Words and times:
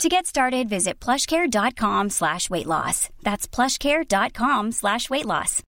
To 0.00 0.08
get 0.08 0.26
started, 0.26 0.68
visit 0.68 0.98
plushcare.com 0.98 2.10
slash 2.10 2.50
weight 2.50 2.66
loss. 2.66 3.08
That's 3.22 3.46
plushcare.com 3.46 4.72
slash 4.72 5.08
weight 5.10 5.26
loss. 5.26 5.62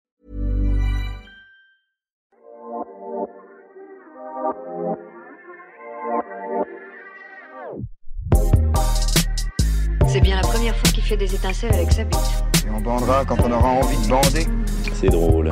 C'est 10.09 10.21
bien 10.21 10.37
la 10.37 10.43
première 10.43 10.77
fois 10.77 10.91
qu'il 10.91 11.03
fait 11.03 11.17
des 11.17 11.35
étincelles 11.35 11.75
avec 11.75 11.93
sa 11.93 12.05
bite. 12.05 12.19
Et 12.67 12.71
on 12.71 12.81
bandera 12.81 13.25
quand 13.25 13.37
on 13.45 13.53
aura 13.53 13.69
envie 13.69 13.97
de 14.03 14.09
bander. 14.09 14.47
C'est 14.95 15.09
drôle. 15.09 15.51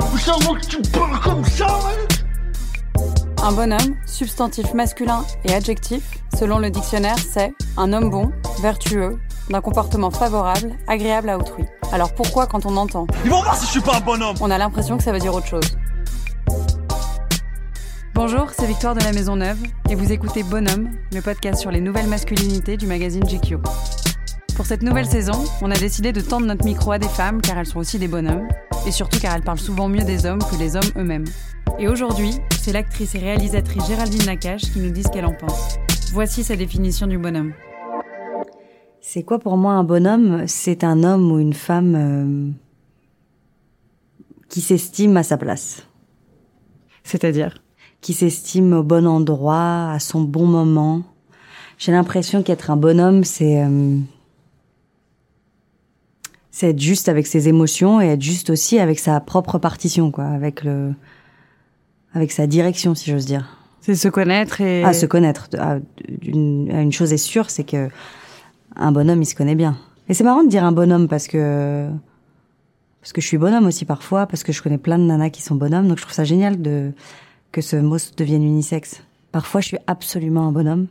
Un 3.45 3.51
bonhomme, 3.51 3.97
substantif 4.05 4.73
masculin 4.73 5.25
et 5.43 5.53
adjectif, 5.53 6.01
selon 6.39 6.59
le 6.59 6.69
dictionnaire, 6.69 7.17
c'est 7.19 7.53
un 7.75 7.91
homme 7.91 8.09
bon, 8.09 8.31
vertueux, 8.61 9.19
d'un 9.49 9.59
comportement 9.59 10.11
favorable, 10.11 10.71
agréable 10.87 11.27
à 11.27 11.37
autrui. 11.37 11.65
Alors 11.91 12.13
pourquoi 12.15 12.47
quand 12.47 12.65
on 12.65 12.77
entend 12.77 13.05
Ils 13.25 13.29
vont 13.29 13.43
voir 13.43 13.57
si 13.57 13.65
je 13.65 13.71
suis 13.71 13.81
pas 13.81 13.97
un 13.97 13.99
bonhomme 13.99 14.37
On 14.39 14.49
a 14.49 14.57
l'impression 14.57 14.95
que 14.95 15.03
ça 15.03 15.11
veut 15.11 15.19
dire 15.19 15.35
autre 15.35 15.47
chose. 15.47 15.77
Bonjour, 18.13 18.51
c'est 18.57 18.65
Victoire 18.65 18.95
de 18.95 19.03
la 19.03 19.11
Maison 19.11 19.35
Neuve 19.35 19.59
et 19.89 19.95
vous 19.95 20.13
écoutez 20.13 20.43
Bonhomme, 20.43 20.91
le 21.11 21.19
podcast 21.19 21.59
sur 21.59 21.69
les 21.69 21.81
nouvelles 21.81 22.07
masculinités 22.07 22.77
du 22.77 22.87
magazine 22.87 23.25
GQ. 23.25 23.57
Pour 24.55 24.65
cette 24.65 24.83
nouvelle 24.83 25.07
saison, 25.07 25.43
on 25.61 25.69
a 25.69 25.75
décidé 25.75 26.13
de 26.13 26.21
tendre 26.21 26.45
notre 26.45 26.63
micro 26.63 26.93
à 26.93 26.97
des 26.97 27.09
femmes 27.09 27.41
car 27.41 27.57
elles 27.57 27.65
sont 27.65 27.79
aussi 27.79 27.99
des 27.99 28.07
bonhommes 28.07 28.47
et 28.87 28.91
surtout 28.91 29.19
car 29.19 29.35
elles 29.35 29.43
parlent 29.43 29.59
souvent 29.59 29.89
mieux 29.89 30.05
des 30.05 30.25
hommes 30.25 30.41
que 30.49 30.55
les 30.55 30.77
hommes 30.77 30.91
eux-mêmes. 30.95 31.25
Et 31.77 31.89
aujourd'hui, 31.89 32.39
c'est 32.63 32.71
l'actrice 32.71 33.13
et 33.15 33.19
réalisatrice 33.19 33.85
Géraldine 33.87 34.25
Nakache 34.25 34.71
qui 34.71 34.79
nous 34.79 34.89
dit 34.89 35.03
ce 35.03 35.09
qu'elle 35.09 35.25
en 35.25 35.33
pense. 35.33 35.77
Voici 36.13 36.45
sa 36.45 36.55
définition 36.55 37.07
du 37.07 37.17
bonhomme. 37.17 37.51
C'est 39.01 39.23
quoi 39.23 39.37
pour 39.37 39.57
moi 39.57 39.73
un 39.73 39.83
bonhomme? 39.83 40.47
C'est 40.47 40.85
un 40.85 41.03
homme 41.03 41.29
ou 41.29 41.39
une 41.39 41.53
femme 41.53 41.95
euh, 41.95 42.51
qui 44.47 44.61
s'estime 44.61 45.17
à 45.17 45.23
sa 45.23 45.35
place, 45.35 45.85
C'est-à-dire? 47.03 47.61
Qui 47.99 48.13
s'estime 48.13 48.71
au 48.71 48.83
bon 48.83 49.07
endroit, 49.07 49.91
à 49.91 49.99
son 49.99 50.21
bon 50.21 50.45
moment. 50.45 51.01
J'ai 51.77 51.91
l'impression 51.91 52.43
qu'être 52.43 52.71
un 52.71 52.77
bonhomme, 52.77 53.25
c'est 53.25 53.61
euh, 53.61 53.97
c'est 56.49 56.69
être 56.69 56.79
juste 56.79 57.09
avec 57.09 57.27
ses 57.27 57.49
émotions 57.49 57.99
et 57.99 58.05
être 58.05 58.21
juste 58.21 58.49
aussi 58.49 58.79
avec 58.79 58.99
sa 58.99 59.19
propre 59.19 59.57
partition, 59.57 60.11
quoi, 60.11 60.27
avec 60.27 60.63
le 60.63 60.93
avec 62.13 62.31
sa 62.31 62.47
direction, 62.47 62.95
si 62.95 63.09
j'ose 63.11 63.25
dire. 63.25 63.57
C'est 63.81 63.95
se 63.95 64.07
connaître 64.07 64.61
et... 64.61 64.83
Ah, 64.83 64.93
se 64.93 65.05
connaître. 65.05 65.49
Ah, 65.57 65.77
une, 66.21 66.69
une 66.71 66.91
chose 66.91 67.11
est 67.11 67.17
sûre, 67.17 67.49
c'est 67.49 67.63
que 67.63 67.89
un 68.75 68.91
bonhomme, 68.91 69.21
il 69.21 69.25
se 69.25 69.35
connaît 69.35 69.55
bien. 69.55 69.77
Et 70.09 70.13
c'est 70.13 70.23
marrant 70.23 70.43
de 70.43 70.49
dire 70.49 70.63
un 70.63 70.71
bonhomme 70.71 71.07
parce 71.07 71.27
que 71.27 71.87
parce 73.01 73.11
que 73.11 73.19
je 73.19 73.27
suis 73.27 73.37
bonhomme 73.37 73.65
aussi 73.65 73.83
parfois, 73.83 74.27
parce 74.27 74.43
que 74.43 74.53
je 74.53 74.63
connais 74.63 74.77
plein 74.77 74.97
de 74.97 75.03
nanas 75.03 75.29
qui 75.29 75.41
sont 75.41 75.55
bonhommes, 75.55 75.89
donc 75.89 75.97
je 75.97 76.03
trouve 76.03 76.13
ça 76.13 76.23
génial 76.23 76.61
de 76.61 76.93
que 77.51 77.61
ce 77.61 77.75
mot 77.75 77.97
devienne 78.15 78.43
unisexe. 78.43 79.01
Parfois, 79.33 79.59
je 79.59 79.67
suis 79.67 79.77
absolument 79.87 80.47
un 80.47 80.51
bonhomme. 80.51 80.87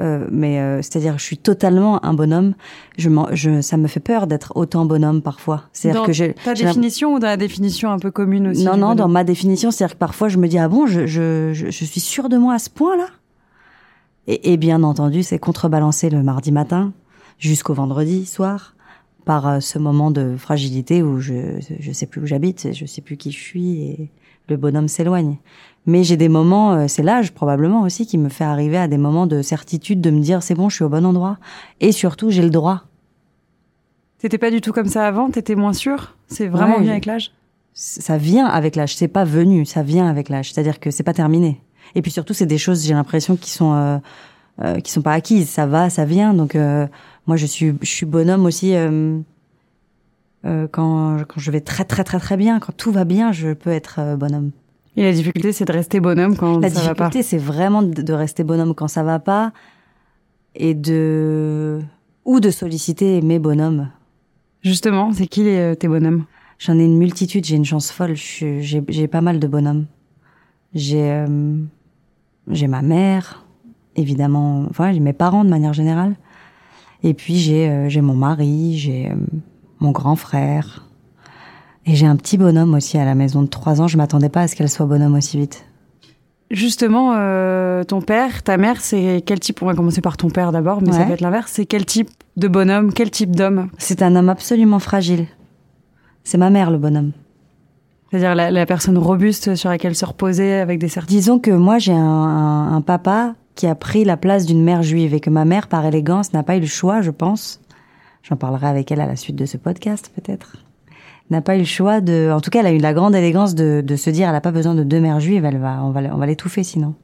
Euh, 0.00 0.26
mais 0.32 0.58
euh, 0.58 0.78
c'est-à-dire, 0.82 1.18
je 1.18 1.24
suis 1.24 1.38
totalement 1.38 2.04
un 2.04 2.14
bonhomme. 2.14 2.54
Je, 2.98 3.08
m'en- 3.08 3.28
je, 3.32 3.60
ça 3.60 3.76
me 3.76 3.86
fait 3.86 4.00
peur 4.00 4.26
d'être 4.26 4.52
autant 4.56 4.86
bonhomme 4.86 5.22
parfois. 5.22 5.64
C'est-à-dire 5.72 6.02
que 6.06 6.12
j'ai 6.12 6.34
ta 6.44 6.52
définition 6.66 7.14
ou 7.14 7.18
dans 7.20 7.28
la 7.28 7.36
définition 7.36 7.90
un 7.92 7.98
peu 8.00 8.10
commune 8.10 8.48
aussi 8.48 8.64
non, 8.64 8.76
non, 8.76 8.94
dans 8.96 9.06
ma 9.08 9.22
définition, 9.22 9.70
c'est-à-dire 9.70 9.94
que 9.94 10.00
parfois 10.00 10.28
je 10.28 10.38
me 10.38 10.48
dis 10.48 10.58
ah 10.58 10.68
bon, 10.68 10.86
je, 10.86 11.06
je, 11.06 11.50
je, 11.52 11.66
je 11.70 11.84
suis 11.84 12.00
sûre 12.00 12.28
de 12.28 12.36
moi 12.36 12.54
à 12.54 12.58
ce 12.58 12.70
point-là? 12.70 13.06
Et, 14.26 14.52
et 14.52 14.56
bien 14.56 14.82
entendu, 14.82 15.22
c'est 15.22 15.38
contrebalancé 15.38 16.10
le 16.10 16.22
mardi 16.22 16.50
matin 16.50 16.92
jusqu'au 17.38 17.74
vendredi 17.74 18.26
soir 18.26 18.74
par 19.24 19.46
euh, 19.46 19.60
ce 19.60 19.78
moment 19.78 20.10
de 20.10 20.34
fragilité 20.36 21.02
où 21.02 21.20
je 21.20 21.60
je 21.78 21.92
sais 21.92 22.06
plus 22.06 22.20
où 22.20 22.26
j'habite, 22.26 22.72
je 22.72 22.84
sais 22.86 23.00
plus 23.00 23.16
qui 23.16 23.30
je 23.32 23.38
suis 23.40 23.82
et 23.82 24.10
le 24.48 24.56
bonhomme 24.56 24.88
s'éloigne. 24.88 25.36
Mais 25.86 26.02
j'ai 26.02 26.16
des 26.16 26.28
moments, 26.28 26.72
euh, 26.72 26.84
c'est 26.88 27.02
l'âge 27.02 27.32
probablement 27.32 27.82
aussi 27.82 28.06
qui 28.06 28.16
me 28.16 28.28
fait 28.28 28.44
arriver 28.44 28.78
à 28.78 28.88
des 28.88 28.96
moments 28.98 29.26
de 29.26 29.42
certitude 29.42 30.00
de 30.00 30.10
me 30.10 30.20
dire 30.20 30.42
c'est 30.42 30.54
bon, 30.54 30.68
je 30.68 30.76
suis 30.76 30.84
au 30.84 30.88
bon 30.88 31.04
endroit 31.04 31.36
et 31.80 31.92
surtout 31.92 32.30
j'ai 32.30 32.42
le 32.42 32.50
droit. 32.50 32.84
T'étais 34.18 34.38
pas 34.38 34.50
du 34.50 34.62
tout 34.62 34.72
comme 34.72 34.88
ça 34.88 35.06
avant? 35.06 35.30
T'étais 35.30 35.54
moins 35.54 35.74
sûr 35.74 36.16
C'est 36.28 36.48
vraiment 36.48 36.78
Ouais, 36.78 36.88
avec 36.88 37.04
l'âge? 37.04 37.32
Ça 37.74 38.16
vient 38.16 38.46
avec 38.46 38.76
l'âge. 38.76 38.96
C'est 38.96 39.08
pas 39.08 39.24
venu, 39.24 39.66
ça 39.66 39.82
vient 39.82 40.08
avec 40.08 40.30
l'âge. 40.30 40.52
C'est-à-dire 40.52 40.80
que 40.80 40.90
c'est 40.90 41.02
pas 41.02 41.12
terminé. 41.12 41.60
Et 41.94 42.00
puis 42.00 42.10
surtout, 42.10 42.32
c'est 42.32 42.46
des 42.46 42.56
choses, 42.56 42.86
j'ai 42.86 42.94
l'impression, 42.94 43.36
qui 43.36 43.50
sont 43.50 43.74
euh, 43.74 43.98
euh, 44.62 44.80
qui 44.80 44.92
sont 44.92 45.02
pas 45.02 45.12
acquises. 45.12 45.50
Ça 45.50 45.66
va, 45.66 45.90
ça 45.90 46.06
vient. 46.06 46.32
Donc 46.32 46.54
euh, 46.54 46.86
moi, 47.26 47.36
je 47.36 47.44
suis 47.44 47.74
je 47.82 47.88
suis 47.88 48.06
bonhomme 48.06 48.46
aussi 48.46 48.74
euh, 48.74 49.18
euh, 50.46 50.68
quand 50.70 51.18
quand 51.28 51.40
je 51.40 51.50
vais 51.50 51.60
très 51.60 51.84
très 51.84 52.04
très 52.04 52.18
très 52.18 52.38
bien, 52.38 52.60
quand 52.60 52.72
tout 52.74 52.92
va 52.92 53.04
bien, 53.04 53.32
je 53.32 53.52
peux 53.52 53.70
être 53.70 54.16
bonhomme. 54.16 54.52
Et 54.96 55.02
la 55.02 55.12
difficulté, 55.12 55.52
c'est 55.52 55.64
de 55.64 55.72
rester 55.72 56.00
bonhomme 56.00 56.36
quand 56.36 56.60
La 56.60 56.70
ça 56.70 56.80
va 56.80 56.94
pas. 56.94 57.08
difficulté, 57.08 57.22
c'est 57.22 57.38
vraiment 57.38 57.82
de, 57.82 58.12
rester 58.12 58.44
bonhomme 58.44 58.74
quand 58.74 58.88
ça 58.88 59.02
va 59.02 59.18
pas 59.18 59.52
et 60.54 60.74
de 60.74 61.80
ou 62.24 62.40
de 62.40 62.50
solliciter 62.50 63.20
mes 63.20 63.38
bonhommes. 63.38 63.90
Justement, 64.62 65.12
c'est 65.12 65.26
qui 65.26 65.42
les, 65.44 65.58
euh, 65.58 65.74
tes 65.74 65.88
bonhommes? 65.88 66.24
J'en 66.58 66.78
ai 66.78 66.84
une 66.84 66.96
multitude, 66.96 67.44
j'ai 67.44 67.56
une 67.56 67.64
chance 67.64 67.90
folle. 67.90 68.14
J'ai 68.14 68.62
j'ai 68.88 69.08
pas 69.08 69.20
mal 69.20 69.40
de 69.40 69.46
bonhommes. 69.46 69.86
J'ai 70.74 71.10
euh, 71.10 71.56
j'ai 72.48 72.66
ma 72.68 72.82
mère, 72.82 73.44
évidemment. 73.96 74.66
Enfin, 74.70 74.92
j'ai 74.92 75.00
mes 75.00 75.12
parents 75.12 75.44
de 75.44 75.50
manière 75.50 75.72
générale. 75.72 76.14
Et 77.02 77.14
puis 77.14 77.36
j'ai 77.36 77.68
euh, 77.68 77.88
j'ai 77.88 78.00
mon 78.00 78.14
mari, 78.14 78.78
j'ai 78.78 79.10
euh, 79.10 79.14
mon 79.80 79.90
grand 79.90 80.16
frère. 80.16 80.83
Et 81.86 81.94
j'ai 81.94 82.06
un 82.06 82.16
petit 82.16 82.38
bonhomme 82.38 82.74
aussi 82.74 82.96
à 82.98 83.04
la 83.04 83.14
maison 83.14 83.42
de 83.42 83.46
trois 83.48 83.80
ans. 83.80 83.88
Je 83.88 83.96
m'attendais 83.96 84.28
pas 84.30 84.42
à 84.42 84.48
ce 84.48 84.56
qu'elle 84.56 84.68
soit 84.70 84.86
bonhomme 84.86 85.14
aussi 85.14 85.36
vite. 85.38 85.64
Justement, 86.50 87.12
euh, 87.16 87.84
ton 87.84 88.00
père, 88.00 88.42
ta 88.42 88.56
mère, 88.56 88.80
c'est 88.80 89.22
quel 89.26 89.40
type 89.40 89.62
On 89.62 89.66
va 89.66 89.74
commencer 89.74 90.00
par 90.00 90.16
ton 90.16 90.28
père 90.30 90.52
d'abord, 90.52 90.80
mais 90.82 90.92
ça 90.92 91.04
peut 91.04 91.12
être 91.12 91.20
l'inverse. 91.20 91.50
C'est 91.52 91.66
quel 91.66 91.84
type 91.84 92.08
de 92.36 92.48
bonhomme 92.48 92.92
Quel 92.92 93.10
type 93.10 93.34
d'homme? 93.34 93.68
C'est 93.78 94.02
un 94.02 94.14
homme 94.16 94.28
absolument 94.28 94.78
fragile. 94.78 95.26
C'est 96.22 96.38
ma 96.38 96.50
mère 96.50 96.70
le 96.70 96.78
bonhomme. 96.78 97.12
C'est-à-dire 98.10 98.34
la, 98.34 98.50
la 98.50 98.66
personne 98.66 98.96
robuste 98.96 99.54
sur 99.56 99.68
laquelle 99.68 99.94
se 99.96 100.04
reposer 100.04 100.54
avec 100.54 100.78
des 100.78 100.88
certitudes? 100.88 101.18
Disons 101.18 101.38
que 101.38 101.50
moi 101.50 101.78
j'ai 101.78 101.92
un, 101.92 101.98
un- 101.98 102.72
un 102.76 102.80
papa 102.80 103.34
qui 103.56 103.66
a 103.66 103.74
pris 103.74 104.04
la 104.04 104.16
place 104.16 104.46
d'une 104.46 104.62
mère 104.62 104.82
juive 104.82 105.14
et 105.14 105.20
que 105.20 105.30
ma 105.30 105.44
mère, 105.44 105.66
par 105.68 105.84
élégance, 105.84 106.32
n'a 106.32 106.42
pas 106.42 106.56
eu 106.56 106.60
le 106.60 106.66
choix, 106.66 107.02
je 107.02 107.10
pense. 107.10 107.60
J'en 108.22 108.36
parlerai 108.36 108.68
avec 108.68 108.90
elle 108.92 109.00
à 109.00 109.06
la 109.06 109.16
suite 109.16 109.36
de 109.36 109.44
ce 109.46 109.56
podcast, 109.56 110.12
peut-être. 110.14 110.56
N'a 111.30 111.40
pas 111.40 111.56
eu 111.56 111.60
le 111.60 111.64
choix 111.64 112.00
de, 112.00 112.30
en 112.30 112.40
tout 112.40 112.50
cas, 112.50 112.60
elle 112.60 112.66
a 112.66 112.72
eu 112.72 112.78
la 112.78 112.92
grande 112.92 113.14
élégance 113.14 113.54
de, 113.54 113.82
de 113.84 113.96
se 113.96 114.10
dire, 114.10 114.26
elle 114.28 114.34
n'a 114.34 114.40
pas 114.42 114.50
besoin 114.52 114.74
de 114.74 114.82
deux 114.84 115.00
mères 115.00 115.20
juives, 115.20 115.44
elle 115.44 115.58
va, 115.58 115.82
on 115.82 115.90
va, 115.90 116.00
on 116.12 116.18
va 116.18 116.26
l'étouffer 116.26 116.62
sinon. 116.62 116.94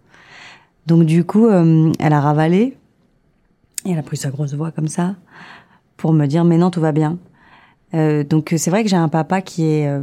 Donc 0.86 1.04
du 1.04 1.24
coup, 1.24 1.46
euh, 1.46 1.90
elle 1.98 2.12
a 2.12 2.20
ravalé 2.20 2.76
et 3.86 3.92
elle 3.92 3.98
a 3.98 4.02
pris 4.02 4.16
sa 4.18 4.30
grosse 4.30 4.54
voix 4.54 4.70
comme 4.72 4.88
ça 4.88 5.14
pour 5.96 6.12
me 6.12 6.26
dire, 6.26 6.44
mais 6.44 6.58
non, 6.58 6.70
tout 6.70 6.80
va 6.80 6.92
bien. 6.92 7.18
Euh, 7.94 8.22
donc 8.22 8.54
c'est 8.56 8.70
vrai 8.70 8.82
que 8.84 8.90
j'ai 8.90 8.96
un 8.96 9.08
papa 9.08 9.40
qui 9.40 9.64
est 9.64 9.88
euh, 9.88 10.00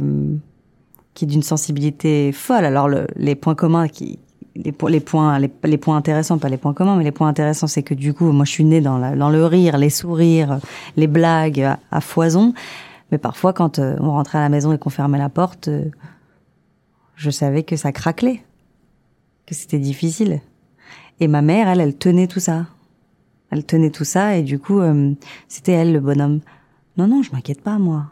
qui 1.14 1.24
est 1.24 1.28
d'une 1.28 1.42
sensibilité 1.42 2.32
folle. 2.32 2.64
Alors 2.64 2.88
le- 2.88 3.06
les 3.16 3.34
points 3.34 3.54
communs 3.54 3.88
qui 3.88 4.18
les, 4.56 4.74
les 4.88 5.00
points 5.00 5.38
les, 5.38 5.78
points 5.78 5.96
intéressants 5.96 6.38
pas 6.38 6.48
les 6.48 6.56
points 6.56 6.74
communs 6.74 6.96
mais 6.96 7.04
les 7.04 7.12
points 7.12 7.28
intéressants 7.28 7.68
c'est 7.68 7.84
que 7.84 7.94
du 7.94 8.12
coup 8.12 8.32
moi 8.32 8.44
je 8.44 8.50
suis 8.50 8.64
née 8.64 8.80
dans 8.80 8.98
dans 9.16 9.30
le 9.30 9.46
rire, 9.46 9.78
les 9.78 9.90
sourires, 9.90 10.58
les 10.96 11.06
blagues 11.06 11.60
à, 11.62 11.78
à 11.92 12.00
foison. 12.00 12.52
Mais 13.10 13.18
parfois 13.18 13.52
quand 13.52 13.78
euh, 13.78 13.96
on 14.00 14.10
rentrait 14.10 14.38
à 14.38 14.42
la 14.42 14.48
maison 14.48 14.72
et 14.72 14.78
qu'on 14.78 14.90
fermait 14.90 15.18
la 15.18 15.28
porte 15.28 15.68
euh, 15.68 15.84
je 17.16 17.30
savais 17.30 17.62
que 17.64 17.76
ça 17.76 17.90
craquelait. 17.92 18.42
Que 19.46 19.54
c'était 19.54 19.78
difficile. 19.78 20.40
Et 21.20 21.26
ma 21.28 21.42
mère 21.42 21.68
elle 21.68 21.80
elle 21.80 21.96
tenait 21.96 22.26
tout 22.26 22.40
ça. 22.40 22.66
Elle 23.50 23.64
tenait 23.64 23.90
tout 23.90 24.04
ça 24.04 24.36
et 24.36 24.42
du 24.42 24.58
coup 24.58 24.80
euh, 24.80 25.12
c'était 25.48 25.72
elle 25.72 25.92
le 25.92 26.00
bonhomme. 26.00 26.40
Non 26.96 27.06
non, 27.06 27.22
je 27.22 27.32
m'inquiète 27.32 27.62
pas 27.62 27.78
moi. 27.78 28.06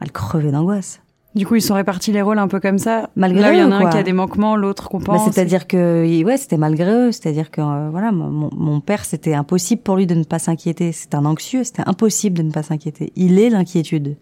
Elle 0.00 0.12
crevait 0.12 0.52
d'angoisse. 0.52 1.00
Du 1.34 1.46
coup, 1.46 1.54
ils 1.54 1.60
sont 1.62 1.74
répartis 1.74 2.12
les 2.12 2.22
rôles 2.22 2.38
un 2.38 2.48
peu 2.48 2.60
comme 2.60 2.78
ça. 2.78 3.10
Malgré 3.14 3.42
Là, 3.42 3.52
il 3.52 3.58
y 3.58 3.62
en 3.62 3.70
a 3.70 3.76
un 3.76 3.90
qui 3.90 3.98
a 3.98 4.02
des 4.02 4.14
manquements, 4.14 4.56
l'autre 4.56 4.84
Bah, 4.84 4.88
compense. 4.90 5.24
c'est-à-dire 5.30 5.66
que 5.66 6.24
ouais, 6.24 6.36
c'était 6.38 6.56
malgré 6.56 6.90
eux, 6.90 7.12
c'est-à-dire 7.12 7.50
que 7.50 7.60
euh, 7.60 7.90
voilà, 7.90 8.10
mon 8.10 8.80
père, 8.80 9.04
c'était 9.04 9.34
impossible 9.34 9.82
pour 9.82 9.96
lui 9.96 10.06
de 10.06 10.14
ne 10.14 10.24
pas 10.24 10.38
s'inquiéter. 10.38 10.92
C'est 10.92 11.14
un 11.14 11.26
anxieux, 11.26 11.62
c'était 11.62 11.82
impossible 11.84 12.38
de 12.38 12.42
ne 12.42 12.50
pas 12.52 12.62
s'inquiéter. 12.62 13.12
Il 13.16 13.38
est 13.38 13.50
l'inquiétude. 13.50 14.16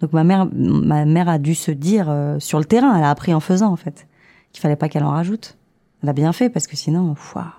Donc 0.00 0.12
ma 0.12 0.24
mère, 0.24 0.46
ma 0.52 1.04
mère 1.04 1.28
a 1.28 1.38
dû 1.38 1.54
se 1.54 1.70
dire 1.70 2.06
euh, 2.08 2.38
sur 2.38 2.58
le 2.58 2.64
terrain, 2.64 2.96
elle 2.96 3.04
a 3.04 3.10
appris 3.10 3.34
en 3.34 3.40
faisant 3.40 3.70
en 3.72 3.76
fait, 3.76 4.06
qu'il 4.52 4.60
fallait 4.62 4.76
pas 4.76 4.88
qu'elle 4.88 5.04
en 5.04 5.10
rajoute. 5.10 5.56
Elle 6.02 6.08
a 6.08 6.12
bien 6.14 6.32
fait 6.32 6.48
parce 6.48 6.66
que 6.66 6.76
sinon, 6.76 7.14
ouah, 7.34 7.52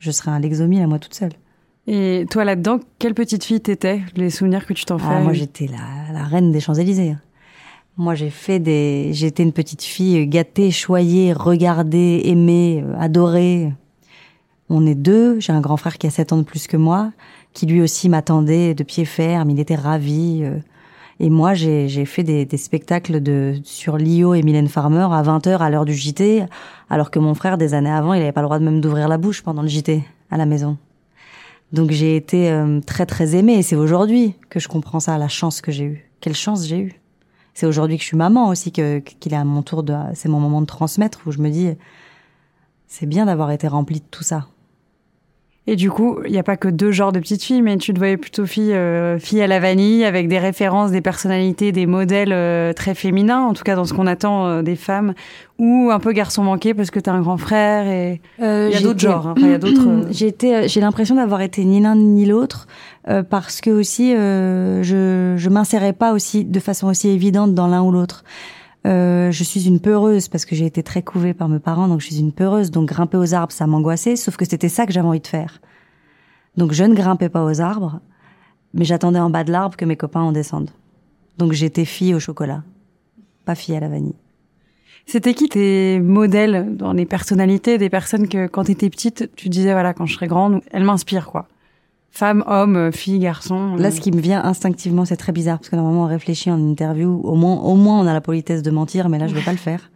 je 0.00 0.10
serais 0.10 0.30
un 0.32 0.40
lexomile 0.40 0.82
à 0.82 0.86
moi 0.88 0.98
toute 0.98 1.14
seule. 1.14 1.32
Et 1.86 2.26
toi 2.30 2.44
là-dedans, 2.44 2.80
quelle 2.98 3.14
petite 3.14 3.44
fille 3.44 3.60
t'étais? 3.60 4.02
Les 4.16 4.30
souvenirs 4.30 4.66
que 4.66 4.72
tu 4.74 4.84
t'en 4.84 4.98
fais? 4.98 5.06
Ah, 5.08 5.20
moi 5.20 5.32
j'étais 5.32 5.68
la, 5.68 6.12
la 6.12 6.24
reine 6.24 6.50
des 6.52 6.60
Champs-Élysées. 6.60 7.16
Moi 7.96 8.14
j'ai 8.14 8.30
fait 8.30 8.58
des, 8.58 9.10
j'étais 9.12 9.42
une 9.42 9.52
petite 9.52 9.82
fille 9.82 10.26
gâtée, 10.26 10.70
choyée, 10.70 11.32
regardée, 11.32 12.22
aimée, 12.24 12.84
euh, 12.84 12.94
adorée. 12.98 13.72
On 14.68 14.84
est 14.86 14.94
deux. 14.94 15.40
J'ai 15.40 15.52
un 15.52 15.60
grand 15.60 15.76
frère 15.78 15.96
qui 15.96 16.06
a 16.06 16.10
7 16.10 16.32
ans 16.32 16.36
de 16.38 16.42
plus 16.42 16.66
que 16.66 16.76
moi, 16.76 17.12
qui 17.54 17.64
lui 17.66 17.80
aussi 17.80 18.08
m'attendait 18.08 18.74
de 18.74 18.82
pied 18.84 19.04
ferme. 19.04 19.48
Il 19.50 19.58
était 19.60 19.74
ravi. 19.76 20.40
euh. 20.42 20.58
Et 21.20 21.30
moi, 21.30 21.54
j'ai 21.54 22.04
fait 22.04 22.22
des, 22.22 22.44
des 22.44 22.56
spectacles 22.56 23.20
de 23.20 23.54
sur 23.64 23.96
Lio 23.96 24.34
et 24.34 24.42
Mylène 24.42 24.68
Farmer 24.68 25.08
à 25.10 25.22
20h 25.22 25.58
à 25.58 25.68
l'heure 25.68 25.84
du 25.84 25.94
JT, 25.94 26.44
alors 26.90 27.10
que 27.10 27.18
mon 27.18 27.34
frère, 27.34 27.58
des 27.58 27.74
années 27.74 27.90
avant, 27.90 28.14
il 28.14 28.22
avait 28.22 28.32
pas 28.32 28.40
le 28.40 28.46
droit 28.46 28.58
de 28.58 28.64
même 28.64 28.80
d'ouvrir 28.80 29.08
la 29.08 29.18
bouche 29.18 29.42
pendant 29.42 29.62
le 29.62 29.68
JT 29.68 30.04
à 30.30 30.36
la 30.36 30.46
maison. 30.46 30.78
Donc 31.72 31.90
j'ai 31.90 32.16
été 32.16 32.50
euh, 32.50 32.80
très 32.80 33.04
très 33.04 33.34
aimée. 33.34 33.54
Et 33.54 33.62
c'est 33.62 33.76
aujourd'hui 33.76 34.34
que 34.48 34.60
je 34.60 34.68
comprends 34.68 35.00
ça, 35.00 35.18
la 35.18 35.28
chance 35.28 35.60
que 35.60 35.72
j'ai 35.72 35.84
eue. 35.84 36.10
Quelle 36.20 36.34
chance 36.34 36.66
j'ai 36.66 36.78
eue. 36.78 37.00
C'est 37.54 37.66
aujourd'hui 37.66 37.96
que 37.96 38.02
je 38.02 38.08
suis 38.08 38.16
maman 38.16 38.48
aussi 38.48 38.70
que 38.70 39.00
qu'il 39.00 39.34
est 39.34 39.36
à 39.36 39.44
mon 39.44 39.62
tour 39.62 39.82
de. 39.82 39.94
C'est 40.14 40.28
mon 40.28 40.40
moment 40.40 40.60
de 40.60 40.66
transmettre 40.66 41.20
où 41.26 41.32
je 41.32 41.38
me 41.38 41.50
dis, 41.50 41.70
c'est 42.86 43.06
bien 43.06 43.26
d'avoir 43.26 43.50
été 43.50 43.66
remplie 43.66 44.00
de 44.00 44.06
tout 44.10 44.22
ça. 44.22 44.46
Et 45.70 45.76
du 45.76 45.90
coup, 45.90 46.16
il 46.24 46.32
n'y 46.32 46.38
a 46.38 46.42
pas 46.42 46.56
que 46.56 46.68
deux 46.68 46.92
genres 46.92 47.12
de 47.12 47.20
petites 47.20 47.42
filles, 47.42 47.60
mais 47.60 47.76
tu 47.76 47.92
te 47.92 47.98
voyais 47.98 48.16
plutôt 48.16 48.46
fille, 48.46 48.72
euh, 48.72 49.18
fille 49.18 49.42
à 49.42 49.46
la 49.46 49.60
vanille, 49.60 50.02
avec 50.02 50.26
des 50.26 50.38
références, 50.38 50.92
des 50.92 51.02
personnalités, 51.02 51.72
des 51.72 51.84
modèles 51.84 52.32
euh, 52.32 52.72
très 52.72 52.94
féminins, 52.94 53.42
en 53.42 53.52
tout 53.52 53.64
cas 53.64 53.76
dans 53.76 53.84
ce 53.84 53.92
qu'on 53.92 54.06
attend 54.06 54.46
euh, 54.46 54.62
des 54.62 54.76
femmes, 54.76 55.12
ou 55.58 55.90
un 55.92 55.98
peu 55.98 56.12
garçon 56.12 56.42
manqué 56.42 56.72
parce 56.72 56.90
que 56.90 56.98
tu 56.98 57.10
as 57.10 57.12
un 57.12 57.20
grand 57.20 57.36
frère 57.36 57.86
et 57.86 58.22
il 58.38 58.70
y 58.72 58.76
a 58.76 58.80
d'autres 58.80 58.98
genres. 58.98 59.26
hein. 59.26 59.34
Enfin, 59.36 59.46
y 59.46 59.52
a 59.52 59.58
d'autres. 59.58 59.86
euh, 59.86 60.06
J'ai 60.10 60.34
euh, 60.44 60.80
l'impression 60.80 61.16
d'avoir 61.16 61.42
été 61.42 61.62
ni 61.66 61.80
l'un 61.80 61.96
ni 61.96 62.24
l'autre 62.24 62.66
euh, 63.08 63.22
parce 63.22 63.60
que 63.60 63.68
aussi 63.68 64.14
euh, 64.14 64.82
je 64.82 65.34
je 65.36 65.48
m'insérais 65.50 65.92
pas 65.92 66.14
aussi 66.14 66.46
de 66.46 66.60
façon 66.60 66.86
aussi 66.86 67.10
évidente 67.10 67.52
dans 67.54 67.66
l'un 67.66 67.82
ou 67.82 67.92
l'autre. 67.92 68.24
Euh, 68.86 69.30
je 69.30 69.44
suis 69.44 69.66
une 69.66 69.80
peureuse 69.80 70.28
parce 70.28 70.44
que 70.44 70.54
j'ai 70.54 70.66
été 70.66 70.82
très 70.82 71.02
couvée 71.02 71.34
par 71.34 71.48
mes 71.48 71.58
parents, 71.58 71.88
donc 71.88 72.00
je 72.00 72.06
suis 72.06 72.20
une 72.20 72.32
peureuse. 72.32 72.70
Donc 72.70 72.88
grimper 72.88 73.16
aux 73.16 73.34
arbres, 73.34 73.52
ça 73.52 73.66
m'angoissait, 73.66 74.16
sauf 74.16 74.36
que 74.36 74.44
c'était 74.44 74.68
ça 74.68 74.86
que 74.86 74.92
j'avais 74.92 75.08
envie 75.08 75.20
de 75.20 75.26
faire. 75.26 75.60
Donc 76.56 76.72
je 76.72 76.84
ne 76.84 76.94
grimpais 76.94 77.28
pas 77.28 77.44
aux 77.44 77.60
arbres, 77.60 78.00
mais 78.74 78.84
j'attendais 78.84 79.18
en 79.18 79.30
bas 79.30 79.44
de 79.44 79.52
l'arbre 79.52 79.76
que 79.76 79.84
mes 79.84 79.96
copains 79.96 80.20
en 80.20 80.32
descendent. 80.32 80.70
Donc 81.38 81.52
j'étais 81.52 81.84
fille 81.84 82.14
au 82.14 82.20
chocolat, 82.20 82.62
pas 83.44 83.54
fille 83.54 83.76
à 83.76 83.80
la 83.80 83.88
vanille. 83.88 84.16
C'était 85.06 85.34
qui 85.34 85.48
tes 85.48 86.00
modèles 86.00 86.76
dans 86.76 86.92
les 86.92 87.06
personnalités 87.06 87.78
des 87.78 87.88
personnes 87.88 88.28
que 88.28 88.46
quand 88.46 88.64
tu 88.64 88.72
étais 88.72 88.90
petite, 88.90 89.30
tu 89.36 89.48
disais 89.48 89.72
voilà, 89.72 89.94
quand 89.94 90.04
je 90.06 90.14
serai 90.14 90.26
grande, 90.26 90.60
elles 90.70 90.84
m'inspirent 90.84 91.30
quoi. 91.30 91.48
Femme, 92.10 92.42
homme, 92.46 92.90
fille, 92.92 93.18
garçon. 93.18 93.76
Là, 93.76 93.88
euh, 93.88 93.90
ce 93.90 94.00
qui 94.00 94.10
me 94.10 94.20
vient 94.20 94.42
instinctivement, 94.44 95.04
c'est 95.04 95.16
très 95.16 95.32
bizarre 95.32 95.58
parce 95.58 95.68
que 95.68 95.76
normalement 95.76 96.02
on 96.04 96.06
réfléchit 96.08 96.50
en 96.50 96.58
interview. 96.58 97.20
Au 97.22 97.34
moins, 97.36 97.56
au 97.60 97.74
moins, 97.76 98.00
on 98.00 98.06
a 98.06 98.12
la 98.12 98.20
politesse 98.20 98.62
de 98.62 98.70
mentir, 98.70 99.08
mais 99.08 99.18
là, 99.18 99.28
je 99.28 99.34
vais 99.34 99.42
pas 99.42 99.52
le 99.52 99.58
faire. 99.58 99.90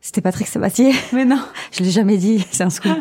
C'était 0.00 0.20
Patrick 0.20 0.46
Sabatier. 0.48 0.92
Mais 1.12 1.24
non. 1.24 1.40
Je 1.72 1.82
l'ai 1.82 1.90
jamais 1.90 2.16
dit, 2.16 2.44
c'est 2.52 2.62
un 2.62 2.70
scoop. 2.70 2.96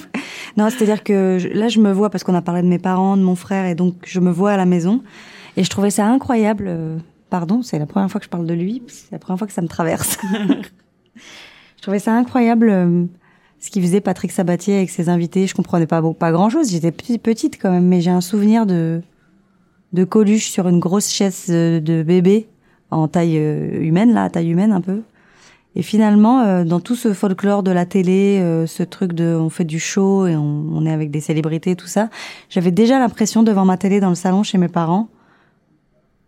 non, 0.58 0.70
c'est-à-dire 0.70 1.04
que 1.04 1.38
je- 1.40 1.48
là, 1.48 1.68
je 1.70 1.80
me 1.80 1.92
vois 1.92 2.10
parce 2.10 2.24
qu'on 2.24 2.34
a 2.36 2.42
parlé 2.42 2.62
de 2.64 2.68
mes 2.68 2.80
parents, 2.80 3.16
de 3.18 3.22
mon 3.22 3.36
frère, 3.36 3.66
et 3.68 3.76
donc 3.76 3.96
je 4.06 4.20
me 4.20 4.32
vois 4.32 4.52
à 4.52 4.58
la 4.58 4.66
maison. 4.66 5.02
Et 5.58 5.64
je 5.64 5.70
trouvais 5.70 5.92
ça 5.92 6.06
incroyable. 6.08 6.66
euh, 6.68 6.98
Pardon, 7.30 7.62
c'est 7.62 7.78
la 7.78 7.86
première 7.86 8.10
fois 8.10 8.20
que 8.20 8.26
je 8.26 8.30
parle 8.30 8.46
de 8.48 8.54
lui. 8.54 8.82
C'est 8.88 9.12
la 9.12 9.20
première 9.20 9.38
fois 9.38 9.48
que 9.48 9.54
ça 9.54 9.62
me 9.62 9.68
traverse. 9.68 10.18
je 11.78 11.82
trouvais 11.82 12.00
ça 12.00 12.14
incroyable 12.16 12.70
euh, 12.70 13.06
ce 13.60 13.70
qu'il 13.70 13.82
faisait 13.82 14.02
Patrick 14.02 14.32
Sabatier 14.32 14.76
avec 14.76 14.90
ses 14.90 15.10
invités. 15.10 15.48
Je 15.48 15.56
comprenais 15.56 15.88
pas 15.88 16.02
pas 16.14 16.32
grand-chose. 16.32 16.70
J'étais 16.70 16.92
petite, 16.92 17.60
quand 17.62 17.72
même, 17.72 17.88
mais 17.88 18.02
j'ai 18.02 18.12
un 18.12 18.22
souvenir 18.22 18.66
de 18.66 19.02
de 19.94 20.04
Coluche 20.04 20.50
sur 20.50 20.68
une 20.68 20.80
grosse 20.80 21.10
chaise 21.10 21.46
de 21.48 22.04
bébé 22.04 22.48
en 22.92 23.08
taille 23.08 23.38
euh, 23.38 23.82
humaine, 23.82 24.14
là, 24.14 24.30
taille 24.30 24.50
humaine 24.50 24.72
un 24.72 24.82
peu. 24.82 25.02
Et 25.76 25.82
finalement, 25.82 26.42
euh, 26.42 26.64
dans 26.64 26.80
tout 26.80 26.96
ce 26.96 27.14
folklore 27.14 27.62
de 27.64 27.72
la 27.72 27.86
télé, 27.86 28.40
euh, 28.42 28.66
ce 28.66 28.84
truc 28.84 29.14
de 29.14 29.36
on 29.40 29.50
fait 29.50 29.66
du 29.66 29.80
show 29.80 30.26
et 30.26 30.36
on, 30.36 30.86
est 30.86 30.92
avec 30.92 31.12
des 31.12 31.20
célébrités, 31.20 31.76
tout 31.76 31.88
ça, 31.88 32.10
j'avais 32.50 32.72
déjà 32.72 33.00
l'impression 33.00 33.44
devant 33.44 33.66
ma 33.66 33.78
télé 33.78 34.00
dans 34.00 34.10
le 34.10 34.16
salon 34.16 34.44
chez 34.44 34.58
mes 34.58 34.70
parents 34.70 35.08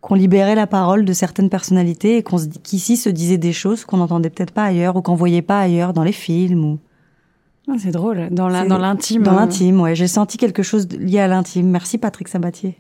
qu'on 0.02 0.16
libérait 0.16 0.56
la 0.56 0.68
parole 0.68 1.04
de 1.04 1.12
certaines 1.12 1.50
personnalités 1.50 2.18
et 2.18 2.24
qu'ici 2.64 2.96
se 2.96 3.10
disaient 3.10 3.38
des 3.38 3.52
choses 3.52 3.84
qu'on 3.84 3.98
n'entendait 3.98 4.30
peut-être 4.30 4.54
pas 4.54 4.64
ailleurs 4.64 4.96
ou 4.96 5.02
qu'on 5.02 5.16
voyait 5.16 5.42
pas 5.42 5.60
ailleurs 5.60 5.92
dans 5.92 6.04
les 6.04 6.14
films 6.14 6.64
ou 6.64 6.80
c'est 7.78 7.92
drôle. 7.92 8.30
Dans 8.32 8.48
l'intime. 8.50 9.24
dans 9.24 9.34
euh. 9.34 9.36
l'intime. 9.36 9.80
Ouais, 9.82 9.96
j'ai 9.96 10.08
senti 10.08 10.38
quelque 10.38 10.64
chose 10.64 10.88
lié 10.90 11.20
à 11.20 11.28
l'intime. 11.28 11.70
Merci 11.70 11.98
Patrick 11.98 12.28
Sabatier. 12.28 12.78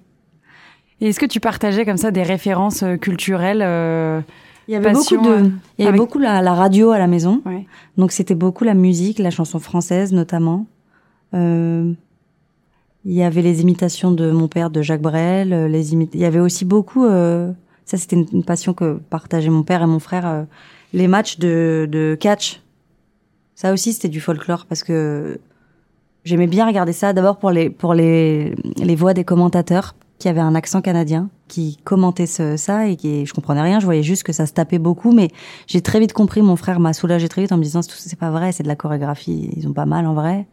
Et 1.02 1.10
est-ce 1.10 1.20
que 1.20 1.26
tu 1.26 1.40
partageais 1.40 1.86
comme 1.86 1.98
ça 1.98 2.12
des 2.12 2.24
références 2.24 2.84
euh, 2.84 2.98
culturelles 2.98 3.62
euh, 3.62 4.20
Il 4.68 4.74
y 4.74 4.76
avait 4.76 4.92
passion, 4.92 5.22
beaucoup 5.22 5.30
de, 5.30 5.44
euh, 5.46 5.50
il 5.78 5.86
y 5.86 5.88
avait 5.88 5.90
avec- 5.90 6.00
beaucoup 6.02 6.20
la, 6.20 6.42
la 6.42 6.54
radio 6.54 6.92
à 6.92 7.00
la 7.00 7.08
maison. 7.08 7.42
ouais. 7.46 7.66
Donc 7.98 8.12
c'était 8.12 8.36
beaucoup 8.36 8.64
la 8.66 8.74
musique, 8.74 9.20
la 9.20 9.32
chanson 9.32 9.60
française 9.60 10.12
notamment. 10.14 10.66
Euh, 11.34 11.94
il 13.06 13.14
y 13.14 13.24
avait 13.24 13.42
les 13.42 13.62
imitations 13.62 14.12
de 14.12 14.30
mon 14.32 14.48
père, 14.50 14.70
de 14.70 14.82
Jacques 14.82 15.02
Brel. 15.02 15.50
Les 15.72 15.94
il 15.94 16.08
y 16.20 16.26
avait 16.26 16.40
aussi 16.40 16.66
beaucoup. 16.66 17.06
ça 17.06 17.98
c'était 17.98 18.18
une, 18.18 18.26
une 18.34 18.44
passion 18.44 18.74
que 18.74 19.00
partageaient 19.10 19.50
mon 19.50 19.64
père 19.64 19.82
et 19.82 19.88
mon 19.88 20.00
frère. 20.00 20.46
les 20.94 21.08
matchs 21.08 21.40
de, 21.40 21.88
de 21.90 22.18
catch. 22.20 22.62
Ça 23.62 23.74
aussi 23.74 23.92
c'était 23.92 24.08
du 24.08 24.22
folklore 24.22 24.66
parce 24.68 24.84
que 24.84 25.42
j'aimais 26.24 26.48
bien 26.48 26.66
regarder 26.66 26.94
ça. 26.94 27.12
D'abord 27.12 27.40
pour 27.40 27.52
les 27.52 27.70
pour 27.70 27.94
les 27.94 28.56
les 28.78 28.96
voix 28.96 29.14
des 29.14 29.26
commentateurs 29.26 29.96
qui 30.18 30.30
avaient 30.30 30.40
un 30.40 30.56
accent 30.56 30.82
canadien, 30.82 31.30
qui 31.50 31.76
commentaient 31.84 32.26
ce, 32.26 32.56
ça 32.56 32.88
et 32.88 32.96
qui 32.96 33.26
je 33.26 33.34
comprenais 33.34 33.62
rien. 33.62 33.82
Je 33.82 33.86
voyais 33.86 34.02
juste 34.02 34.24
que 34.24 34.32
ça 34.32 34.46
se 34.46 34.54
tapait 34.54 34.80
beaucoup, 34.80 35.12
mais 35.12 35.28
j'ai 35.68 35.82
très 35.82 36.00
vite 36.00 36.14
compris. 36.14 36.42
Mon 36.42 36.56
frère 36.56 36.80
m'a 36.80 36.94
soulagé 36.94 37.28
très 37.28 37.42
vite 37.42 37.52
en 37.52 37.58
me 37.58 37.64
disant 37.64 37.82
c'est 37.82 38.18
pas 38.18 38.32
vrai, 38.32 38.54
c'est 38.54 38.64
de 38.64 38.70
la 38.70 38.78
chorégraphie. 38.78 39.50
Ils 39.58 39.68
ont 39.68 39.74
pas 39.74 39.86
mal 39.86 40.06
en 40.06 40.14
vrai. 40.14 40.48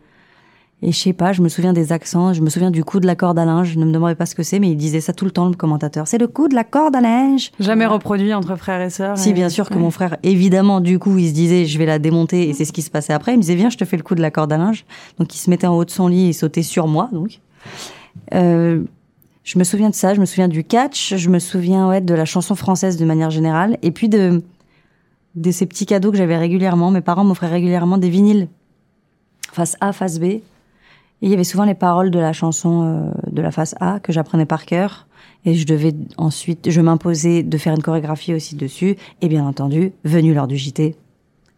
Et 0.83 0.93
je 0.93 0.99
sais 0.99 1.15
pas, 1.15 1.33
je 1.33 1.41
me 1.41 1.49
souviens 1.49 1.73
des 1.73 1.91
accents, 1.91 2.35
je 2.35 2.43
me 2.43 2.51
souviens 2.51 2.71
du 2.71 2.85
coup 2.85 3.01
de 3.01 3.07
la 3.07 3.17
corde 3.17 3.39
à 3.39 3.47
linge. 3.47 3.77
Ne 3.79 3.87
me 3.87 3.93
demandez 3.93 4.15
pas 4.15 4.27
ce 4.27 4.35
que 4.35 4.43
c'est, 4.43 4.59
mais 4.59 4.71
il 4.71 4.77
disait 4.77 5.01
ça 5.01 5.15
tout 5.15 5.25
le 5.25 5.31
temps 5.31 5.49
le 5.49 5.55
commentateur. 5.55 6.07
C'est 6.07 6.19
le 6.19 6.27
coup 6.29 6.49
de 6.49 6.55
la 6.55 6.65
corde 6.65 6.95
à 6.95 7.01
linge. 7.01 7.51
Jamais 7.59 7.87
reproduit 7.87 8.35
entre 8.35 8.57
frères 8.57 8.83
et 8.83 8.91
sœurs. 8.91 9.17
Si 9.17 9.31
et- 9.31 9.33
bien 9.33 9.49
sûr 9.49 9.69
que 9.71 9.75
ouais. 9.75 9.81
mon 9.81 9.91
frère, 9.91 10.19
évidemment, 10.23 10.81
du 10.83 10.99
coup, 10.99 11.17
il 11.17 11.29
se 11.29 11.33
disait 11.33 11.65
je 11.65 11.79
vais 11.79 11.87
la 11.87 11.99
démonter 11.99 12.49
et 12.51 12.53
c'est 12.53 12.67
ce 12.67 12.73
qui 12.75 12.83
se 12.83 12.91
passait 12.91 13.15
après. 13.15 13.33
Il 13.33 13.37
me 13.37 13.41
disait 13.41 13.55
viens, 13.55 13.71
je 13.71 13.79
te 13.79 13.87
fais 13.87 13.97
le 13.97 14.03
coup 14.03 14.15
de 14.15 14.21
la 14.21 14.31
corde 14.31 14.53
à 14.53 14.59
linge. 14.59 14.85
Donc 15.19 15.35
il 15.35 15.39
se 15.39 15.49
mettait 15.49 15.67
en 15.67 15.75
haut 15.77 15.85
de 15.87 15.91
son 15.91 16.09
lit 16.09 16.29
et 16.29 16.33
sautait 16.35 16.63
sur 16.63 16.89
moi. 16.89 17.09
Donc 17.11 17.41
euh, 18.35 18.83
je 19.45 19.59
me 19.59 19.65
souviens 19.65 19.89
de 19.89 19.95
ça, 19.95 20.13
je 20.13 20.21
me 20.21 20.27
souviens 20.27 20.49
du 20.49 20.63
catch, 20.63 21.15
je 21.17 21.31
me 21.31 21.39
souviens 21.39 21.89
ouais 21.89 22.03
de 22.03 22.13
la 22.15 22.27
chanson 22.27 22.55
française 22.55 22.99
de 22.99 23.05
manière 23.07 23.31
générale 23.31 23.79
et 23.83 23.93
puis 23.93 24.09
de 24.11 24.43
de 25.37 25.51
ces 25.51 25.65
petits 25.67 25.87
cadeaux 25.87 26.11
que 26.11 26.19
j'avais 26.19 26.37
régulièrement. 26.37 26.91
Mes 26.91 27.01
parents 27.01 27.25
m'offraient 27.25 27.49
régulièrement 27.49 27.97
des 27.97 28.11
vinyles 28.11 28.49
face 29.53 29.77
A, 29.81 29.93
face 29.95 30.19
B. 30.19 30.41
Il 31.23 31.31
y 31.31 31.35
avait 31.35 31.45
souvent 31.45 31.65
les 31.65 31.75
paroles 31.75 32.11
de 32.11 32.19
la 32.19 32.33
chanson 32.33 32.83
euh, 32.85 33.31
de 33.31 33.43
la 33.43 33.51
face 33.51 33.75
A 33.81 34.01
que 34.01 34.13
j'apprenais 34.13 34.47
par 34.47 34.67
cœur. 34.67 35.07
Et 35.45 35.55
je 35.55 35.67
devais 35.67 35.95
ensuite, 36.17 36.71
je 36.71 36.81
m'imposais 36.81 37.43
de 37.43 37.59
faire 37.59 37.75
une 37.75 37.83
chorégraphie 37.83 38.35
aussi 38.35 38.57
dessus. 38.57 38.97
Et 39.23 39.29
bien 39.29 39.47
entendu, 39.47 39.93
venu 40.05 40.35
l'heure 40.35 40.49
du 40.49 40.57
JT, 40.57 40.97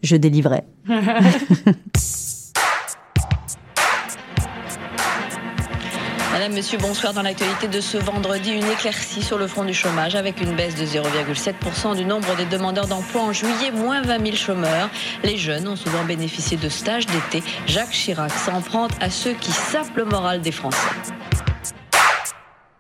je 0.03 0.17
délivrais. 0.17 0.65
Madame, 6.39 6.55
Monsieur, 6.55 6.79
bonsoir. 6.79 7.13
Dans 7.15 7.23
l'actualité 7.23 7.67
de 7.67 7.81
ce 7.81 7.99
vendredi, 7.99 8.53
une 8.53 8.71
éclaircie 8.71 9.23
sur 9.23 9.39
le 9.39 9.49
front 9.49 9.65
du 9.65 9.75
chômage 9.75 10.15
avec 10.15 10.41
une 10.41 10.55
baisse 10.55 10.77
de 10.77 10.85
0,7% 10.85 11.97
du 11.97 12.05
nombre 12.05 12.29
des 12.37 12.45
demandeurs 12.45 12.87
d'emploi 12.87 13.23
en 13.23 13.33
juillet, 13.33 13.73
moins 13.75 14.03
20 14.03 14.25
000 14.25 14.37
chômeurs. 14.37 14.89
Les 15.25 15.37
jeunes 15.37 15.67
ont 15.67 15.75
souvent 15.75 16.05
bénéficié 16.05 16.57
de 16.57 16.69
stages 16.69 17.07
d'été. 17.07 17.43
Jacques 17.67 17.91
Chirac 17.91 18.31
s'en 18.31 18.61
prend 18.61 18.87
à 19.01 19.11
ceux 19.11 19.33
qui 19.33 19.51
sapent 19.51 19.97
le 19.97 20.05
moral 20.05 20.41
des 20.41 20.53
Français. 20.53 20.79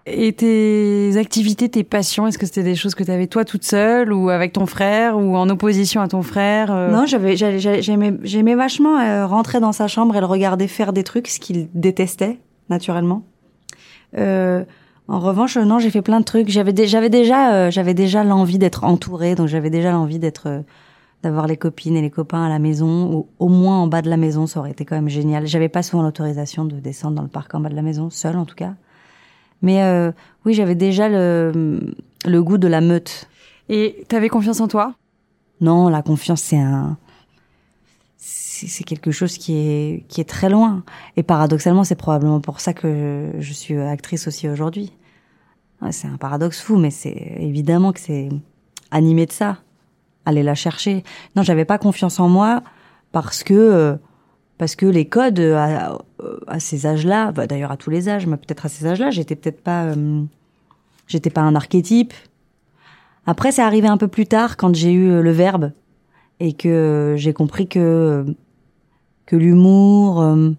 Et 0.06 0.32
tes 0.34 1.16
activités, 1.16 1.68
tes 1.68 1.82
passions, 1.82 2.28
est-ce 2.28 2.38
que 2.38 2.46
c'était 2.46 2.62
des 2.62 2.76
choses 2.76 2.94
que 2.94 3.02
tu 3.02 3.10
avais 3.10 3.26
toi 3.26 3.44
toute 3.44 3.64
seule 3.64 4.12
ou 4.12 4.30
avec 4.30 4.52
ton 4.52 4.66
frère 4.66 5.18
ou 5.18 5.36
en 5.36 5.48
opposition 5.48 6.00
à 6.00 6.06
ton 6.06 6.22
frère 6.22 6.70
euh, 6.70 6.92
Non, 6.92 7.06
j'avais, 7.06 7.36
j'aimais 7.36 8.54
vachement 8.54 9.00
euh, 9.00 9.26
rentrer 9.26 9.58
dans 9.58 9.72
sa 9.72 9.88
chambre 9.88 10.14
et 10.14 10.20
le 10.20 10.26
regarder 10.26 10.68
faire 10.68 10.92
des 10.92 11.02
trucs, 11.02 11.26
ce 11.26 11.40
qu'il 11.40 11.68
détestait 11.74 12.38
naturellement. 12.70 13.24
Euh, 14.16 14.64
en 15.08 15.20
revanche, 15.20 15.56
euh, 15.56 15.64
non, 15.64 15.78
j'ai 15.78 15.90
fait 15.90 16.02
plein 16.02 16.20
de 16.20 16.24
trucs. 16.24 16.48
J'avais, 16.48 16.72
dé- 16.72 16.86
j'avais 16.86 17.10
déjà, 17.10 17.52
euh, 17.54 17.70
j'avais 17.70 17.94
déjà 17.94 18.24
l'envie 18.24 18.58
d'être 18.58 18.84
entourée, 18.84 19.34
donc 19.34 19.48
j'avais 19.48 19.70
déjà 19.70 19.92
l'envie 19.92 20.18
d'être, 20.18 20.64
d'avoir 21.22 21.46
les 21.46 21.56
copines 21.56 21.96
et 21.96 22.02
les 22.02 22.10
copains 22.10 22.44
à 22.44 22.48
la 22.48 22.58
maison, 22.58 23.12
ou 23.12 23.28
au 23.38 23.48
moins 23.48 23.78
en 23.78 23.86
bas 23.86 24.02
de 24.02 24.10
la 24.10 24.16
maison, 24.16 24.46
ça 24.46 24.60
aurait 24.60 24.70
été 24.70 24.84
quand 24.84 24.96
même 24.96 25.08
génial. 25.08 25.46
J'avais 25.46 25.68
pas 25.68 25.82
souvent 25.82 26.02
l'autorisation 26.02 26.64
de 26.64 26.76
descendre 26.76 27.16
dans 27.16 27.22
le 27.22 27.28
parc 27.28 27.54
en 27.54 27.60
bas 27.60 27.68
de 27.68 27.76
la 27.76 27.82
maison, 27.82 28.10
seule 28.10 28.36
en 28.36 28.44
tout 28.44 28.54
cas. 28.56 28.74
Mais 29.62 29.82
euh, 29.82 30.12
oui, 30.44 30.54
j'avais 30.54 30.74
déjà 30.76 31.08
le, 31.08 31.80
le 32.24 32.42
goût 32.42 32.58
de 32.58 32.68
la 32.68 32.80
meute. 32.80 33.28
Et 33.68 34.04
t'avais 34.08 34.28
confiance 34.28 34.60
en 34.60 34.68
toi? 34.68 34.94
Non, 35.60 35.88
la 35.88 36.02
confiance, 36.02 36.40
c'est 36.42 36.58
un, 36.58 36.96
c'est 38.66 38.84
quelque 38.84 39.10
chose 39.10 39.38
qui 39.38 39.56
est 39.56 40.04
qui 40.08 40.20
est 40.20 40.28
très 40.28 40.48
loin. 40.48 40.84
Et 41.16 41.22
paradoxalement, 41.22 41.84
c'est 41.84 41.94
probablement 41.94 42.40
pour 42.40 42.60
ça 42.60 42.72
que 42.74 43.30
je 43.38 43.52
suis 43.52 43.78
actrice 43.78 44.26
aussi 44.26 44.48
aujourd'hui. 44.48 44.92
c'est 45.90 46.08
un 46.08 46.16
paradoxe 46.16 46.60
fou, 46.60 46.76
mais 46.76 46.90
c'est 46.90 47.36
évidemment 47.38 47.92
que 47.92 48.00
c'est 48.00 48.28
animé 48.90 49.26
de 49.26 49.32
ça. 49.32 49.58
Aller 50.24 50.42
la 50.42 50.54
chercher. 50.54 51.04
Non, 51.36 51.42
j'avais 51.42 51.64
pas 51.64 51.78
confiance 51.78 52.20
en 52.20 52.28
moi 52.28 52.62
parce 53.12 53.44
que 53.44 53.54
euh, 53.54 53.96
parce 54.58 54.74
que 54.74 54.86
les 54.86 55.08
codes 55.08 55.40
à, 55.40 55.98
à 56.48 56.60
ces 56.60 56.86
âges-là, 56.86 57.32
bah, 57.32 57.46
d'ailleurs 57.46 57.70
à 57.70 57.76
tous 57.76 57.90
les 57.90 58.08
âges, 58.08 58.26
mais 58.26 58.36
peut-être 58.36 58.66
à 58.66 58.68
ces 58.68 58.86
âges-là, 58.86 59.10
j'étais 59.10 59.36
peut-être 59.36 59.62
pas 59.62 59.84
euh, 59.84 60.22
j'étais 61.06 61.30
pas 61.30 61.42
un 61.42 61.54
archétype. 61.54 62.12
Après, 63.26 63.52
c'est 63.52 63.62
arrivé 63.62 63.88
un 63.88 63.98
peu 63.98 64.08
plus 64.08 64.26
tard 64.26 64.56
quand 64.56 64.74
j'ai 64.74 64.92
eu 64.92 65.10
euh, 65.10 65.22
le 65.22 65.30
verbe 65.30 65.72
et 66.40 66.52
que 66.52 67.14
j'ai 67.16 67.32
compris 67.32 67.68
que 67.68 68.24
que 69.28 69.36
l'humour, 69.36 70.22
euh, 70.22 70.52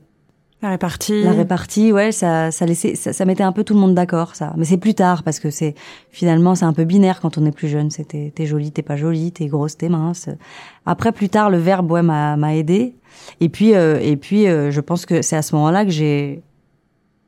la 0.61 0.69
répartie, 0.69 1.23
la 1.23 1.31
répartie, 1.31 1.91
ouais, 1.91 2.11
ça, 2.11 2.51
ça 2.51 2.67
laissait, 2.67 2.93
ça, 2.93 3.13
ça 3.13 3.25
mettait 3.25 3.41
un 3.41 3.51
peu 3.51 3.63
tout 3.63 3.73
le 3.73 3.79
monde 3.79 3.95
d'accord, 3.95 4.35
ça. 4.35 4.53
Mais 4.57 4.65
c'est 4.65 4.77
plus 4.77 4.93
tard 4.93 5.23
parce 5.23 5.39
que 5.39 5.49
c'est 5.49 5.73
finalement 6.11 6.53
c'est 6.53 6.65
un 6.65 6.73
peu 6.73 6.83
binaire 6.83 7.19
quand 7.19 7.39
on 7.39 7.45
est 7.47 7.51
plus 7.51 7.67
jeune. 7.67 7.89
C'était 7.89 8.31
t'es 8.35 8.45
jolie, 8.45 8.71
t'es 8.71 8.83
pas 8.83 8.95
jolie, 8.95 9.31
t'es 9.31 9.47
grosse, 9.47 9.75
t'es 9.75 9.89
mince. 9.89 10.29
Après 10.85 11.11
plus 11.11 11.29
tard, 11.29 11.49
le 11.49 11.57
verbe 11.57 11.89
ouais 11.91 12.03
m'a 12.03 12.37
m'a 12.37 12.55
aidé. 12.55 12.93
Et 13.41 13.49
puis 13.49 13.73
euh, 13.73 13.99
et 14.01 14.17
puis 14.17 14.47
euh, 14.47 14.69
je 14.69 14.81
pense 14.81 15.07
que 15.07 15.23
c'est 15.23 15.35
à 15.35 15.41
ce 15.41 15.55
moment-là 15.55 15.83
que 15.83 15.91
j'ai 15.91 16.43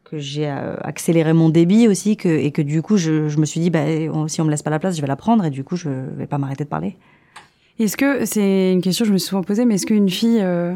que 0.04 0.20
j'ai 0.20 0.48
accéléré 0.48 1.34
mon 1.34 1.50
débit 1.50 1.88
aussi 1.88 2.18
que 2.18 2.30
et 2.30 2.52
que 2.52 2.62
du 2.62 2.84
coup 2.84 2.98
je, 2.98 3.30
je 3.30 3.40
me 3.40 3.46
suis 3.46 3.62
dit 3.62 3.72
bah 3.72 3.86
si 4.28 4.42
on 4.42 4.46
me 4.46 4.52
laisse 4.52 4.62
pas 4.62 4.70
la 4.70 4.78
place, 4.78 4.96
je 4.96 5.02
vais 5.02 5.08
la 5.08 5.16
prendre 5.16 5.44
et 5.44 5.50
du 5.50 5.64
coup 5.64 5.76
je 5.76 5.90
vais 5.90 6.28
pas 6.28 6.38
m'arrêter 6.38 6.66
de 6.66 6.70
parler. 6.70 6.98
Est-ce 7.82 7.98
que 7.98 8.26
c'est 8.26 8.74
une 8.74 8.82
question 8.82 9.06
que 9.06 9.08
je 9.08 9.14
me 9.14 9.18
suis 9.18 9.30
souvent 9.30 9.42
posée, 9.42 9.66
mais 9.66 9.76
est-ce 9.76 9.88
qu'une 9.88 10.08
fille, 10.08 10.40
euh, 10.40 10.76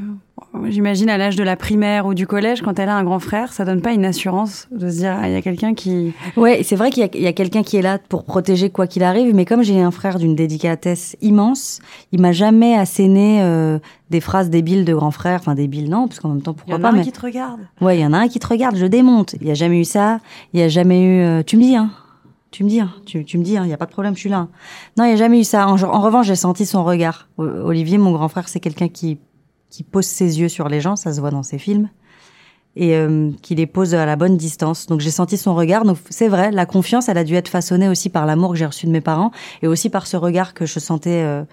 j'imagine 0.69 1.07
à 1.07 1.19
l'âge 1.19 1.35
de 1.35 1.43
la 1.43 1.55
primaire 1.55 2.07
ou 2.07 2.15
du 2.15 2.25
collège, 2.25 2.63
quand 2.63 2.79
elle 2.79 2.89
a 2.89 2.95
un 2.95 3.03
grand 3.03 3.19
frère, 3.19 3.53
ça 3.53 3.63
donne 3.63 3.81
pas 3.81 3.91
une 3.91 4.05
assurance 4.05 4.67
de 4.71 4.89
se 4.89 4.97
dire 4.97 5.15
ah, 5.21 5.27
il 5.27 5.33
y 5.33 5.37
a 5.37 5.41
quelqu'un 5.43 5.75
qui 5.75 6.13
Ouais, 6.35 6.61
c'est 6.63 6.75
vrai 6.75 6.89
qu'il 6.89 7.07
y 7.13 7.27
a, 7.27 7.33
quelqu'un 7.33 7.61
qui 7.61 7.77
est 7.77 7.83
là 7.83 7.99
pour 7.99 8.23
protéger 8.23 8.71
quoi 8.71 8.87
qu'il 8.87 9.03
arrive, 9.03 9.35
mais 9.35 9.45
comme 9.45 9.61
j'ai 9.61 9.79
un 9.79 9.91
frère 9.91 10.17
d'une 10.17 10.35
dédicatesse 10.35 11.15
immense, 11.21 11.79
il 12.11 12.21
m'a 12.21 12.31
jamais 12.31 12.75
asséné 12.75 13.43
euh, 13.43 13.77
des 14.09 14.19
phrases 14.19 14.49
débiles 14.49 14.83
de 14.83 14.95
grand 14.95 15.11
frère, 15.11 15.41
enfin 15.41 15.53
débiles 15.53 15.91
non, 15.91 16.07
parce 16.07 16.19
qu'en 16.19 16.29
même 16.29 16.41
temps 16.41 16.55
pourquoi 16.55 16.79
pas. 16.79 16.89
Il 16.89 16.95
y 16.95 16.95
en 16.95 16.97
a 16.97 17.01
un 17.01 17.03
qui 17.03 17.11
te 17.11 17.21
regarde. 17.21 17.59
Ouais, 17.81 17.99
il 17.99 18.01
y 18.01 18.05
en 18.05 18.13
a 18.13 18.17
un 18.17 18.27
qui 18.27 18.39
te 18.39 18.47
regarde, 18.47 18.77
je 18.77 18.87
démonte. 18.87 19.35
Il 19.41 19.47
y 19.47 19.51
a 19.51 19.55
jamais 19.55 19.79
eu 19.79 19.85
ça, 19.85 20.21
il 20.53 20.59
y 20.59 20.63
a 20.63 20.69
jamais 20.69 21.03
eu. 21.03 21.21
Euh, 21.21 21.43
tu 21.45 21.55
me 21.57 21.61
dis 21.61 21.75
hein 21.75 21.91
tu 22.55 22.63
me 22.63 22.69
dis, 22.69 22.79
hein, 22.79 22.93
tu, 23.05 23.25
tu 23.25 23.37
me 23.37 23.43
dis, 23.43 23.51
il 23.51 23.57
hein, 23.57 23.65
n'y 23.65 23.73
a 23.73 23.77
pas 23.77 23.85
de 23.85 23.91
problème, 23.91 24.15
je 24.15 24.21
suis 24.21 24.29
là. 24.29 24.47
Non, 24.97 25.03
il 25.03 25.07
n'y 25.07 25.13
a 25.13 25.17
jamais 25.17 25.41
eu 25.41 25.43
ça. 25.43 25.67
En, 25.67 25.75
revanche, 25.75 26.27
j'ai 26.27 26.37
senti 26.37 26.65
son 26.65 26.85
regard. 26.85 27.27
Olivier, 27.37 27.97
mon 27.97 28.13
grand 28.13 28.29
frère, 28.29 28.47
c'est 28.47 28.61
quelqu'un 28.61 28.87
qui, 28.87 29.17
qui 29.69 29.83
pose 29.83 30.05
ses 30.05 30.39
yeux 30.39 30.47
sur 30.47 30.69
les 30.69 30.79
gens, 30.79 30.95
ça 30.95 31.11
se 31.11 31.19
voit 31.19 31.31
dans 31.31 31.43
ses 31.43 31.57
films, 31.57 31.89
et 32.77 32.95
euh, 32.95 33.29
qui 33.41 33.55
les 33.55 33.67
pose 33.67 33.93
à 33.93 34.05
la 34.05 34.15
bonne 34.15 34.37
distance. 34.37 34.85
Donc 34.85 35.01
j'ai 35.01 35.11
senti 35.11 35.35
son 35.35 35.53
regard. 35.53 35.83
Donc 35.83 35.97
c'est 36.09 36.29
vrai, 36.29 36.51
la 36.51 36.65
confiance, 36.65 37.09
elle 37.09 37.17
a 37.17 37.25
dû 37.25 37.35
être 37.35 37.49
façonnée 37.49 37.89
aussi 37.89 38.07
par 38.07 38.25
l'amour 38.25 38.51
que 38.51 38.57
j'ai 38.57 38.65
reçu 38.65 38.85
de 38.85 38.91
mes 38.91 39.01
parents, 39.01 39.31
et 39.61 39.67
aussi 39.67 39.89
par 39.89 40.07
ce 40.07 40.15
regard 40.15 40.53
que 40.53 40.65
je 40.65 40.79
sentais 40.79 41.23
euh, 41.23 41.43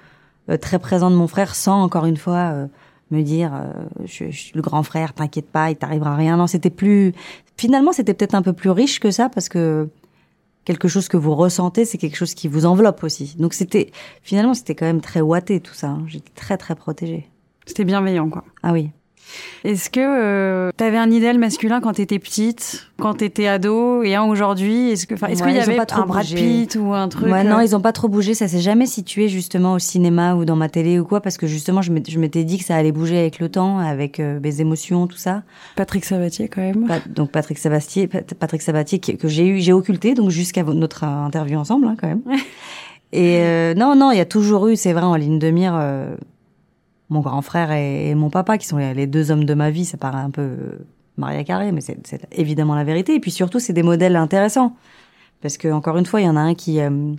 euh, 0.50 0.56
très 0.56 0.78
présent 0.78 1.10
de 1.10 1.16
mon 1.16 1.26
frère, 1.26 1.56
sans 1.56 1.82
encore 1.82 2.06
une 2.06 2.16
fois 2.16 2.68
me 3.10 3.22
dire, 3.22 3.50
je, 4.04 4.30
je, 4.30 4.38
suis 4.38 4.52
le 4.54 4.62
grand 4.62 4.84
frère, 4.84 5.14
t'inquiète 5.14 5.50
pas, 5.50 5.70
il 5.70 5.76
t'arrivera 5.76 6.14
rien. 6.14 6.36
Non, 6.36 6.46
c'était 6.46 6.70
plus. 6.70 7.12
Finalement, 7.56 7.92
c'était 7.92 8.14
peut-être 8.14 8.36
un 8.36 8.42
peu 8.42 8.52
plus 8.52 8.70
riche 8.70 9.00
que 9.00 9.10
ça 9.10 9.28
parce 9.28 9.48
que 9.48 9.90
quelque 10.64 10.88
chose 10.88 11.08
que 11.08 11.16
vous 11.16 11.34
ressentez, 11.34 11.84
c'est 11.84 11.98
quelque 11.98 12.16
chose 12.16 12.34
qui 12.34 12.48
vous 12.48 12.66
enveloppe 12.66 13.02
aussi. 13.04 13.34
Donc 13.38 13.54
c'était 13.54 13.90
finalement 14.22 14.54
c'était 14.54 14.74
quand 14.74 14.86
même 14.86 15.00
très 15.00 15.20
ouaté 15.20 15.60
tout 15.60 15.74
ça. 15.74 15.88
Hein. 15.88 16.04
J'étais 16.06 16.32
très 16.34 16.56
très 16.56 16.74
protégée. 16.74 17.28
C'était 17.66 17.84
bienveillant 17.84 18.28
quoi. 18.28 18.44
Ah 18.62 18.72
oui. 18.72 18.90
Est-ce 19.64 19.90
que 19.90 20.00
euh, 20.00 20.70
tu 20.76 20.84
avais 20.84 20.98
un 20.98 21.10
idéal 21.10 21.38
masculin 21.38 21.80
quand 21.80 21.94
tu 21.94 22.02
étais 22.02 22.18
petite, 22.18 22.88
quand 22.98 23.14
tu 23.14 23.24
étais 23.24 23.46
ado 23.46 24.02
et 24.02 24.14
un 24.14 24.24
aujourd'hui? 24.24 24.90
Est-ce 24.90 25.06
que, 25.06 25.14
est-ce 25.14 25.42
qu'il 25.42 25.52
y 25.52 25.58
avait 25.58 25.76
pas 25.76 25.86
trop 25.86 26.02
un 26.02 26.06
Brad 26.06 26.26
Pitt 26.26 26.76
ou 26.80 26.92
un 26.92 27.08
truc 27.08 27.30
ouais, 27.30 27.44
Non, 27.44 27.58
euh? 27.58 27.64
ils 27.64 27.76
ont 27.76 27.80
pas 27.80 27.92
trop 27.92 28.08
bougé. 28.08 28.34
Ça 28.34 28.48
s'est 28.48 28.60
jamais 28.60 28.86
situé 28.86 29.28
justement 29.28 29.74
au 29.74 29.78
cinéma 29.78 30.34
ou 30.34 30.44
dans 30.44 30.56
ma 30.56 30.68
télé 30.68 30.98
ou 30.98 31.04
quoi, 31.04 31.20
parce 31.20 31.36
que 31.36 31.46
justement, 31.46 31.82
je 31.82 31.92
m'étais 31.92 32.44
dit 32.44 32.58
que 32.58 32.64
ça 32.64 32.76
allait 32.76 32.92
bouger 32.92 33.18
avec 33.18 33.38
le 33.38 33.48
temps, 33.48 33.78
avec 33.78 34.20
euh, 34.20 34.40
mes 34.42 34.60
émotions, 34.60 35.06
tout 35.06 35.16
ça. 35.16 35.42
Patrick 35.76 36.04
Sabatier 36.04 36.48
quand 36.48 36.62
même. 36.62 36.88
donc 37.06 37.30
Patrick 37.30 37.58
Sabatier, 37.58 38.08
Patrick 38.08 38.62
Sabatier 38.62 38.98
que, 38.98 39.28
j'ai 39.28 39.46
eu, 39.46 39.60
j'ai 39.60 39.72
occulté, 39.72 40.14
donc 40.14 40.30
jusqu'à 40.30 40.62
notre 40.64 41.04
interview 41.04 41.58
ensemble 41.58 41.86
hein, 41.86 41.96
quand 42.00 42.08
même. 42.08 42.22
et 43.12 43.38
euh, 43.40 43.74
non, 43.74 43.94
non, 43.94 44.10
il 44.10 44.18
y 44.18 44.20
a 44.20 44.26
toujours 44.26 44.68
eu, 44.68 44.76
c'est 44.76 44.92
vrai, 44.92 45.02
en 45.02 45.14
ligne 45.14 45.38
de 45.38 45.50
mire 45.50 45.74
mon 47.12 47.20
grand 47.20 47.42
frère 47.42 47.70
et, 47.70 48.14
mon 48.14 48.30
papa, 48.30 48.58
qui 48.58 48.66
sont 48.66 48.78
les, 48.78 49.06
deux 49.06 49.30
hommes 49.30 49.44
de 49.44 49.54
ma 49.54 49.70
vie, 49.70 49.84
ça 49.84 49.96
paraît 49.96 50.22
un 50.22 50.30
peu 50.30 50.42
euh, 50.42 50.86
Maria 51.16 51.44
Carré, 51.44 51.70
mais 51.72 51.80
c'est 51.80 52.26
évidemment 52.32 52.74
la 52.74 52.84
vérité. 52.84 53.14
Et 53.14 53.20
puis 53.20 53.30
surtout, 53.30 53.60
c'est 53.60 53.72
des 53.72 53.82
modèles 53.82 54.16
intéressants. 54.16 54.74
Parce 55.40 55.56
que, 55.56 55.68
encore 55.68 55.96
une 55.98 56.06
fois, 56.06 56.20
il 56.20 56.24
y 56.24 56.28
en 56.28 56.36
a 56.36 56.40
un 56.40 56.54
qui, 56.54 56.80
euh, 56.80 57.14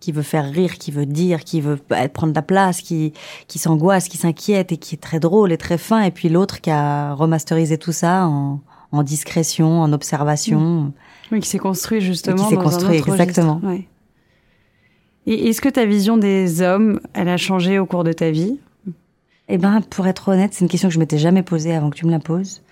qui 0.00 0.12
veut 0.12 0.22
faire 0.22 0.50
rire, 0.50 0.78
qui 0.78 0.90
veut 0.90 1.06
dire, 1.06 1.44
qui 1.44 1.60
veut 1.60 1.78
prendre 2.12 2.34
la 2.34 2.42
place, 2.42 2.80
qui, 2.80 3.12
qui 3.48 3.58
s'angoisse, 3.58 4.08
qui 4.08 4.16
s'inquiète 4.16 4.72
et 4.72 4.76
qui 4.76 4.96
est 4.96 5.02
très 5.02 5.20
drôle 5.20 5.52
et 5.52 5.58
très 5.58 5.78
fin. 5.78 6.02
Et 6.02 6.10
puis 6.10 6.28
l'autre 6.28 6.60
qui 6.60 6.70
a 6.70 7.14
remasterisé 7.14 7.78
tout 7.78 7.92
ça 7.92 8.26
en, 8.26 8.60
en 8.92 9.02
discrétion, 9.02 9.80
en 9.80 9.92
observation. 9.92 10.92
Oui, 11.30 11.40
qui 11.40 11.48
s'est 11.48 11.58
construit 11.58 12.00
justement. 12.00 12.42
qui 12.42 12.50
s'est 12.50 12.56
construit, 12.56 12.96
exactement. 12.96 13.60
Et 15.26 15.48
est-ce 15.48 15.60
que 15.60 15.68
ta 15.68 15.86
vision 15.86 16.16
des 16.16 16.62
hommes, 16.62 17.00
elle 17.14 17.28
a 17.28 17.36
changé 17.36 17.78
au 17.78 17.86
cours 17.86 18.04
de 18.04 18.12
ta 18.12 18.30
vie? 18.30 18.58
Eh 19.54 19.58
ben, 19.58 19.82
pour 19.90 20.06
être 20.06 20.30
honnête, 20.30 20.54
c'est 20.54 20.64
une 20.64 20.70
question 20.70 20.88
que 20.88 20.94
je 20.94 20.98
m'étais 20.98 21.18
jamais 21.18 21.42
posée 21.42 21.74
avant 21.74 21.90
que 21.90 21.96
tu 21.96 22.06
me 22.06 22.10
la 22.10 22.20
poses. 22.20 22.62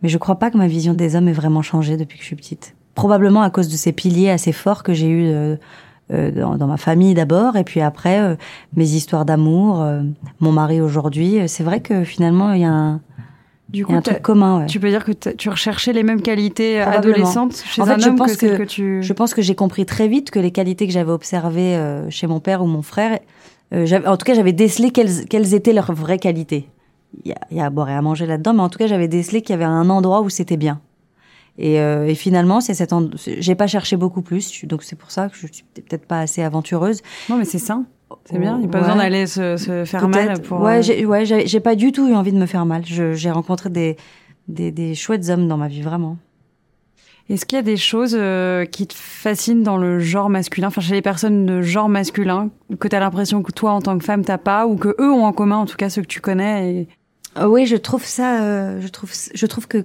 Mais 0.00 0.08
je 0.08 0.16
crois 0.16 0.36
pas 0.36 0.52
que 0.52 0.56
ma 0.56 0.68
vision 0.68 0.94
des 0.94 1.16
hommes 1.16 1.26
ait 1.26 1.32
vraiment 1.32 1.60
changé 1.60 1.96
depuis 1.96 2.18
que 2.18 2.22
je 2.22 2.28
suis 2.28 2.36
petite. 2.36 2.76
Probablement 2.94 3.42
à 3.42 3.50
cause 3.50 3.68
de 3.68 3.76
ces 3.76 3.90
piliers 3.90 4.30
assez 4.30 4.52
forts 4.52 4.84
que 4.84 4.94
j'ai 4.94 5.08
eus 5.08 5.26
euh, 5.26 5.56
euh, 6.12 6.30
dans, 6.56 6.68
ma 6.68 6.76
famille 6.76 7.14
d'abord, 7.14 7.56
et 7.56 7.64
puis 7.64 7.80
après 7.80 8.20
euh, 8.20 8.36
mes 8.76 8.90
histoires 8.90 9.24
d'amour, 9.24 9.84
mon 10.38 10.52
mari 10.52 10.80
aujourd'hui. 10.80 11.40
C'est 11.48 11.64
vrai 11.64 11.80
que 11.80 12.04
finalement 12.04 12.52
il 12.52 12.60
y 12.60 12.64
a 12.64 12.70
un, 12.70 13.00
du 13.68 13.84
coup, 13.84 13.92
un 13.92 14.00
truc 14.00 14.22
commun. 14.22 14.60
Ouais. 14.60 14.66
Tu 14.66 14.78
peux 14.78 14.88
dire 14.88 15.04
que 15.04 15.12
tu 15.12 15.48
recherchais 15.48 15.92
les 15.92 16.04
mêmes 16.04 16.22
qualités 16.22 16.80
adolescentes 16.80 17.56
chez 17.56 17.82
un 17.82 18.00
homme 18.00 18.18
que, 18.18 18.56
que, 18.56 18.62
tu. 18.62 19.02
Je 19.02 19.12
pense 19.12 19.34
que 19.34 19.42
j'ai 19.42 19.56
compris 19.56 19.84
très 19.84 20.06
vite 20.06 20.30
que 20.30 20.38
les 20.38 20.52
qualités 20.52 20.86
que 20.86 20.92
j'avais 20.92 21.12
observées 21.12 21.76
chez 22.08 22.28
mon 22.28 22.38
père 22.38 22.62
ou 22.62 22.66
mon 22.66 22.82
frère 22.82 23.18
euh, 23.18 23.18
en 23.72 24.16
tout 24.16 24.24
cas, 24.24 24.34
j'avais 24.34 24.52
décelé 24.52 24.90
quelles, 24.90 25.26
quelles 25.26 25.54
étaient 25.54 25.72
leurs 25.72 25.92
vraies 25.92 26.18
qualités. 26.18 26.68
Il 27.24 27.30
y 27.30 27.32
a, 27.32 27.38
y 27.50 27.60
a 27.60 27.66
à 27.66 27.70
boire 27.70 27.90
et 27.90 27.94
à 27.94 28.02
manger 28.02 28.26
là-dedans, 28.26 28.54
mais 28.54 28.62
en 28.62 28.68
tout 28.68 28.78
cas, 28.78 28.86
j'avais 28.86 29.08
décelé 29.08 29.42
qu'il 29.42 29.50
y 29.50 29.54
avait 29.54 29.64
un 29.64 29.90
endroit 29.90 30.20
où 30.20 30.28
c'était 30.28 30.56
bien. 30.56 30.80
Et, 31.58 31.80
euh, 31.80 32.06
et, 32.06 32.14
finalement, 32.14 32.60
c'est 32.60 32.74
cet 32.74 32.94
j'ai 33.16 33.54
pas 33.54 33.66
cherché 33.66 33.96
beaucoup 33.96 34.22
plus, 34.22 34.64
donc 34.64 34.82
c'est 34.82 34.96
pour 34.96 35.10
ça 35.10 35.28
que 35.28 35.36
je 35.36 35.46
suis 35.46 35.64
peut-être 35.74 36.06
pas 36.06 36.20
assez 36.20 36.42
aventureuse. 36.42 37.02
Non, 37.28 37.36
mais 37.36 37.44
c'est 37.44 37.58
ça. 37.58 37.82
C'est 38.24 38.38
bien. 38.38 38.56
Il 38.56 38.60
n'y 38.60 38.66
a 38.66 38.68
pas 38.68 38.80
besoin 38.80 38.96
d'aller 38.96 39.26
se, 39.26 39.56
se, 39.56 39.84
faire 39.84 40.08
mal 40.08 40.40
pour. 40.40 40.60
Ouais, 40.60 40.78
euh, 40.78 40.82
j'ai, 40.82 41.04
ouais, 41.04 41.60
pas 41.60 41.74
du 41.74 41.92
tout 41.92 42.08
eu 42.08 42.14
envie 42.14 42.32
de 42.32 42.38
me 42.38 42.46
faire 42.46 42.66
mal. 42.66 42.82
j'ai 42.84 43.30
rencontré 43.30 43.68
des, 43.68 43.96
des, 44.48 44.72
des 44.72 44.94
chouettes 44.94 45.28
hommes 45.28 45.48
dans 45.48 45.56
ma 45.56 45.68
vie, 45.68 45.82
vraiment. 45.82 46.16
Est-ce 47.30 47.46
qu'il 47.46 47.54
y 47.54 47.60
a 47.60 47.62
des 47.62 47.76
choses 47.76 48.16
euh, 48.18 48.64
qui 48.64 48.88
te 48.88 48.94
fascinent 48.94 49.62
dans 49.62 49.76
le 49.76 50.00
genre 50.00 50.28
masculin, 50.28 50.66
enfin 50.66 50.80
chez 50.80 50.94
les 50.94 51.02
personnes 51.02 51.46
de 51.46 51.62
genre 51.62 51.88
masculin, 51.88 52.50
que 52.80 52.88
tu 52.88 52.96
as 52.96 52.98
l'impression 52.98 53.44
que 53.44 53.52
toi 53.52 53.70
en 53.70 53.80
tant 53.80 53.96
que 53.96 54.04
femme 54.04 54.24
t'as 54.24 54.36
pas, 54.36 54.66
ou 54.66 54.74
que 54.76 54.96
eux 54.98 55.12
ont 55.12 55.24
en 55.24 55.32
commun, 55.32 55.58
en 55.58 55.66
tout 55.66 55.76
cas 55.76 55.90
ceux 55.90 56.02
que 56.02 56.08
tu 56.08 56.20
connais 56.20 56.74
et... 56.74 56.88
Euh, 57.38 57.46
oui, 57.46 57.66
je 57.66 57.76
trouve 57.76 58.04
ça, 58.04 58.42
euh, 58.42 58.80
je 58.80 58.88
trouve, 58.88 59.12
je 59.32 59.46
trouve 59.46 59.68
que. 59.68 59.84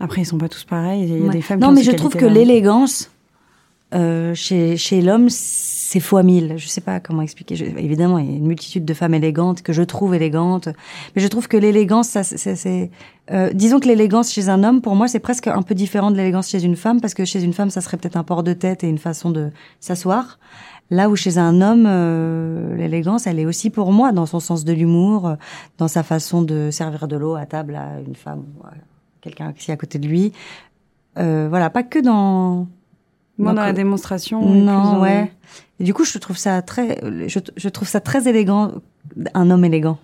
Après, 0.00 0.22
ils 0.22 0.24
sont 0.24 0.38
pas 0.38 0.48
tous 0.48 0.64
pareils. 0.64 1.04
Il 1.04 1.24
y 1.24 1.28
a 1.28 1.30
des 1.30 1.42
femmes. 1.42 1.60
Non, 1.60 1.68
qui 1.68 1.74
mais 1.74 1.82
je 1.84 1.92
trouve 1.92 2.16
que 2.16 2.26
l'élégance 2.26 3.12
chez 3.92 4.76
chez 4.76 5.00
l'homme 5.00 5.28
c'est 5.88 6.00
fois 6.00 6.22
mille. 6.22 6.54
Je 6.58 6.68
sais 6.68 6.82
pas 6.82 7.00
comment 7.00 7.22
expliquer. 7.22 7.54
évidemment, 7.78 8.18
il 8.18 8.30
y 8.30 8.34
a 8.34 8.36
une 8.36 8.46
multitude 8.46 8.84
de 8.84 8.92
femmes 8.92 9.14
élégantes 9.14 9.62
que 9.62 9.72
je 9.72 9.82
trouve 9.82 10.14
élégantes, 10.14 10.68
mais 11.16 11.22
je 11.22 11.28
trouve 11.28 11.48
que 11.48 11.56
l'élégance, 11.56 12.08
ça, 12.08 12.22
c'est, 12.22 12.90
euh, 13.30 13.50
disons 13.54 13.80
que 13.80 13.86
l'élégance 13.86 14.30
chez 14.30 14.50
un 14.50 14.64
homme, 14.64 14.82
pour 14.82 14.94
moi, 14.96 15.08
c'est 15.08 15.18
presque 15.18 15.46
un 15.46 15.62
peu 15.62 15.74
différent 15.74 16.10
de 16.10 16.16
l'élégance 16.18 16.50
chez 16.50 16.62
une 16.62 16.76
femme, 16.76 17.00
parce 17.00 17.14
que 17.14 17.24
chez 17.24 17.42
une 17.42 17.54
femme, 17.54 17.70
ça 17.70 17.80
serait 17.80 17.96
peut-être 17.96 18.18
un 18.18 18.22
port 18.22 18.42
de 18.42 18.52
tête 18.52 18.84
et 18.84 18.88
une 18.88 18.98
façon 18.98 19.30
de 19.30 19.50
s'asseoir. 19.80 20.38
Là 20.90 21.08
où 21.08 21.16
chez 21.16 21.38
un 21.38 21.62
homme, 21.62 21.86
euh, 21.86 22.76
l'élégance, 22.76 23.26
elle 23.26 23.38
est 23.38 23.46
aussi 23.46 23.70
pour 23.70 23.90
moi 23.90 24.12
dans 24.12 24.26
son 24.26 24.40
sens 24.40 24.66
de 24.66 24.74
l'humour, 24.74 25.36
dans 25.78 25.88
sa 25.88 26.02
façon 26.02 26.42
de 26.42 26.68
servir 26.70 27.08
de 27.08 27.16
l'eau 27.16 27.34
à 27.34 27.46
table 27.46 27.76
à 27.76 27.98
une 28.06 28.14
femme, 28.14 28.44
quelqu'un 29.22 29.54
qui 29.54 29.70
est 29.70 29.74
à 29.74 29.78
côté 29.78 29.98
de 29.98 30.06
lui. 30.06 30.34
Euh, 31.16 31.46
voilà, 31.48 31.70
pas 31.70 31.82
que 31.82 31.98
dans 31.98 32.66
dans 33.38 33.52
la 33.52 33.72
démonstration. 33.72 34.44
Non, 34.44 35.00
ouais. 35.00 35.30
Et 35.80 35.84
du 35.84 35.94
coup, 35.94 36.04
je 36.04 36.18
trouve 36.18 36.36
ça 36.36 36.60
très, 36.62 37.00
je, 37.28 37.38
je 37.56 37.68
trouve 37.68 37.88
ça 37.88 38.00
très 38.00 38.28
élégant, 38.28 38.72
un 39.34 39.50
homme 39.50 39.64
élégant. 39.64 39.98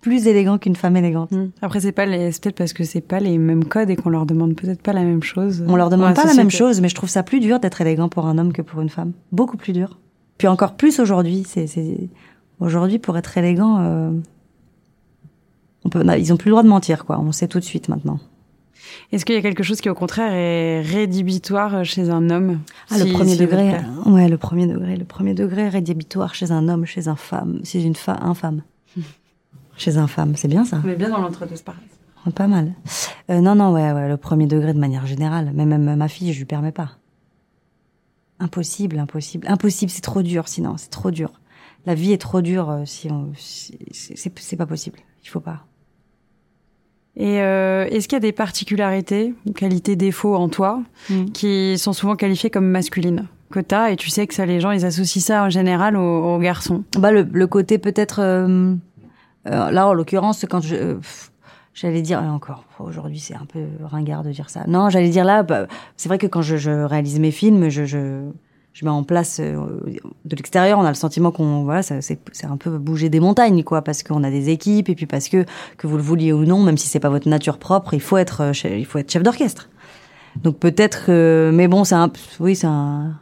plus 0.00 0.26
élégant 0.26 0.58
qu'une 0.58 0.76
femme 0.76 0.96
élégante. 0.96 1.32
Mm. 1.32 1.50
Après, 1.60 1.80
c'est 1.80 1.92
pas 1.92 2.06
les, 2.06 2.32
c'est 2.32 2.42
peut-être 2.42 2.56
parce 2.56 2.72
que 2.72 2.84
c'est 2.84 3.00
pas 3.00 3.20
les 3.20 3.36
mêmes 3.38 3.64
codes 3.64 3.90
et 3.90 3.96
qu'on 3.96 4.10
leur 4.10 4.26
demande 4.26 4.54
peut-être 4.54 4.80
pas 4.82 4.92
la 4.92 5.02
même 5.02 5.22
chose. 5.22 5.64
On 5.66 5.76
leur 5.76 5.90
demande 5.90 6.14
pas 6.14 6.24
la 6.24 6.34
même 6.34 6.50
chose, 6.50 6.80
mais 6.80 6.88
je 6.88 6.94
trouve 6.94 7.08
ça 7.08 7.22
plus 7.22 7.40
dur 7.40 7.60
d'être 7.60 7.80
élégant 7.80 8.08
pour 8.08 8.26
un 8.26 8.38
homme 8.38 8.52
que 8.52 8.62
pour 8.62 8.80
une 8.80 8.88
femme. 8.88 9.12
Beaucoup 9.32 9.56
plus 9.56 9.72
dur. 9.72 9.98
Puis 10.38 10.48
encore 10.48 10.74
plus 10.74 11.00
aujourd'hui. 11.00 11.44
C'est, 11.46 11.66
c'est... 11.66 12.08
Aujourd'hui, 12.60 12.98
pour 12.98 13.16
être 13.18 13.36
élégant, 13.38 13.78
euh, 13.80 14.10
on 15.84 15.88
peut, 15.88 16.04
ils 16.18 16.32
ont 16.32 16.36
plus 16.36 16.48
le 16.48 16.52
droit 16.52 16.62
de 16.62 16.68
mentir, 16.68 17.04
quoi. 17.04 17.20
On 17.20 17.32
sait 17.32 17.48
tout 17.48 17.58
de 17.58 17.64
suite 17.64 17.88
maintenant. 17.88 18.18
Est-ce 19.12 19.24
qu'il 19.24 19.34
y 19.34 19.38
a 19.38 19.42
quelque 19.42 19.62
chose 19.62 19.80
qui, 19.80 19.88
au 19.90 19.94
contraire, 19.94 20.32
est 20.32 20.80
rédhibitoire 20.82 21.84
chez 21.84 22.10
un 22.10 22.30
homme 22.30 22.60
Ah, 22.90 22.98
le 22.98 23.12
premier 23.12 23.36
degré. 23.36 23.74
euh, 23.74 24.10
Ouais, 24.10 24.28
le 24.28 24.38
premier 24.38 24.66
degré. 24.66 24.96
Le 24.96 25.04
premier 25.04 25.34
degré 25.34 25.68
rédhibitoire 25.68 26.34
chez 26.34 26.50
un 26.52 26.68
homme, 26.68 26.84
chez 26.86 27.08
un 27.08 27.16
femme, 27.16 27.60
chez 27.64 27.82
une 27.82 27.94
femme, 27.96 28.18
un 28.20 28.34
femme. 28.34 28.62
chez 29.76 29.96
un 29.96 30.06
femme, 30.06 30.34
c'est 30.36 30.48
bien 30.48 30.64
ça. 30.64 30.80
On 30.84 30.88
est 30.88 30.96
bien 30.96 31.08
dans 31.10 31.20
l'entre-deux, 31.20 31.56
c'est 31.56 31.64
pareil. 31.64 31.80
Pas 32.34 32.46
mal. 32.46 32.74
Euh, 33.30 33.40
non, 33.40 33.54
non, 33.54 33.72
ouais, 33.72 33.90
ouais, 33.92 34.06
le 34.08 34.16
premier 34.18 34.46
degré 34.46 34.74
de 34.74 34.78
manière 34.78 35.06
générale. 35.06 35.50
Mais 35.54 35.64
même 35.64 35.96
ma 35.96 36.08
fille, 36.08 36.32
je 36.34 36.38
lui 36.38 36.44
permets 36.44 36.72
pas. 36.72 36.90
Impossible, 38.40 38.98
impossible, 38.98 39.46
impossible. 39.48 39.90
C'est 39.90 40.02
trop 40.02 40.22
dur, 40.22 40.46
sinon, 40.46 40.76
c'est 40.76 40.90
trop 40.90 41.10
dur. 41.10 41.32
La 41.86 41.94
vie 41.94 42.12
est 42.12 42.18
trop 42.20 42.40
dure 42.42 42.70
euh, 42.70 42.84
si 42.84 43.10
on, 43.10 43.30
si- 43.34 43.78
c'est 43.92 44.56
pas 44.56 44.66
possible. 44.66 44.98
Il 45.24 45.28
faut 45.28 45.40
pas. 45.40 45.64
Et 47.20 47.42
euh, 47.42 47.84
est-ce 47.90 48.06
qu'il 48.06 48.16
y 48.16 48.18
a 48.18 48.20
des 48.20 48.32
particularités, 48.32 49.34
qualités, 49.56 49.96
défauts 49.96 50.36
en 50.36 50.48
toi 50.48 50.82
Mm. 51.10 51.24
qui 51.32 51.76
sont 51.76 51.92
souvent 51.92 52.14
qualifiées 52.16 52.48
comme 52.50 52.66
masculines? 52.68 53.26
Que 53.50 53.60
t'as 53.60 53.90
et 53.90 53.96
tu 53.96 54.08
sais 54.10 54.26
que 54.26 54.34
ça, 54.34 54.44
les 54.46 54.60
gens, 54.60 54.70
ils 54.72 54.84
associent 54.84 55.22
ça 55.22 55.42
en 55.44 55.50
général 55.50 55.96
aux, 55.96 56.34
aux 56.34 56.38
garçons. 56.38 56.84
Bah 56.98 57.10
le, 57.10 57.22
le 57.22 57.46
côté 57.46 57.78
peut-être 57.78 58.20
euh, 58.20 58.74
euh, 59.46 59.70
là 59.70 59.88
en 59.88 59.94
l'occurrence 59.94 60.44
quand 60.48 60.60
je 60.60 60.76
euh, 60.76 60.94
j'allais 61.72 62.02
dire 62.02 62.22
et 62.22 62.28
encore 62.28 62.64
aujourd'hui 62.78 63.18
c'est 63.18 63.34
un 63.34 63.46
peu 63.50 63.60
ringard 63.84 64.22
de 64.22 64.30
dire 64.32 64.50
ça. 64.50 64.64
Non, 64.68 64.90
j'allais 64.90 65.08
dire 65.08 65.24
là 65.24 65.42
bah, 65.42 65.66
c'est 65.96 66.08
vrai 66.08 66.18
que 66.18 66.26
quand 66.26 66.42
je, 66.42 66.56
je 66.56 66.70
réalise 66.70 67.18
mes 67.20 67.30
films, 67.30 67.68
je 67.70 67.84
je 67.86 68.20
je 68.78 68.84
mets 68.84 68.92
en 68.92 69.02
place 69.02 69.40
euh, 69.40 69.56
de 70.24 70.36
l'extérieur, 70.36 70.78
on 70.78 70.84
a 70.84 70.88
le 70.88 70.94
sentiment 70.94 71.32
qu'on 71.32 71.64
voilà, 71.64 71.82
c'est 71.82 72.20
un 72.44 72.56
peu 72.56 72.78
bouger 72.78 73.08
des 73.08 73.18
montagnes 73.18 73.64
quoi 73.64 73.82
parce 73.82 74.04
qu'on 74.04 74.22
a 74.22 74.30
des 74.30 74.50
équipes 74.50 74.88
et 74.88 74.94
puis 74.94 75.06
parce 75.06 75.28
que 75.28 75.44
que 75.76 75.88
vous 75.88 75.96
le 75.96 76.02
vouliez 76.02 76.32
ou 76.32 76.44
non, 76.44 76.62
même 76.62 76.76
si 76.76 76.86
c'est 76.86 77.00
pas 77.00 77.08
votre 77.08 77.28
nature 77.28 77.58
propre, 77.58 77.94
il 77.94 78.00
faut 78.00 78.18
être 78.18 78.40
euh, 78.40 78.76
il 78.78 78.86
faut 78.86 78.98
être 78.98 79.10
chef 79.10 79.24
d'orchestre. 79.24 79.68
Donc 80.44 80.58
peut-être 80.58 81.10
mais 81.50 81.66
bon, 81.66 81.82
c'est 81.82 81.96
un 81.96 82.12
oui, 82.38 82.54
c'est 82.54 82.68
un 82.68 83.18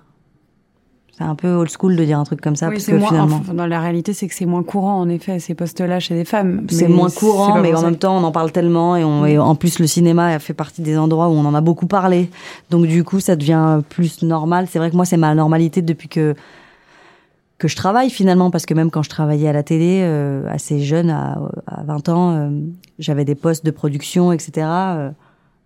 c'est 1.16 1.24
un 1.24 1.34
peu 1.34 1.48
old 1.54 1.70
school 1.70 1.96
de 1.96 2.04
dire 2.04 2.18
un 2.18 2.24
truc 2.24 2.42
comme 2.42 2.56
ça 2.56 2.68
oui, 2.68 2.74
parce 2.74 2.86
que 2.86 2.92
moins. 2.96 3.08
finalement 3.08 3.36
enfin, 3.36 3.54
dans 3.54 3.66
la 3.66 3.80
réalité, 3.80 4.12
c'est 4.12 4.28
que 4.28 4.34
c'est 4.34 4.44
moins 4.44 4.62
courant 4.62 5.00
en 5.00 5.08
effet 5.08 5.38
ces 5.38 5.54
postes-là 5.54 5.98
chez 5.98 6.14
les 6.14 6.26
femmes. 6.26 6.66
c'est 6.68 6.88
moins 6.88 7.08
courant, 7.08 7.58
mais 7.58 7.74
en 7.74 7.82
même 7.82 7.96
temps, 7.96 8.18
on 8.18 8.22
en 8.22 8.32
parle 8.32 8.52
tellement 8.52 8.96
et, 8.96 9.04
on, 9.04 9.24
et 9.24 9.38
en 9.38 9.54
plus, 9.54 9.78
le 9.78 9.86
cinéma 9.86 10.26
a 10.26 10.38
fait 10.38 10.52
partie 10.52 10.82
des 10.82 10.98
endroits 10.98 11.28
où 11.28 11.32
on 11.32 11.46
en 11.46 11.54
a 11.54 11.62
beaucoup 11.62 11.86
parlé. 11.86 12.30
Donc, 12.68 12.86
du 12.86 13.02
coup, 13.02 13.20
ça 13.20 13.34
devient 13.34 13.80
plus 13.88 14.22
normal. 14.22 14.66
C'est 14.70 14.78
vrai 14.78 14.90
que 14.90 14.96
moi, 14.96 15.06
c'est 15.06 15.16
ma 15.16 15.34
normalité 15.34 15.80
depuis 15.80 16.08
que 16.08 16.34
que 17.58 17.68
je 17.68 17.76
travaille 17.76 18.10
finalement, 18.10 18.50
parce 18.50 18.66
que 18.66 18.74
même 18.74 18.90
quand 18.90 19.02
je 19.02 19.08
travaillais 19.08 19.48
à 19.48 19.52
la 19.54 19.62
télé, 19.62 20.00
euh, 20.02 20.46
assez 20.50 20.80
jeune, 20.80 21.08
à, 21.08 21.38
à 21.66 21.84
20 21.84 22.08
ans, 22.10 22.36
euh, 22.36 22.50
j'avais 22.98 23.24
des 23.24 23.34
postes 23.34 23.64
de 23.64 23.70
production, 23.70 24.30
etc. 24.32 24.66
euh, 24.66 25.10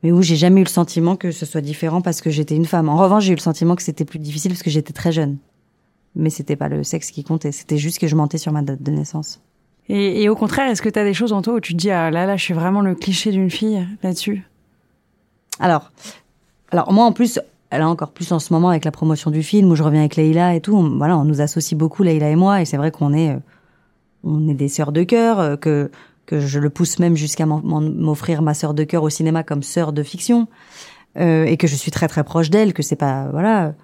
mais 0.03 0.13
où 0.13 0.23
j'ai 0.23 0.37
jamais 0.37 0.61
eu 0.61 0.65
le 0.65 0.69
sentiment 0.71 1.17
que 1.17 1.31
ce 1.31 1.45
soit 1.47 1.61
différent 1.61 2.01
parce 2.01 2.21
que 2.21 2.31
j'étais 2.31 2.57
une 2.57 2.65
femme. 2.67 2.89
En 2.89 2.97
revanche, 2.97 3.25
j'ai 3.25 3.33
eu 3.33 3.37
le 3.37 3.41
sentiment 3.41 3.77
que 3.77 3.83
c'était 3.83 4.05
plus 4.05 4.19
difficile 4.19 4.51
parce 4.53 4.63
que 4.63 4.71
j'étais 4.71 4.93
très 4.93 5.13
jeune. 5.13 5.37
Mais 6.17 6.31
c'était 6.31 6.57
pas 6.57 6.69
le 6.69 6.83
sexe 6.83 7.11
qui 7.11 7.23
comptait, 7.23 7.53
c'était 7.53 7.79
juste 7.79 7.99
que 7.99 8.07
je 8.09 8.17
mentais 8.17 8.39
sur 8.39 8.51
ma 8.53 8.63
date 8.63 8.83
de 8.83 8.91
naissance. 8.91 9.41
Et, 9.89 10.23
et 10.23 10.29
au 10.29 10.35
contraire, 10.37 10.69
est-ce 10.71 10.83
que 10.83 10.89
tu 10.89 10.99
as 10.99 11.05
des 11.05 11.15
choses 11.15 11.33
en 11.33 11.43
toi 11.43 11.55
où 11.55 11.61
tu 11.61 11.73
te 11.75 11.79
dis 11.79 11.91
ah 11.91 12.11
là 12.11 12.27
là, 12.27 12.37
je 12.37 12.43
suis 12.43 12.55
vraiment 12.55 12.81
le 12.81 12.95
cliché 12.95 13.31
d'une 13.33 13.51
fille 13.51 13.87
là-dessus? 14.03 14.45
Alors, 15.59 15.91
alors 16.71 16.93
moi 16.93 17.05
en 17.05 17.13
plus, 17.13 17.39
elle 17.71 17.83
a 17.83 17.89
encore 17.89 18.11
plus 18.13 18.33
en 18.33 18.39
ce 18.39 18.53
moment 18.53 18.71
avec 18.71 18.85
la 18.85 18.91
promotion 18.91 19.31
du 19.31 19.43
film 19.43 19.71
où 19.71 19.77
je 19.77 19.83
reviens 19.83 20.01
avec 20.01 20.17
Leïla 20.17 20.55
et 20.55 20.61
tout. 20.61 20.75
on- 20.77 20.97
voilà, 20.97 21.17
on 21.19 21.25
nous 21.25 21.41
associe 21.41 21.79
beaucoup 21.79 22.03
Leïla 22.03 22.31
et 22.31 22.37
moi 22.37 22.61
et 22.61 22.65
c'est 22.65 22.77
vrai 22.77 22.91
qu'on 22.91 23.13
est, 23.13 23.31
euh, 23.31 23.39
on 24.25 24.49
est 24.49 24.55
des 24.55 24.69
sœurs 24.69 24.93
de 24.93 25.03
cœur, 25.05 25.39
euh, 25.39 25.57
que 25.57 25.91
que 26.31 26.39
je 26.39 26.61
le 26.61 26.71
pousse 26.71 27.01
même 27.01 27.17
jusqu'à 27.17 27.45
m'offrir 27.45 28.41
ma 28.41 28.55
sœur 28.55 28.73
de 28.73 28.85
cœur 28.85 29.03
au 29.03 29.11
cinéma 29.11 29.43
comme 29.43 29.65
sœur 29.65 29.93
de 29.93 30.05
fiction 30.05 30.47
euh, 31.19 31.45
et 31.45 31.57
que 31.57 31.67
je 31.67 31.75
suis 31.75 31.91
très 31.91 32.07
très 32.07 32.23
proche 32.23 32.51
d'elle, 32.51 32.73
que 32.73 32.85
c'est 32.85 32.95
pas 32.95 33.29
voilà. 33.33 33.75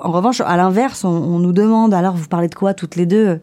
En 0.00 0.12
revanche, 0.12 0.40
à 0.40 0.56
l'inverse, 0.56 1.04
on, 1.04 1.08
on 1.08 1.40
nous 1.40 1.52
demande 1.52 1.92
alors 1.92 2.14
vous 2.14 2.28
parlez 2.28 2.48
de 2.48 2.54
quoi 2.54 2.74
toutes 2.74 2.94
les 2.94 3.06
deux? 3.06 3.40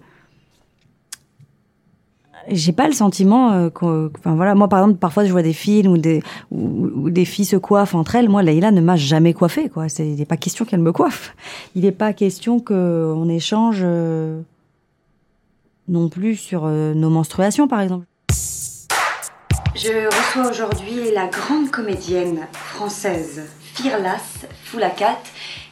J'ai 2.47 2.71
pas 2.71 2.87
le 2.87 2.93
sentiment 2.93 3.51
euh, 3.51 3.69
enfin 4.17 4.35
voilà. 4.35 4.55
Moi 4.55 4.69
par 4.69 4.79
exemple 4.79 4.97
parfois 4.97 5.25
je 5.25 5.31
vois 5.31 5.43
des 5.43 5.53
films 5.53 5.91
où 5.91 5.97
des 5.97 6.23
où, 6.51 6.89
où 6.95 7.09
des 7.09 7.25
filles 7.25 7.45
se 7.45 7.57
coiffent 7.57 7.95
entre 7.95 8.15
elles. 8.15 8.29
Moi 8.29 8.43
Leïla 8.43 8.71
ne 8.71 8.81
m'a 8.81 8.95
jamais 8.95 9.33
coiffée 9.33 9.67
quoi. 9.67 9.89
C'est 9.89 10.07
il 10.07 10.15
n'est 10.15 10.25
pas 10.25 10.37
question 10.37 10.63
qu'elle 10.63 10.79
me 10.79 10.93
coiffe. 10.93 11.35
Il 11.75 11.83
n'est 11.83 11.91
pas 11.91 12.13
question 12.13 12.61
que 12.61 13.13
on 13.15 13.27
échange 13.27 13.81
euh, 13.83 14.41
non 15.87 16.07
plus 16.09 16.35
sur 16.37 16.63
euh, 16.65 16.93
nos 16.93 17.09
menstruations 17.09 17.67
par 17.67 17.81
exemple 17.81 18.05
Je 19.75 20.05
reçois 20.05 20.51
aujourd'hui 20.51 21.11
la 21.13 21.27
grande 21.27 21.71
comédienne 21.71 22.47
française 22.53 23.43
Firlas 23.73 24.45
Foulakat 24.65 25.17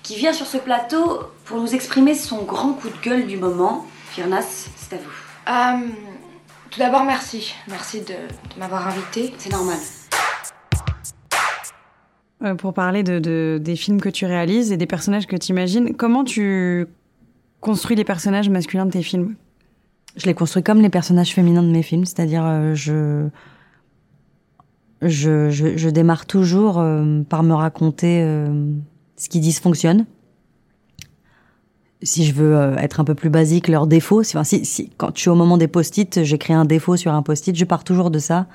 qui 0.04 0.16
vient 0.16 0.34
sur 0.34 0.46
ce 0.46 0.58
plateau 0.58 1.20
pour 1.46 1.60
nous 1.60 1.74
exprimer 1.76 2.16
son 2.16 2.44
grand 2.44 2.74
coup 2.74 2.90
de 2.90 3.02
gueule 3.04 3.28
du 3.28 3.38
moment. 3.38 3.86
Firnas, 4.12 4.70
c'est 4.76 4.96
à 4.96 4.98
vous. 4.98 5.84
Euh, 5.84 5.88
tout 6.72 6.80
d'abord, 6.80 7.04
merci. 7.04 7.54
Merci 7.68 8.00
de, 8.02 8.06
de 8.08 8.60
m'avoir 8.60 8.88
invité. 8.88 9.34
C'est 9.38 9.52
normal. 9.52 9.78
Euh, 12.44 12.56
pour 12.56 12.74
parler 12.74 13.04
de, 13.04 13.20
de- 13.20 13.60
des 13.62 13.76
films 13.76 14.00
que 14.00 14.10
tu 14.10 14.26
réalises 14.26 14.72
et 14.72 14.78
des 14.78 14.88
personnages 14.88 15.28
que 15.28 15.36
tu 15.36 15.52
imagines. 15.52 15.94
Comment 15.96 16.24
tu 16.24 16.88
construis 17.60 17.98
les 17.98 18.06
personnages 18.06 18.50
masculins 18.50 18.86
de 18.86 18.92
tes 18.92 19.04
films? 19.04 19.36
Je 20.16 20.26
les 20.26 20.34
construis 20.34 20.64
comme 20.64 20.82
les 20.82 20.90
personnages 20.90 21.34
féminins 21.36 21.62
de 21.64 21.68
mes 21.72 21.84
films 21.84 22.06
c'est-à-dire 22.06 22.44
euh, 22.46 22.74
je 22.74 23.28
je, 25.02 25.50
je, 25.50 25.78
je 25.78 25.90
démarre 25.90 26.26
toujours 26.26 26.80
euh, 26.80 27.22
par 27.28 27.44
me 27.44 27.54
raconter 27.54 28.22
euh, 28.22 28.72
ce 29.18 29.30
qui 29.30 29.40
dysfonctionne. 29.40 30.06
Si 32.02 32.26
je 32.26 32.34
veux 32.34 32.56
euh, 32.56 32.76
être 32.78 33.00
un 33.00 33.04
peu 33.04 33.16
plus 33.16 33.30
basique, 33.30 33.68
leurs 33.68 33.88
défauts. 33.88 34.22
Enfin, 34.22 34.44
si, 34.44 34.66
si, 34.66 34.90
quand 34.98 35.12
je 35.16 35.22
suis 35.22 35.30
au 35.30 35.36
moment 35.36 35.58
des 35.58 35.68
post-it, 35.68 36.24
j'écris 36.24 36.54
un 36.54 36.66
défaut 36.66 36.96
sur 36.96 37.14
un 37.14 37.22
post-it, 37.22 37.56
je 37.56 37.66
pars 37.66 37.84
toujours 37.84 38.10
de 38.10 38.20
ça. 38.20 38.48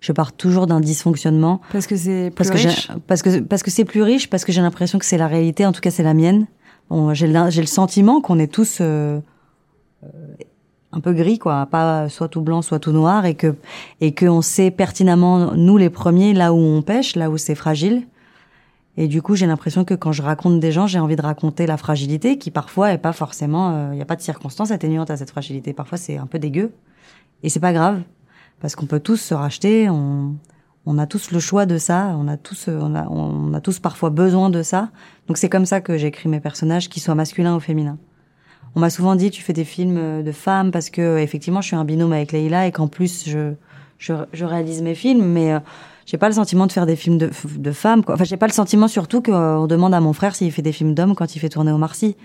Je 0.00 0.12
pars 0.12 0.32
toujours 0.32 0.66
d'un 0.66 0.80
dysfonctionnement. 0.80 1.60
Parce 1.72 1.86
que 1.86 1.96
c'est 1.96 2.30
plus 2.30 2.34
Parce 2.36 2.50
que, 2.50 2.68
riche? 2.68 2.90
parce 3.06 3.22
que 3.22 3.40
parce 3.40 3.62
que 3.62 3.70
c'est 3.70 3.84
plus 3.86 4.02
riche, 4.02 4.28
parce 4.28 4.44
que 4.44 4.52
j'ai 4.52 4.60
l'impression 4.60 4.98
que 4.98 5.06
c'est 5.06 5.16
la 5.16 5.28
réalité. 5.28 5.64
En 5.64 5.72
tout 5.72 5.80
cas, 5.80 5.90
c'est 5.90 6.02
la 6.02 6.14
mienne. 6.14 6.46
Bon, 6.90 7.14
j'ai 7.14 7.26
le 7.26 7.66
sentiment 7.66 8.20
qu'on 8.20 8.38
est 8.38 8.52
tous 8.52 8.78
euh, 8.80 9.18
un 10.94 11.00
peu 11.00 11.12
gris, 11.12 11.38
quoi, 11.38 11.66
pas 11.66 12.08
soit 12.08 12.28
tout 12.28 12.40
blanc, 12.40 12.62
soit 12.62 12.78
tout 12.78 12.92
noir, 12.92 13.26
et 13.26 13.34
que 13.34 13.54
et 14.00 14.12
que 14.12 14.26
on 14.26 14.42
sait 14.42 14.70
pertinemment 14.70 15.54
nous 15.54 15.76
les 15.76 15.90
premiers 15.90 16.32
là 16.32 16.52
où 16.52 16.58
on 16.58 16.82
pêche, 16.82 17.16
là 17.16 17.30
où 17.30 17.36
c'est 17.36 17.54
fragile. 17.54 18.06
Et 18.96 19.08
du 19.08 19.22
coup, 19.22 19.34
j'ai 19.34 19.46
l'impression 19.46 19.84
que 19.84 19.94
quand 19.94 20.12
je 20.12 20.22
raconte 20.22 20.60
des 20.60 20.70
gens, 20.70 20.86
j'ai 20.86 21.00
envie 21.00 21.16
de 21.16 21.22
raconter 21.22 21.66
la 21.66 21.76
fragilité, 21.76 22.38
qui 22.38 22.50
parfois 22.52 22.92
est 22.92 22.98
pas 22.98 23.12
forcément, 23.12 23.90
il 23.90 23.96
n'y 23.96 24.02
a 24.02 24.04
pas 24.04 24.14
de 24.14 24.22
circonstances 24.22 24.70
atténuantes 24.70 25.10
à 25.10 25.16
cette 25.16 25.30
fragilité. 25.30 25.72
Parfois, 25.72 25.98
c'est 25.98 26.16
un 26.16 26.26
peu 26.26 26.38
dégueu, 26.38 26.72
et 27.42 27.48
c'est 27.48 27.60
pas 27.60 27.72
grave, 27.72 28.02
parce 28.60 28.76
qu'on 28.76 28.86
peut 28.86 29.00
tous 29.00 29.16
se 29.16 29.34
racheter. 29.34 29.90
On, 29.90 30.36
on 30.86 30.98
a 30.98 31.06
tous 31.06 31.32
le 31.32 31.40
choix 31.40 31.66
de 31.66 31.78
ça. 31.78 32.14
On 32.18 32.28
a 32.28 32.36
tous, 32.36 32.68
euh, 32.68 32.78
on 32.80 32.94
a, 32.94 33.06
on 33.08 33.52
a 33.54 33.60
tous 33.60 33.78
parfois 33.78 34.10
besoin 34.10 34.50
de 34.50 34.62
ça. 34.62 34.90
Donc 35.26 35.38
c'est 35.38 35.48
comme 35.48 35.66
ça 35.66 35.80
que 35.80 35.96
j'écris 35.98 36.28
mes 36.28 36.40
personnages, 36.40 36.88
qu'ils 36.88 37.02
soient 37.02 37.14
masculins 37.14 37.56
ou 37.56 37.60
féminins. 37.60 37.98
On 38.76 38.80
m'a 38.80 38.90
souvent 38.90 39.14
dit 39.14 39.30
tu 39.30 39.42
fais 39.42 39.52
des 39.52 39.64
films 39.64 39.96
euh, 39.98 40.22
de 40.22 40.32
femmes 40.32 40.70
parce 40.70 40.90
que 40.90 41.18
effectivement 41.18 41.60
je 41.60 41.68
suis 41.68 41.76
un 41.76 41.84
binôme 41.84 42.12
avec 42.12 42.32
Leïla 42.32 42.66
et 42.66 42.72
qu'en 42.72 42.88
plus 42.88 43.24
je, 43.26 43.52
je 43.98 44.14
je 44.32 44.44
réalise 44.44 44.82
mes 44.82 44.94
films, 44.94 45.24
mais 45.24 45.52
euh, 45.52 45.60
j'ai 46.06 46.18
pas 46.18 46.28
le 46.28 46.34
sentiment 46.34 46.66
de 46.66 46.72
faire 46.72 46.86
des 46.86 46.96
films 46.96 47.18
de, 47.18 47.30
de 47.56 47.72
femmes. 47.72 48.04
Quoi. 48.04 48.14
Enfin 48.16 48.24
j'ai 48.24 48.36
pas 48.36 48.46
le 48.48 48.52
sentiment 48.52 48.88
surtout 48.88 49.22
qu'on 49.22 49.66
demande 49.66 49.94
à 49.94 50.00
mon 50.00 50.12
frère 50.12 50.34
s'il 50.34 50.50
fait 50.52 50.62
des 50.62 50.72
films 50.72 50.94
d'hommes 50.94 51.14
quand 51.14 51.36
il 51.36 51.38
fait 51.38 51.48
tourner 51.48 51.72
au 51.72 51.78
Marcy. 51.78 52.16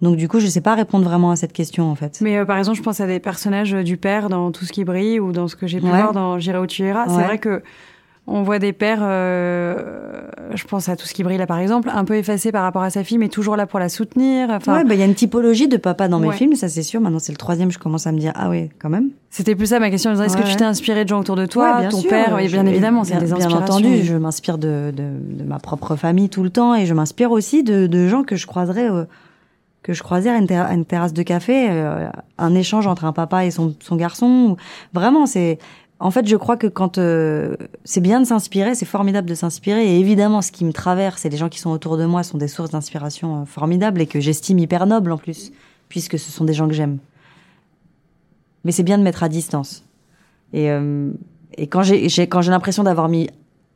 Donc 0.00 0.16
du 0.16 0.28
coup 0.28 0.40
je 0.40 0.46
sais 0.46 0.62
pas 0.62 0.74
répondre 0.74 1.04
vraiment 1.04 1.30
à 1.30 1.36
cette 1.36 1.52
question 1.52 1.90
en 1.90 1.94
fait. 1.94 2.18
Mais 2.22 2.38
euh, 2.38 2.46
par 2.46 2.56
exemple, 2.56 2.78
je 2.78 2.82
pense 2.82 3.00
à 3.00 3.06
des 3.06 3.20
personnages 3.20 3.72
du 3.72 3.98
père 3.98 4.30
dans 4.30 4.50
Tout 4.50 4.64
ce 4.64 4.72
qui 4.72 4.84
brille 4.84 5.20
ou 5.20 5.32
dans 5.32 5.46
ce 5.48 5.56
que 5.56 5.66
j'ai 5.66 5.78
pu 5.80 5.84
Ouais. 5.84 5.90
voir 6.00 6.12
dans 6.14 6.38
J'irai 6.38 6.58
où 6.58 6.66
tu 6.66 6.82
iras. 6.84 7.04
C'est 7.08 7.22
vrai 7.22 7.36
que 7.38 7.62
on 8.32 8.42
voit 8.42 8.58
des 8.58 8.72
pères, 8.72 9.00
euh, 9.02 9.74
je 10.54 10.64
pense 10.64 10.88
à 10.88 10.96
Tout 10.96 11.06
ce 11.06 11.14
qui 11.14 11.22
brille 11.22 11.38
là 11.38 11.46
par 11.46 11.58
exemple, 11.58 11.90
un 11.92 12.04
peu 12.04 12.14
effacés 12.16 12.52
par 12.52 12.62
rapport 12.62 12.82
à 12.82 12.90
sa 12.90 13.04
fille, 13.04 13.18
mais 13.18 13.28
toujours 13.28 13.56
là 13.56 13.66
pour 13.66 13.78
la 13.78 13.88
soutenir. 13.88 14.48
Enfin, 14.50 14.76
ouais, 14.78 14.84
bah 14.84 14.94
il 14.94 15.00
y 15.00 15.02
a 15.02 15.06
une 15.06 15.14
typologie 15.14 15.68
de 15.68 15.76
papa 15.76 16.08
dans 16.08 16.18
mes 16.18 16.28
Ouais. 16.28 16.36
films, 16.36 16.54
ça 16.54 16.68
c'est 16.68 16.82
sûr. 16.82 17.00
Maintenant 17.00 17.18
c'est 17.18 17.32
le 17.32 17.38
troisième, 17.38 17.70
je 17.70 17.78
commence 17.78 18.06
à 18.06 18.12
me 18.12 18.18
dire 18.18 18.32
ah 18.36 18.48
ouais 18.48 18.70
quand 18.80 18.88
même. 18.88 19.10
C'était 19.30 19.54
plus 19.54 19.66
ça 19.66 19.78
ma 19.80 19.90
question. 19.90 20.12
Est-ce 20.12 20.36
que 20.36 20.42
tu 20.48 20.56
t'es 20.56 20.64
inspiré 20.64 21.04
de 21.04 21.08
gens 21.08 21.20
autour 21.20 21.36
de 21.36 21.46
toi, 21.46 21.82
ton 21.90 21.98
sûr. 21.98 22.10
père? 22.10 22.32
Oui, 22.36 22.48
bien 22.48 22.66
évidemment, 22.66 23.04
c'est 23.04 23.16
bien- 23.16 23.20
des 23.38 23.46
Bien 23.46 23.50
entendu, 23.52 24.02
je 24.02 24.16
m'inspire 24.16 24.58
de, 24.58 24.92
de, 24.96 25.42
de 25.42 25.44
ma 25.44 25.58
propre 25.58 25.96
famille 25.96 26.28
tout 26.28 26.42
le 26.42 26.50
temps 26.50 26.74
et 26.74 26.86
je 26.86 26.94
m'inspire 26.94 27.30
aussi 27.30 27.62
de, 27.62 27.86
de 27.86 28.08
gens 28.08 28.22
que 28.24 28.36
je 28.36 28.46
croiserai 28.46 28.88
euh, 28.88 29.04
que 29.82 29.94
je 29.94 30.02
croisais 30.02 30.28
à 30.28 30.36
une, 30.36 30.46
terra- 30.46 30.66
à 30.66 30.74
une 30.74 30.84
terrasse 30.84 31.14
de 31.14 31.22
café, 31.22 31.68
euh, 31.70 32.08
un 32.36 32.54
échange 32.54 32.86
entre 32.86 33.06
un 33.06 33.12
papa 33.12 33.46
et 33.46 33.50
son, 33.50 33.74
son 33.80 33.96
garçon. 33.96 34.56
Vraiment, 34.92 35.24
c'est. 35.26 35.58
En 36.02 36.10
fait, 36.10 36.26
je 36.26 36.36
crois 36.36 36.56
que 36.56 36.66
quand 36.66 36.96
euh, 36.96 37.56
c'est 37.84 38.00
bien 38.00 38.20
de 38.20 38.24
s'inspirer, 38.24 38.74
c'est 38.74 38.86
formidable 38.86 39.28
de 39.28 39.34
s'inspirer. 39.34 39.86
Et 39.86 40.00
évidemment, 40.00 40.40
ce 40.40 40.50
qui 40.50 40.64
me 40.64 40.72
traverse 40.72 41.26
et 41.26 41.28
les 41.28 41.36
gens 41.36 41.50
qui 41.50 41.58
sont 41.58 41.70
autour 41.70 41.98
de 41.98 42.06
moi 42.06 42.22
sont 42.22 42.38
des 42.38 42.48
sources 42.48 42.70
d'inspiration 42.70 43.42
euh, 43.42 43.44
formidables 43.44 44.00
et 44.00 44.06
que 44.06 44.18
j'estime 44.18 44.58
hyper 44.58 44.86
nobles 44.86 45.12
en 45.12 45.18
plus, 45.18 45.52
puisque 45.90 46.18
ce 46.18 46.32
sont 46.32 46.44
des 46.44 46.54
gens 46.54 46.68
que 46.68 46.74
j'aime. 46.74 46.98
Mais 48.64 48.72
c'est 48.72 48.82
bien 48.82 48.96
de 48.96 49.02
mettre 49.02 49.22
à 49.22 49.28
distance. 49.28 49.84
Et, 50.54 50.70
euh, 50.70 51.12
et 51.58 51.66
quand 51.66 51.82
j'ai 51.82 52.06
quand 52.26 52.40
j'ai 52.40 52.50
l'impression 52.50 52.82
d'avoir 52.82 53.10
mis 53.10 53.28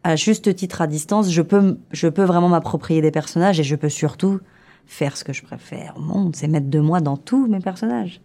à 0.03 0.17
juste 0.17 0.55
titre 0.57 0.81
à 0.81 0.87
distance, 0.87 1.31
je 1.31 1.43
peux 1.43 1.77
je 1.93 2.09
peux 2.09 2.25
vraiment 2.25 2.49
m'approprier 2.49 3.03
des 3.03 3.11
personnages 3.11 3.61
et 3.61 3.65
je 3.65 3.77
peux 3.77 3.91
surtout 3.91 4.41
faire 4.87 5.19
ce 5.19 5.25
que 5.25 5.35
je 5.35 5.43
préfère 5.43 5.95
au 5.99 6.01
monde, 6.01 6.35
c'est 6.37 6.49
mettre 6.49 6.69
de 6.71 6.81
moi 6.81 7.01
dans 7.01 7.19
tous 7.19 7.47
mes 7.49 7.61
personnages. 7.61 8.23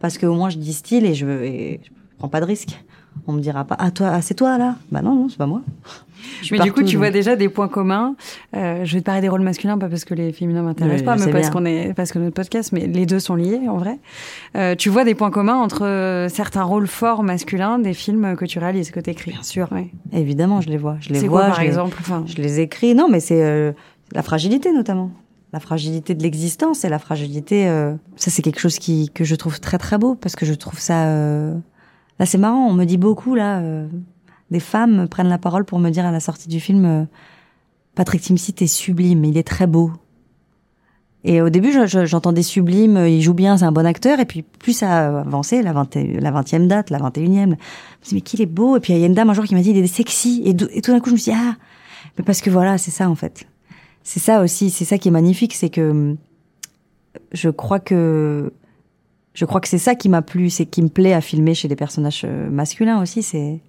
Parce 0.00 0.18
qu'au 0.18 0.34
moins 0.34 0.50
je 0.50 0.58
distille 0.58 1.06
et 1.06 1.14
je, 1.14 1.26
et 1.26 1.80
je 1.84 1.90
prends 2.18 2.28
pas 2.28 2.40
de 2.40 2.46
risque. 2.46 2.84
On 3.26 3.32
me 3.32 3.40
dira 3.40 3.64
pas, 3.64 3.76
ah 3.78 3.90
toi, 3.90 4.10
ah, 4.12 4.22
c'est 4.22 4.34
toi 4.34 4.58
là? 4.58 4.76
Bah 4.92 5.02
non, 5.02 5.14
non, 5.14 5.28
c'est 5.28 5.38
pas 5.38 5.46
moi. 5.46 5.62
Je 6.42 6.48
Mais 6.54 6.60
du 6.60 6.72
coup, 6.72 6.80
tu 6.82 6.94
donc. 6.94 6.96
vois 6.96 7.10
déjà 7.10 7.34
des 7.36 7.48
points 7.48 7.68
communs. 7.68 8.14
Euh, 8.54 8.84
je 8.84 8.94
vais 8.94 9.00
te 9.00 9.04
parler 9.04 9.20
des 9.20 9.28
rôles 9.28 9.40
masculins, 9.42 9.78
pas 9.78 9.88
parce 9.88 10.04
que 10.04 10.14
les 10.14 10.32
féminins 10.32 10.62
m'intéressent 10.62 11.00
Oui, 11.00 11.04
pas, 11.04 11.16
mais 11.16 11.32
parce 11.32 11.50
qu'on 11.50 11.64
est, 11.64 11.92
parce 11.94 12.12
que 12.12 12.18
notre 12.18 12.34
podcast, 12.34 12.72
mais 12.72 12.86
les 12.86 13.06
deux 13.06 13.18
sont 13.18 13.34
liés 13.34 13.62
en 13.68 13.78
vrai. 13.78 13.98
Euh, 14.56 14.74
tu 14.76 14.88
vois 14.90 15.04
des 15.04 15.14
points 15.14 15.30
communs 15.30 15.56
entre 15.56 15.84
euh, 15.84 16.28
certains 16.28 16.62
rôles 16.62 16.86
forts 16.86 17.22
masculins 17.22 17.78
des 17.78 17.94
films 17.94 18.36
que 18.36 18.44
tu 18.44 18.58
réalises, 18.58 18.90
que 18.90 19.00
tu 19.00 19.10
écris. 19.10 19.32
Bien 19.32 19.42
sûr. 19.42 19.68
Ouais. 19.72 19.88
Évidemment, 20.12 20.60
je 20.60 20.68
les 20.68 20.76
vois. 20.78 20.96
Je 21.00 21.10
les 21.12 21.20
vois. 21.26 21.40
quoi, 21.40 21.46
par 21.48 21.56
je 21.56 21.60
les- 21.62 21.66
exemple? 21.68 21.96
Enfin, 22.00 22.24
Je 22.26 22.36
les 22.36 22.60
écris. 22.60 22.94
Non, 22.94 23.08
mais 23.08 23.20
c'est 23.20 23.42
euh, 23.42 23.72
la 24.12 24.22
fragilité 24.22 24.72
notamment. 24.72 25.10
La 25.52 25.60
fragilité 25.60 26.14
de 26.14 26.22
l'existence 26.22 26.84
et 26.84 26.88
la 26.88 26.98
fragilité. 26.98 27.68
euh, 27.68 27.94
ça, 28.16 28.30
c'est 28.30 28.42
quelque 28.42 28.60
chose 28.60 28.78
qui 28.78 29.10
que 29.14 29.24
je 29.24 29.34
trouve 29.36 29.58
très 29.60 29.78
très 29.78 29.96
beau 29.98 30.14
parce 30.14 30.36
que 30.36 30.44
je 30.46 30.54
trouve 30.54 30.78
ça. 30.78 31.06
Là, 32.18 32.26
c'est 32.26 32.38
marrant. 32.38 32.66
On 32.68 32.72
me 32.72 32.84
dit 32.84 32.96
beaucoup 32.98 33.34
là. 33.34 33.58
euh, 33.60 33.86
Des 34.50 34.60
femmes 34.60 35.08
prennent 35.08 35.28
la 35.28 35.38
parole 35.38 35.64
pour 35.64 35.78
me 35.80 35.90
dire 35.90 36.04
à 36.06 36.12
la 36.12 36.20
sortie 36.20 36.48
du 36.48 36.60
film. 36.60 36.84
euh, 36.84 37.04
Patrick 37.94 38.20
Timsit 38.22 38.54
est 38.62 38.66
sublime. 38.66 39.24
Il 39.24 39.36
est 39.38 39.46
très 39.46 39.66
beau. 39.66 39.90
Et 41.24 41.40
au 41.42 41.50
début, 41.50 41.72
je- 41.72 41.86
je- 41.86 42.06
j'entendais 42.06 42.42
sublime, 42.42 42.98
il 43.08 43.20
joue 43.20 43.34
bien, 43.34 43.56
c'est 43.56 43.64
un 43.64 43.72
bon 43.72 43.84
acteur. 43.84 44.20
Et 44.20 44.24
puis, 44.26 44.42
plus 44.42 44.72
ça 44.74 45.06
a 45.08 45.20
avancé, 45.22 45.60
la 45.62 45.72
20 45.72 45.96
la 45.96 46.30
20e 46.30 46.68
date, 46.68 46.90
la 46.90 46.98
21e, 46.98 47.50
je 47.50 47.54
me 47.54 48.08
dis, 48.10 48.14
mais 48.14 48.20
qu'il 48.20 48.40
est 48.40 48.46
beau. 48.46 48.76
Et 48.76 48.80
puis, 48.80 48.92
il 48.92 49.00
y 49.00 49.02
a 49.02 49.06
une 49.06 49.14
dame 49.14 49.30
un 49.30 49.34
jour 49.34 49.44
qui 49.44 49.54
m'a 49.56 49.62
dit, 49.62 49.70
il 49.70 49.76
est 49.78 49.86
sexy. 49.88 50.42
Et, 50.44 50.50
et 50.50 50.82
tout 50.82 50.92
d'un 50.92 51.00
coup, 51.00 51.08
je 51.08 51.14
me 51.14 51.18
suis 51.18 51.32
dit, 51.32 51.38
ah, 51.40 51.56
mais 52.16 52.24
parce 52.24 52.40
que 52.40 52.50
voilà, 52.50 52.78
c'est 52.78 52.92
ça, 52.92 53.10
en 53.10 53.16
fait. 53.16 53.46
C'est 54.04 54.20
ça 54.20 54.40
aussi, 54.40 54.70
c'est 54.70 54.84
ça 54.84 54.98
qui 54.98 55.08
est 55.08 55.10
magnifique, 55.10 55.52
c'est 55.54 55.70
que 55.70 56.14
je 57.32 57.48
crois 57.50 57.80
que, 57.80 58.52
je 59.36 59.44
crois 59.44 59.60
que 59.60 59.68
c'est 59.68 59.78
ça 59.78 59.94
qui 59.94 60.08
m'a 60.08 60.22
plu, 60.22 60.48
c'est 60.48 60.64
qui 60.64 60.80
me 60.80 60.88
plaît 60.88 61.12
à 61.12 61.20
filmer 61.20 61.54
chez 61.54 61.68
des 61.68 61.76
personnages 61.76 62.22
euh, 62.24 62.48
masculins 62.48 63.02
aussi, 63.02 63.22
c'est, 63.22 63.60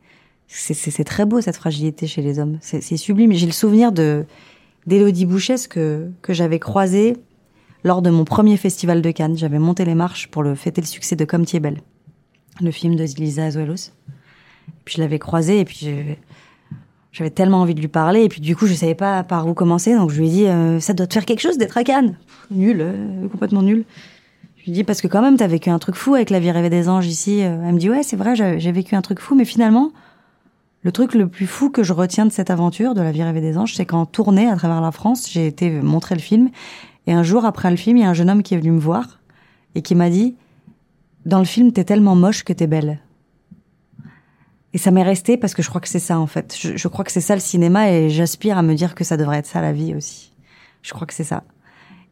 c'est, 0.47 1.03
très 1.03 1.25
beau, 1.25 1.41
cette 1.41 1.57
fragilité 1.57 2.07
chez 2.07 2.21
les 2.21 2.39
hommes. 2.39 2.57
C'est, 2.61 2.81
sublime. 2.95 3.33
J'ai 3.33 3.45
le 3.45 3.51
souvenir 3.51 3.91
de, 3.91 4.25
d'Élodie 4.85 5.25
Bouchès 5.25 5.67
que, 5.67 6.09
que 6.21 6.33
j'avais 6.33 6.59
croisée 6.59 7.17
lors 7.83 8.01
de 8.01 8.09
mon 8.09 8.23
premier 8.23 8.55
festival 8.55 9.01
de 9.01 9.11
Cannes. 9.11 9.37
J'avais 9.37 9.59
monté 9.59 9.83
les 9.83 9.93
marches 9.93 10.29
pour 10.29 10.41
le 10.41 10.55
fêter 10.55 10.79
le 10.79 10.87
succès 10.87 11.17
de 11.17 11.25
Comme 11.25 11.45
tu 11.45 11.57
es 11.57 11.59
belle, 11.59 11.81
le 12.61 12.71
film 12.71 12.95
de 12.95 13.03
Lisa 13.03 13.43
Azuelos. 13.43 13.91
Puis 14.85 14.95
je 14.95 15.01
l'avais 15.01 15.19
croisée 15.19 15.59
et 15.59 15.65
puis 15.65 15.89
j'avais 17.11 17.29
tellement 17.29 17.61
envie 17.61 17.75
de 17.75 17.81
lui 17.81 17.89
parler 17.89 18.23
et 18.23 18.29
puis 18.29 18.39
du 18.39 18.55
coup 18.55 18.67
je 18.67 18.73
savais 18.73 18.95
pas 18.95 19.23
par 19.23 19.47
où 19.47 19.53
commencer 19.53 19.95
donc 19.95 20.11
je 20.11 20.19
lui 20.19 20.27
ai 20.27 20.31
dit 20.31 20.45
euh, 20.45 20.79
ça 20.79 20.93
doit 20.93 21.07
te 21.07 21.13
faire 21.13 21.25
quelque 21.25 21.41
chose 21.41 21.57
d'être 21.57 21.77
à 21.77 21.83
Cannes. 21.83 22.17
Nul, 22.51 22.77
euh, 22.79 23.27
complètement 23.27 23.63
nul. 23.63 23.83
Je 24.67 24.71
lui 24.71 24.75
dit 24.79 24.83
parce 24.83 24.99
que 24.99 25.07
quand 25.07 25.21
même 25.21 25.37
t'as 25.37 25.47
vécu 25.47 25.69
un 25.69 25.79
truc 25.79 25.95
fou 25.95 26.15
avec 26.15 26.29
la 26.29 26.41
vie 26.41 26.51
rêvée 26.51 26.69
des 26.69 26.89
anges 26.89 27.07
ici. 27.07 27.41
Euh, 27.41 27.57
Elle 27.65 27.75
me 27.75 27.79
dit 27.79 27.89
ouais 27.89 28.03
c'est 28.03 28.17
vrai 28.17 28.35
j'ai 28.35 28.71
vécu 28.73 28.95
un 28.95 29.01
truc 29.01 29.21
fou 29.21 29.33
mais 29.33 29.45
finalement 29.45 29.93
le 30.81 30.91
truc 30.91 31.13
le 31.13 31.29
plus 31.29 31.47
fou 31.47 31.69
que 31.69 31.83
je 31.83 31.93
retiens 31.93 32.25
de 32.25 32.33
cette 32.33 32.49
aventure 32.49 32.93
de 32.93 32.99
la 32.99 33.13
vie 33.13 33.23
rêvée 33.23 33.39
des 33.39 33.57
anges 33.57 33.75
c'est 33.75 33.85
qu'en 33.85 34.05
tournée 34.05 34.49
à 34.49 34.57
travers 34.57 34.81
la 34.81 34.91
France 34.91 35.31
j'ai 35.31 35.47
été 35.47 35.69
montrer 35.69 36.15
le 36.15 36.19
film 36.21 36.49
et 37.05 37.13
un 37.13 37.23
jour 37.23 37.45
après 37.45 37.71
le 37.71 37.77
film 37.77 37.95
il 37.95 38.01
y 38.01 38.03
a 38.03 38.09
un 38.09 38.13
jeune 38.13 38.29
homme 38.29 38.43
qui 38.43 38.55
est 38.55 38.57
venu 38.57 38.71
me 38.71 38.79
voir 38.79 39.21
et 39.73 39.81
qui 39.81 39.95
m'a 39.95 40.09
dit 40.09 40.35
dans 41.25 41.39
le 41.39 41.45
film 41.45 41.71
t'es 41.71 41.85
tellement 41.85 42.15
moche 42.15 42.43
que 42.43 42.51
t'es 42.51 42.67
belle. 42.67 42.99
Et 44.73 44.77
ça 44.77 44.91
m'est 44.91 45.01
resté 45.01 45.37
parce 45.37 45.53
que 45.53 45.61
je 45.61 45.69
crois 45.69 45.79
que 45.79 45.87
c'est 45.87 45.97
ça 45.97 46.19
en 46.19 46.27
fait. 46.27 46.57
Je 46.61 46.87
crois 46.89 47.05
que 47.05 47.13
c'est 47.13 47.21
ça 47.21 47.35
le 47.35 47.41
cinéma 47.41 47.89
et 47.89 48.09
j'aspire 48.09 48.57
à 48.57 48.63
me 48.63 48.73
dire 48.73 48.95
que 48.95 49.05
ça 49.05 49.15
devrait 49.15 49.37
être 49.37 49.45
ça 49.45 49.61
la 49.61 49.71
vie 49.71 49.95
aussi. 49.95 50.33
Je 50.81 50.93
crois 50.93 51.07
que 51.07 51.13
c'est 51.13 51.23
ça. 51.23 51.43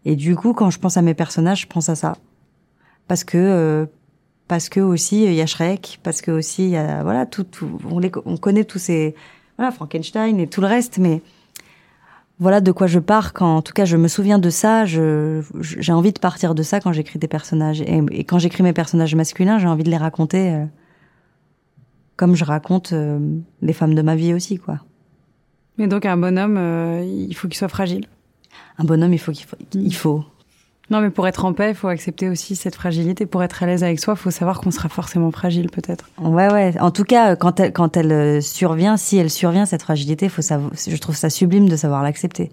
Et 0.05 0.15
du 0.15 0.37
coup, 0.37 0.53
quand 0.53 0.69
je 0.69 0.79
pense 0.79 0.95
à 0.95 1.01
mes 1.01 1.15
personnages, 1.15 1.63
je 1.63 1.67
pense 1.67 1.89
à 1.89 1.95
ça 1.95 2.13
parce 3.07 3.23
que 3.23 3.37
euh, 3.37 3.85
parce 4.47 4.69
que 4.69 4.79
aussi 4.79 5.23
il 5.25 5.33
y 5.33 5.41
a 5.41 5.45
Shrek, 5.45 5.99
parce 6.03 6.21
que 6.21 6.31
aussi 6.31 6.63
il 6.65 6.69
y 6.71 6.77
a 6.77 7.03
voilà 7.03 7.25
tout, 7.25 7.43
tout 7.43 7.79
on 7.89 7.99
les 7.99 8.11
on 8.25 8.37
connaît 8.37 8.63
tous 8.65 8.79
ces 8.79 9.15
voilà 9.57 9.71
Frankenstein 9.71 10.39
et 10.39 10.47
tout 10.47 10.61
le 10.61 10.67
reste, 10.67 10.97
mais 10.97 11.21
voilà 12.39 12.59
de 12.61 12.71
quoi 12.71 12.87
je 12.87 12.99
pars 12.99 13.31
quand 13.33 13.55
en 13.57 13.61
tout 13.61 13.71
cas 13.73 13.85
je 13.85 13.95
me 13.97 14.07
souviens 14.09 14.39
de 14.39 14.49
ça. 14.49 14.85
Je- 14.85 15.41
j'ai 15.61 15.93
envie 15.93 16.11
de 16.11 16.19
partir 16.19 16.53
de 16.53 16.63
ça 16.63 16.79
quand 16.81 16.91
j'écris 16.91 17.17
des 17.19 17.27
personnages 17.29 17.81
et, 17.81 18.01
et 18.11 18.23
quand 18.25 18.39
j'écris 18.39 18.61
mes 18.63 18.73
personnages 18.73 19.15
masculins, 19.15 19.57
j'ai 19.59 19.67
envie 19.67 19.83
de 19.83 19.89
les 19.89 19.97
raconter. 19.97 20.51
euh, 20.53 20.65
comme 22.17 22.35
je 22.35 22.45
raconte 22.45 22.93
euh, 22.93 23.19
les 23.61 23.73
femmes 23.73 23.93
de 23.93 24.01
ma 24.01 24.15
vie 24.15 24.33
aussi, 24.33 24.57
quoi. 24.57 24.79
Mais 25.77 25.87
donc 25.87 26.05
un 26.05 26.15
bonhomme, 26.15 26.55
euh, 26.57 27.03
il 27.05 27.33
faut 27.35 27.49
qu'il 27.49 27.57
soit 27.57 27.67
fragile. 27.67 28.05
Un 28.77 28.85
bonhomme, 28.85 29.11
il 29.13 29.17
faut 29.19 29.33
qu'il 29.33 29.45
faut, 29.45 29.57
il 29.73 29.93
faut. 29.95 30.23
Non, 30.91 31.01
mais 31.01 31.09
pour 31.09 31.27
être 31.27 31.45
en 31.45 31.53
paix, 31.53 31.69
il 31.69 31.75
faut 31.75 31.87
accepter 31.87 32.29
aussi 32.29 32.55
cette 32.55 32.75
fragilité. 32.75 33.25
Pour 33.25 33.41
être 33.41 33.63
à 33.63 33.65
l'aise 33.65 33.83
avec 33.83 33.99
soi, 33.99 34.13
il 34.15 34.19
faut 34.21 34.29
savoir 34.31 34.61
qu'on 34.61 34.69
sera 34.71 34.87
forcément 34.87 35.31
fragile, 35.31 35.69
peut-être. 35.71 36.09
Ouais, 36.21 36.51
ouais. 36.53 36.79
En 36.79 36.91
tout 36.91 37.03
cas, 37.03 37.31
euh, 37.31 37.35
quand 37.35 37.59
elle, 37.59 37.73
quand 37.73 37.97
elle 37.97 38.11
euh, 38.11 38.41
survient, 38.41 38.95
si 38.95 39.17
elle 39.17 39.31
survient 39.31 39.65
cette 39.65 39.81
fragilité, 39.81 40.29
faut 40.29 40.43
savoir. 40.43 40.71
Je 40.75 40.97
trouve 40.97 41.15
ça 41.15 41.29
sublime 41.31 41.67
de 41.69 41.75
savoir 41.75 42.03
l'accepter, 42.03 42.51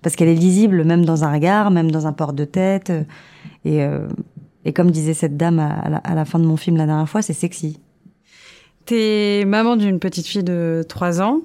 parce 0.00 0.16
qu'elle 0.16 0.28
est 0.28 0.34
lisible, 0.34 0.84
même 0.84 1.04
dans 1.04 1.22
un 1.24 1.32
regard, 1.32 1.70
même 1.70 1.90
dans 1.90 2.06
un 2.06 2.12
port 2.14 2.32
de 2.32 2.44
tête. 2.46 2.88
euh, 2.90 3.02
Et 3.66 3.82
euh, 3.84 4.08
et 4.64 4.72
comme 4.74 4.90
disait 4.90 5.14
cette 5.14 5.36
dame 5.38 5.58
à, 5.58 5.70
à 5.72 5.88
la, 5.90 5.96
à 5.98 6.14
la 6.14 6.24
fin 6.26 6.38
de 6.38 6.44
mon 6.44 6.56
film 6.56 6.76
la 6.76 6.86
dernière 6.86 7.08
fois, 7.08 7.22
c'est 7.22 7.32
sexy. 7.34 7.78
T'es 8.86 9.44
maman 9.46 9.76
d'une 9.76 9.98
petite 9.98 10.26
fille 10.26 10.42
de 10.44 10.84
3 10.88 11.20
ans. 11.22 11.40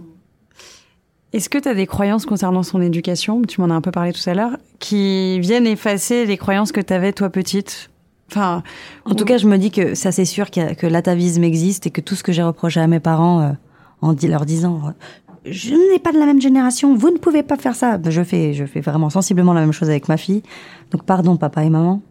Est-ce 1.35 1.49
que 1.49 1.57
tu 1.57 1.67
as 1.67 1.73
des 1.73 1.85
croyances 1.85 2.25
concernant 2.25 2.63
son 2.63 2.81
éducation, 2.81 3.41
tu 3.41 3.59
m'en 3.59 3.69
as 3.69 3.73
un 3.73 3.81
peu 3.81 3.91
parlé 3.91 4.13
tout 4.13 4.29
à 4.29 4.33
l'heure, 4.33 4.55
qui 4.79 5.37
viennent 5.41 5.67
effacer 5.67 6.25
les 6.25 6.37
croyances 6.37 6.71
que 6.71 6.79
tu 6.79 6.93
avais 6.93 7.11
toi 7.11 7.29
petite? 7.29 7.89
Enfin, 8.31 8.63
En 9.03 9.15
tout 9.15 9.25
cas, 9.25 9.37
je 9.37 9.45
me 9.45 9.57
dis 9.57 9.69
que 9.69 9.95
ça, 9.95 10.13
c'est 10.13 10.23
sûr 10.23 10.45
a- 10.55 10.75
que 10.75 10.87
l'atavisme 10.87 11.43
existe 11.43 11.87
et 11.87 11.91
que 11.91 11.99
tout 11.99 12.15
ce 12.15 12.23
que 12.23 12.31
j'ai 12.31 12.41
reproché 12.41 12.79
à 12.79 12.87
mes 12.87 13.01
parents 13.01 13.41
euh, 13.41 13.49
en 14.01 14.15
leur 14.23 14.45
disant 14.45 14.79
euh, 14.85 14.91
je 15.43 15.75
n'ai 15.91 15.99
pas 15.99 16.13
de 16.13 16.17
la 16.17 16.25
même 16.25 16.41
génération, 16.41 16.95
vous 16.95 17.11
ne 17.11 17.17
pouvez 17.17 17.43
pas 17.43 17.57
faire 17.57 17.75
ça. 17.75 17.99
Je 18.07 18.23
fais, 18.23 18.53
je 18.53 18.65
fais 18.65 18.79
vraiment 18.79 19.09
sensiblement 19.09 19.51
la 19.53 19.59
même 19.59 19.73
chose 19.73 19.89
avec 19.89 20.07
ma 20.07 20.15
fille. 20.15 20.41
Donc 20.91 21.03
pardon, 21.03 21.35
papa 21.35 21.65
et 21.65 21.69
maman. 21.69 22.01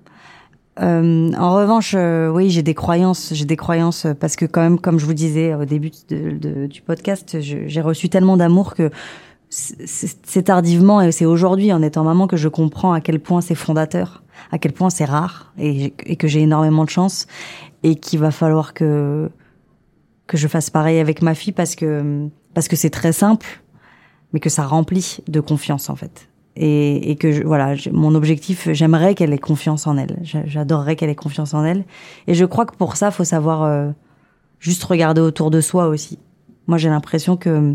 Euh, 0.81 1.33
en 1.35 1.55
revanche, 1.55 1.95
euh, 1.97 2.29
oui, 2.29 2.51
j'ai 2.51 2.63
des 2.63 2.75
croyances, 2.75 3.33
j'ai 3.33 3.45
des 3.45 3.57
croyances 3.57 4.07
euh, 4.07 4.15
parce 4.15 4.35
que 4.35 4.45
quand 4.45 4.61
même, 4.61 4.81
comme 4.81 4.99
je 4.99 5.07
vous 5.07 5.15
disais 5.15 5.55
au 5.55 5.65
début 5.65 5.91
du 6.09 6.83
podcast, 6.83 7.37
j'ai 7.41 7.81
reçu 7.81 8.09
tellement 8.09 8.37
d'amour 8.37 8.75
que 8.75 8.91
c'est 9.51 10.19
c'est 10.27 10.43
tardivement 10.45 11.01
et 11.01 11.13
c'est 11.13 11.27
aujourd'hui 11.27 11.73
en 11.73 11.81
étant 11.81 12.03
maman 12.03 12.27
que 12.27 12.37
je 12.37 12.49
comprends 12.49 12.93
à 12.93 13.01
quel 13.01 13.21
point 13.21 13.41
c'est 13.41 13.55
fondateur, 13.55 14.25
à 14.51 14.59
quel 14.59 14.73
point 14.73 14.91
c'est 14.91 15.05
rare 15.05 15.53
et, 15.59 15.95
et 16.07 16.17
que 16.17 16.27
j'ai 16.27 16.41
énormément 16.41 16.85
de 16.85 16.91
chance 16.91 17.29
et 17.85 17.95
qu'il 17.95 18.19
va 18.19 18.33
falloir 18.33 18.75
que 18.75 19.31
que 20.27 20.37
je 20.37 20.49
fasse 20.49 20.71
pareil 20.71 20.99
avec 20.99 21.23
ma 21.23 21.37
fille 21.37 21.53
parce 21.53 21.77
que 21.77 22.29
parce 22.53 22.67
que 22.67 22.75
c'est 22.75 22.91
très 22.91 23.13
simple, 23.13 23.63
mais 24.33 24.41
que 24.41 24.51
ça 24.51 24.65
remplit 24.65 25.19
de 25.29 25.39
confiance 25.39 25.89
en 25.89 25.95
fait. 25.95 26.29
Et, 26.57 27.11
et 27.11 27.17
que 27.17 27.33
je- 27.33 27.43
voilà, 27.43 27.75
mon 27.93 28.15
objectif, 28.15 28.69
j'aimerais 28.73 29.15
qu'elle 29.17 29.33
ait 29.33 29.39
confiance 29.39 29.87
en 29.89 29.97
elle. 29.97 30.19
J'a- 30.23 30.47
J'adorerais 30.47 30.95
qu'elle 30.97 31.11
ait 31.11 31.15
confiance 31.17 31.53
en 31.55 31.65
elle. 31.65 31.85
Et 32.29 32.35
je 32.35 32.45
crois 32.45 32.65
que 32.65 32.77
pour 32.77 32.97
ça, 32.97 33.11
faut 33.11 33.25
savoir 33.25 33.63
euh, 33.65 33.91
juste 34.61 34.85
regarder 34.85 35.21
autour 35.21 35.51
de 35.51 35.61
soi 35.61 35.89
aussi. 35.89 36.19
Moi, 36.69 36.79
j'ai 36.79 36.89
l'impression 36.89 37.37
que 37.37 37.75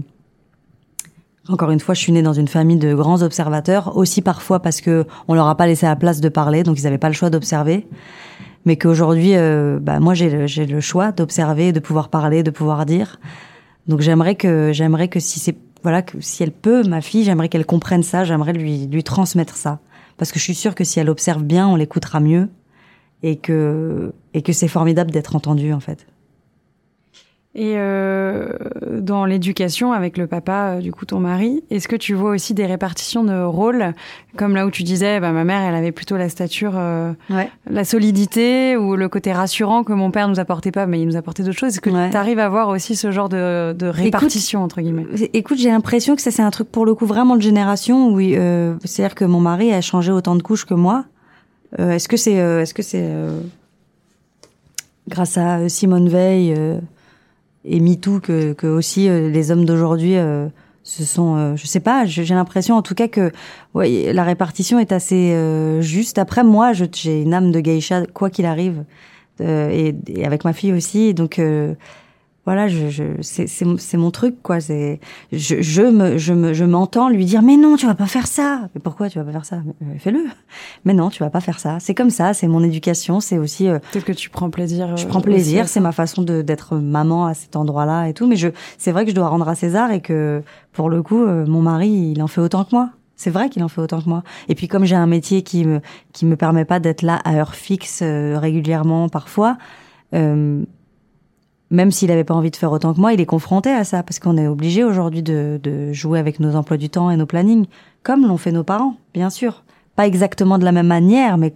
encore 1.47 1.71
une 1.71 1.79
fois, 1.79 1.95
je 1.95 1.99
suis 1.99 2.11
née 2.11 2.21
dans 2.21 2.33
une 2.33 2.47
famille 2.47 2.77
de 2.77 2.93
grands 2.93 3.21
observateurs, 3.23 3.97
aussi 3.97 4.21
parfois 4.21 4.59
parce 4.61 4.81
que 4.81 5.05
on 5.27 5.33
leur 5.33 5.47
a 5.47 5.55
pas 5.57 5.65
laissé 5.65 5.85
la 5.87 5.95
place 5.95 6.21
de 6.21 6.29
parler, 6.29 6.61
donc 6.63 6.79
ils 6.79 6.83
n'avaient 6.83 6.99
pas 6.99 7.07
le 7.07 7.15
choix 7.15 7.29
d'observer. 7.31 7.87
Mais 8.65 8.75
qu'aujourd'hui, 8.77 9.35
euh, 9.35 9.79
bah, 9.81 9.99
moi, 9.99 10.13
j'ai 10.13 10.29
le, 10.29 10.45
j'ai 10.47 10.65
le 10.67 10.79
choix 10.79 11.11
d'observer, 11.11 11.71
de 11.71 11.79
pouvoir 11.79 12.09
parler, 12.09 12.43
de 12.43 12.51
pouvoir 12.51 12.85
dire. 12.85 13.19
Donc 13.87 14.01
j'aimerais 14.01 14.35
que 14.35 14.71
j'aimerais 14.73 15.07
que 15.07 15.19
si 15.19 15.39
c'est 15.39 15.55
voilà 15.83 16.01
que 16.01 16.19
si 16.21 16.43
elle 16.43 16.51
peut, 16.51 16.83
ma 16.83 17.01
fille, 17.01 17.23
j'aimerais 17.23 17.49
qu'elle 17.49 17.65
comprenne 17.65 18.03
ça, 18.03 18.23
j'aimerais 18.23 18.53
lui 18.53 18.87
lui 18.87 19.03
transmettre 19.03 19.55
ça, 19.55 19.79
parce 20.17 20.31
que 20.31 20.39
je 20.39 20.43
suis 20.43 20.55
sûre 20.55 20.75
que 20.75 20.83
si 20.83 20.99
elle 20.99 21.09
observe 21.09 21.43
bien, 21.43 21.67
on 21.67 21.75
l'écoutera 21.75 22.19
mieux 22.19 22.49
et 23.23 23.37
que 23.37 24.13
et 24.33 24.41
que 24.41 24.53
c'est 24.53 24.67
formidable 24.67 25.11
d'être 25.11 25.35
entendu 25.35 25.73
en 25.73 25.79
fait. 25.79 26.07
Et 27.61 27.73
euh, 27.75 28.53
dans 29.01 29.25
l'éducation 29.25 29.91
avec 29.91 30.17
le 30.17 30.27
papa, 30.27 30.75
euh, 30.77 30.79
du 30.79 30.93
coup 30.93 31.05
ton 31.05 31.19
mari, 31.19 31.61
est-ce 31.69 31.89
que 31.89 31.97
tu 31.97 32.13
vois 32.13 32.29
aussi 32.31 32.53
des 32.53 32.65
répartitions 32.65 33.25
de 33.25 33.43
rôles, 33.43 33.93
comme 34.37 34.55
là 34.55 34.65
où 34.65 34.71
tu 34.71 34.83
disais, 34.83 35.19
bah, 35.19 35.33
ma 35.33 35.43
mère, 35.43 35.61
elle 35.63 35.75
avait 35.75 35.91
plutôt 35.91 36.15
la 36.15 36.29
stature, 36.29 36.71
euh, 36.77 37.11
Ouais. 37.29 37.49
la 37.69 37.83
solidité 37.83 38.77
ou 38.77 38.95
le 38.95 39.09
côté 39.09 39.33
rassurant 39.33 39.83
que 39.83 39.91
mon 39.91 40.09
père 40.09 40.29
nous 40.29 40.39
apportait 40.39 40.71
pas, 40.71 40.85
mais 40.85 41.01
il 41.01 41.05
nous 41.05 41.17
apportait 41.17 41.43
d'autres 41.43 41.57
choses. 41.59 41.73
Est-ce 41.73 41.81
que 41.81 41.89
Ouais. 41.89 42.09
tu 42.09 42.15
arrives 42.15 42.39
à 42.39 42.47
voir 42.47 42.69
aussi 42.69 42.95
ce 42.95 43.11
genre 43.11 43.27
de, 43.27 43.73
de 43.73 43.87
répartition 43.87 44.63
entre 44.63 44.79
guillemets? 44.79 45.05
Écoute, 45.33 45.57
j'ai 45.57 45.69
l'impression 45.69 46.15
que 46.15 46.21
ça 46.21 46.31
c'est 46.31 46.41
un 46.43 46.51
truc 46.51 46.71
pour 46.71 46.85
le 46.85 46.95
coup 46.95 47.05
vraiment 47.05 47.35
de 47.35 47.41
génération 47.41 48.07
où 48.07 48.21
euh, 48.21 48.75
c'est-à-dire 48.85 49.15
que 49.15 49.25
mon 49.25 49.41
mari 49.41 49.73
a 49.73 49.81
changé 49.81 50.13
autant 50.13 50.37
de 50.37 50.41
couches 50.43 50.63
que 50.63 50.75
moi. 50.75 51.03
Euh, 51.77 51.91
est-ce 51.91 52.07
que 52.07 52.15
c'est 52.15 52.39
euh, 52.39 52.61
est-ce 52.61 52.73
que 52.73 52.83
c'est 52.83 53.03
euh, 53.03 53.41
grâce 55.09 55.37
à 55.37 55.57
euh, 55.59 55.67
Simone 55.67 56.07
Veil 56.07 56.53
euh, 56.57 56.79
et 57.65 57.79
MeToo 57.79 58.19
que, 58.19 58.53
que 58.53 58.67
aussi 58.67 59.09
euh, 59.09 59.29
les 59.29 59.51
hommes 59.51 59.65
d'aujourd'hui 59.65 60.17
euh, 60.17 60.47
se 60.83 61.03
sont 61.03 61.35
euh, 61.35 61.55
je 61.55 61.67
sais 61.67 61.79
pas, 61.79 62.05
j'ai 62.05 62.23
l'impression 62.33 62.75
en 62.75 62.81
tout 62.81 62.95
cas 62.95 63.07
que 63.07 63.31
ouais, 63.73 64.13
la 64.13 64.23
répartition 64.23 64.79
est 64.79 64.91
assez 64.91 65.33
euh, 65.33 65.81
juste. 65.81 66.17
Après 66.17 66.43
moi, 66.43 66.71
j'ai 66.73 67.21
une 67.21 67.33
âme 67.33 67.51
de 67.51 67.59
geisha 67.59 68.05
quoi 68.07 68.29
qu'il 68.29 68.45
arrive 68.45 68.83
euh, 69.41 69.69
et, 69.69 69.95
et 70.07 70.25
avec 70.25 70.45
ma 70.45 70.53
fille 70.53 70.73
aussi 70.73 71.13
donc 71.13 71.39
euh, 71.39 71.75
voilà, 72.49 72.67
je, 72.67 72.89
je, 72.89 73.03
c'est, 73.21 73.97
mon 73.97 74.09
truc, 74.09 74.41
quoi. 74.41 74.59
C'est, 74.59 74.99
je, 75.31 75.61
je 75.61 75.83
me, 75.83 76.17
je 76.17 76.33
me, 76.33 76.51
je 76.51 76.65
m'entends 76.65 77.07
lui 77.07 77.23
dire, 77.23 77.43
mais 77.43 77.57
non, 77.57 77.75
tu 77.75 77.85
vas 77.85 77.93
pas 77.93 78.07
faire 78.07 78.25
ça. 78.25 78.69
Mais 78.73 78.81
pourquoi 78.81 79.07
tu 79.07 79.19
vas 79.19 79.23
pas 79.23 79.31
faire 79.31 79.45
ça? 79.45 79.57
Euh, 79.83 79.85
Fais-le. 79.99 80.25
Mais 80.83 80.95
non, 80.95 81.11
tu 81.11 81.21
vas 81.21 81.29
pas 81.29 81.41
faire 81.41 81.59
ça. 81.59 81.77
C'est 81.79 81.93
comme 81.93 82.09
ça. 82.09 82.33
C'est 82.33 82.47
mon 82.47 82.63
éducation. 82.63 83.19
C'est 83.19 83.37
aussi, 83.37 83.67
euh, 83.67 83.77
Peut-être 83.91 84.05
que 84.05 84.13
tu 84.13 84.31
prends 84.31 84.49
plaisir. 84.49 84.97
je 84.97 85.05
euh, 85.05 85.07
prends 85.07 85.21
plaisir. 85.21 85.67
C'est 85.67 85.79
ma 85.79 85.91
façon 85.91 86.23
de, 86.23 86.41
d'être 86.41 86.75
maman 86.77 87.27
à 87.27 87.35
cet 87.35 87.55
endroit-là 87.55 88.07
et 88.07 88.15
tout. 88.15 88.25
Mais 88.25 88.35
je, 88.35 88.47
c'est 88.79 88.91
vrai 88.91 89.05
que 89.05 89.11
je 89.11 89.15
dois 89.15 89.27
rendre 89.27 89.47
à 89.47 89.53
César 89.53 89.91
et 89.91 90.01
que, 90.01 90.41
pour 90.73 90.89
le 90.89 91.03
coup, 91.03 91.21
euh, 91.21 91.45
mon 91.45 91.61
mari, 91.61 92.13
il 92.15 92.23
en 92.23 92.27
fait 92.27 92.41
autant 92.41 92.63
que 92.63 92.73
moi. 92.73 92.89
C'est 93.15 93.29
vrai 93.29 93.49
qu'il 93.49 93.63
en 93.63 93.67
fait 93.67 93.81
autant 93.81 94.01
que 94.01 94.09
moi. 94.09 94.23
Et 94.47 94.55
puis 94.55 94.67
comme 94.67 94.85
j'ai 94.85 94.95
un 94.95 95.05
métier 95.05 95.43
qui 95.43 95.65
me 95.65 95.81
qui 96.13 96.25
me 96.25 96.35
permet 96.35 96.65
pas 96.65 96.79
d'être 96.79 97.03
là 97.03 97.19
à 97.25 97.35
heure 97.35 97.53
fixe 97.53 97.99
euh, 98.01 98.39
régulièrement 98.39 99.07
parfois, 99.07 99.57
euh, 100.15 100.63
même 101.71 101.91
s'il 101.91 102.09
avait 102.11 102.23
pas 102.23 102.33
envie 102.33 102.51
de 102.51 102.55
faire 102.55 102.71
autant 102.71 102.93
que 102.93 102.99
moi, 102.99 103.13
il 103.13 103.21
est 103.21 103.25
confronté 103.25 103.69
à 103.69 103.83
ça 103.83 104.01
parce 104.03 104.19
qu'on 104.19 104.37
est 104.37 104.47
obligé 104.47 104.83
aujourd'hui 104.83 105.21
de, 105.21 105.59
de 105.61 105.93
jouer 105.93 106.19
avec 106.19 106.39
nos 106.39 106.55
emplois 106.55 106.77
du 106.77 106.89
temps 106.89 107.11
et 107.11 107.17
nos 107.17 107.25
plannings, 107.25 107.65
comme 108.03 108.25
l'ont 108.27 108.37
fait 108.37 108.51
nos 108.51 108.63
parents, 108.63 108.95
bien 109.13 109.29
sûr. 109.29 109.63
Pas 109.95 110.07
exactement 110.07 110.57
de 110.57 110.65
la 110.65 110.71
même 110.71 110.87
manière, 110.87 111.37
mais 111.37 111.53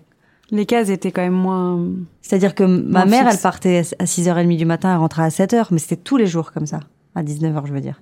Les 0.52 0.66
cases 0.66 0.90
étaient 0.90 1.12
quand 1.12 1.22
même 1.24 1.34
moins. 1.34 1.80
c'est-à-dire 2.22 2.54
que 2.54 2.64
ma 2.64 3.06
mère, 3.06 3.24
fixe. 3.24 3.36
elle 3.36 3.42
partait 3.42 3.82
à 4.00 4.04
6h30 4.06 4.58
du 4.58 4.66
matin, 4.66 4.92
elle 4.92 5.00
rentrait 5.00 5.24
à 5.24 5.30
7h, 5.30 5.68
mais 5.72 5.80
c'était 5.80 5.96
tous 5.96 6.18
les 6.18 6.28
jours 6.28 6.52
comme 6.52 6.68
ça, 6.68 6.82
à 7.16 7.24
19h, 7.24 7.66
je 7.66 7.74
veux 7.74 7.82
dire. 7.82 8.02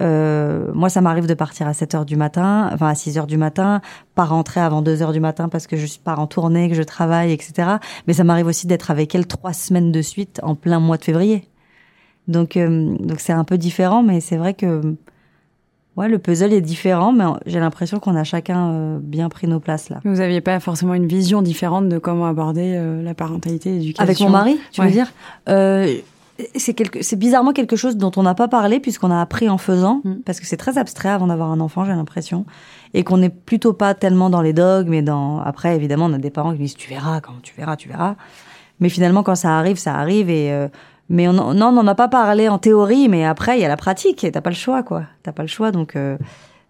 Euh, 0.00 0.70
moi, 0.74 0.88
ça 0.88 1.00
m'arrive 1.00 1.26
de 1.26 1.34
partir 1.34 1.66
à 1.66 1.72
7h 1.72 2.04
du 2.04 2.16
matin, 2.16 2.70
enfin 2.72 2.86
à 2.88 2.92
6h 2.94 3.26
du 3.26 3.36
matin, 3.36 3.80
pas 4.14 4.24
rentrer 4.24 4.60
avant 4.60 4.82
2h 4.82 5.12
du 5.12 5.20
matin 5.20 5.48
parce 5.48 5.66
que 5.66 5.76
je 5.76 5.86
suis 5.86 6.00
pars 6.00 6.20
en 6.20 6.26
tournée, 6.26 6.68
que 6.68 6.74
je 6.76 6.82
travaille, 6.82 7.32
etc. 7.32 7.68
Mais 8.06 8.12
ça 8.12 8.22
m'arrive 8.24 8.46
aussi 8.46 8.66
d'être 8.66 8.90
avec 8.90 9.14
elle 9.14 9.26
trois 9.26 9.52
semaines 9.52 9.90
de 9.92 10.02
suite 10.02 10.40
en 10.42 10.54
plein 10.54 10.78
mois 10.80 10.96
de 10.98 11.04
février. 11.04 11.48
Donc, 12.28 12.56
euh, 12.56 12.94
donc 13.00 13.20
c'est 13.20 13.32
un 13.32 13.44
peu 13.44 13.58
différent, 13.58 14.02
mais 14.02 14.20
c'est 14.20 14.36
vrai 14.36 14.54
que 14.54 14.94
ouais, 15.96 16.08
le 16.08 16.18
puzzle 16.18 16.52
est 16.52 16.60
différent, 16.60 17.10
mais 17.12 17.24
j'ai 17.46 17.58
l'impression 17.58 17.98
qu'on 17.98 18.14
a 18.14 18.22
chacun 18.22 18.68
euh, 18.70 18.98
bien 19.02 19.28
pris 19.28 19.48
nos 19.48 19.58
places 19.60 19.88
là. 19.88 19.98
Vous 20.04 20.20
aviez 20.20 20.40
pas 20.40 20.60
forcément 20.60 20.94
une 20.94 21.06
vision 21.08 21.42
différente 21.42 21.88
de 21.88 21.98
comment 21.98 22.26
aborder 22.26 22.74
euh, 22.76 23.02
la 23.02 23.14
parentalité 23.14 23.70
et 23.70 23.78
l'éducation? 23.78 24.04
Avec 24.04 24.20
mon 24.20 24.30
mari, 24.30 24.60
tu 24.70 24.80
Ouais. 24.80 24.86
veux 24.86 24.92
dire? 24.92 25.10
Euh, 25.48 25.92
C'est 26.54 26.72
quelque, 26.74 27.02
c'est 27.02 27.16
bizarrement 27.16 27.52
quelque 27.52 27.74
chose 27.74 27.96
dont 27.96 28.12
on 28.16 28.22
n'a 28.22 28.34
pas 28.34 28.46
parlé 28.46 28.78
puisqu'on 28.78 29.10
a 29.10 29.20
appris 29.20 29.48
en 29.48 29.58
faisant, 29.58 30.02
Mm. 30.04 30.14
parce 30.24 30.38
que 30.38 30.46
c'est 30.46 30.56
très 30.56 30.78
abstrait 30.78 31.08
avant 31.08 31.26
d'avoir 31.26 31.50
un 31.50 31.58
enfant, 31.58 31.84
j'ai 31.84 31.90
l'impression, 31.92 32.46
et 32.94 33.02
qu'on 33.02 33.16
n'est 33.16 33.28
plutôt 33.28 33.72
pas 33.72 33.94
tellement 33.94 34.30
dans 34.30 34.40
les 34.40 34.52
dogmes, 34.52 34.90
mais 34.90 35.02
dans. 35.02 35.40
Après, 35.40 35.74
évidemment, 35.74 36.06
on 36.06 36.12
a 36.12 36.18
des 36.18 36.30
parents 36.30 36.52
qui 36.52 36.58
disent 36.58 36.76
tu 36.76 36.88
verras, 36.90 37.20
quand 37.20 37.32
tu 37.42 37.54
verras, 37.56 37.74
tu 37.76 37.88
verras. 37.88 38.14
Mais 38.78 38.88
finalement, 38.88 39.24
quand 39.24 39.34
ça 39.34 39.58
arrive, 39.58 39.78
ça 39.78 39.94
arrive 39.96 40.30
et. 40.30 40.52
euh, 40.52 40.68
mais 41.10 41.26
on, 41.26 41.32
non, 41.32 41.68
on 41.68 41.72
n'en 41.72 41.86
a 41.88 41.94
pas 41.96 42.06
parlé 42.08 42.48
en 42.48 42.58
théorie, 42.58 43.08
mais 43.08 43.24
après, 43.24 43.58
il 43.58 43.62
y 43.62 43.64
a 43.64 43.68
la 43.68 43.76
pratique 43.78 44.22
et 44.24 44.30
t'as 44.30 44.40
pas 44.42 44.50
le 44.50 44.54
choix, 44.56 44.82
quoi. 44.84 45.04
T'as 45.24 45.32
pas 45.32 45.42
le 45.42 45.48
choix, 45.48 45.72
donc 45.72 45.96
euh, 45.96 46.18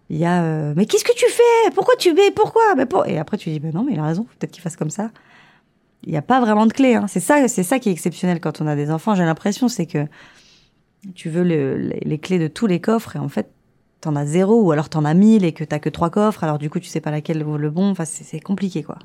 il 0.09 0.17
y 0.17 0.25
a. 0.25 0.41
euh, 0.41 0.73
mais 0.75 0.85
qu'est-ce 0.87 1.03
que 1.03 1.13
tu 1.15 1.25
fais? 1.29 1.71
Pourquoi 1.75 1.93
tu 1.99 2.13
mais 2.13 2.31
pourquoi? 2.31 2.73
Mais 2.75 2.85
pour... 2.87 3.05
Et 3.05 3.19
après, 3.19 3.37
tu 3.37 3.49
dis, 3.51 3.59
ben 3.59 3.71
non, 3.73 3.83
mais 3.85 3.93
il 3.93 3.99
a 3.99 4.03
raison, 4.05 4.23
peut-être 4.39 4.51
qu'il 4.51 4.63
fasse 4.63 4.77
comme 4.77 4.89
ça 4.89 5.09
il 6.03 6.11
n'y 6.11 6.17
a 6.17 6.21
pas 6.21 6.39
vraiment 6.39 6.65
de 6.65 6.73
clé. 6.73 6.95
Hein. 6.95 7.05
C'est 7.07 7.19
ça, 7.19 7.47
c'est 7.47 7.63
ça 7.63 7.79
qui 7.79 7.89
est 7.89 7.91
exceptionnel 7.91 8.39
quand 8.39 8.61
on 8.61 8.67
a 8.67 8.75
des 8.75 8.89
enfants. 8.91 9.15
J'ai 9.15 9.25
l'impression, 9.25 9.67
c'est 9.67 9.85
que 9.85 10.05
tu 11.15 11.29
veux 11.29 11.43
le- 11.43 11.77
les, 11.77 11.99
les 12.03 12.17
clés 12.17 12.39
de 12.39 12.47
tous 12.47 12.67
les 12.67 12.79
coffres 12.79 13.15
et 13.15 13.19
en 13.19 13.29
fait, 13.29 13.49
t'en 14.01 14.15
as 14.15 14.25
zéro 14.25 14.61
ou 14.61 14.71
alors 14.71 14.87
t'en 14.89 15.03
as 15.05 15.13
mille 15.13 15.43
et 15.43 15.51
que 15.51 15.63
t'as 15.63 15.79
que 15.79 15.89
trois 15.89 16.09
coffres. 16.09 16.43
Alors 16.43 16.57
du 16.57 16.69
coup, 16.69 16.79
tu 16.79 16.87
sais 16.87 17.01
pas 17.01 17.11
laquelle 17.11 17.43
vaut 17.43 17.57
le 17.57 17.69
bon. 17.69 17.89
Enfin, 17.91 18.05
c'est 18.05 18.39
compliqué, 18.39 18.81
quoi. 18.83 18.97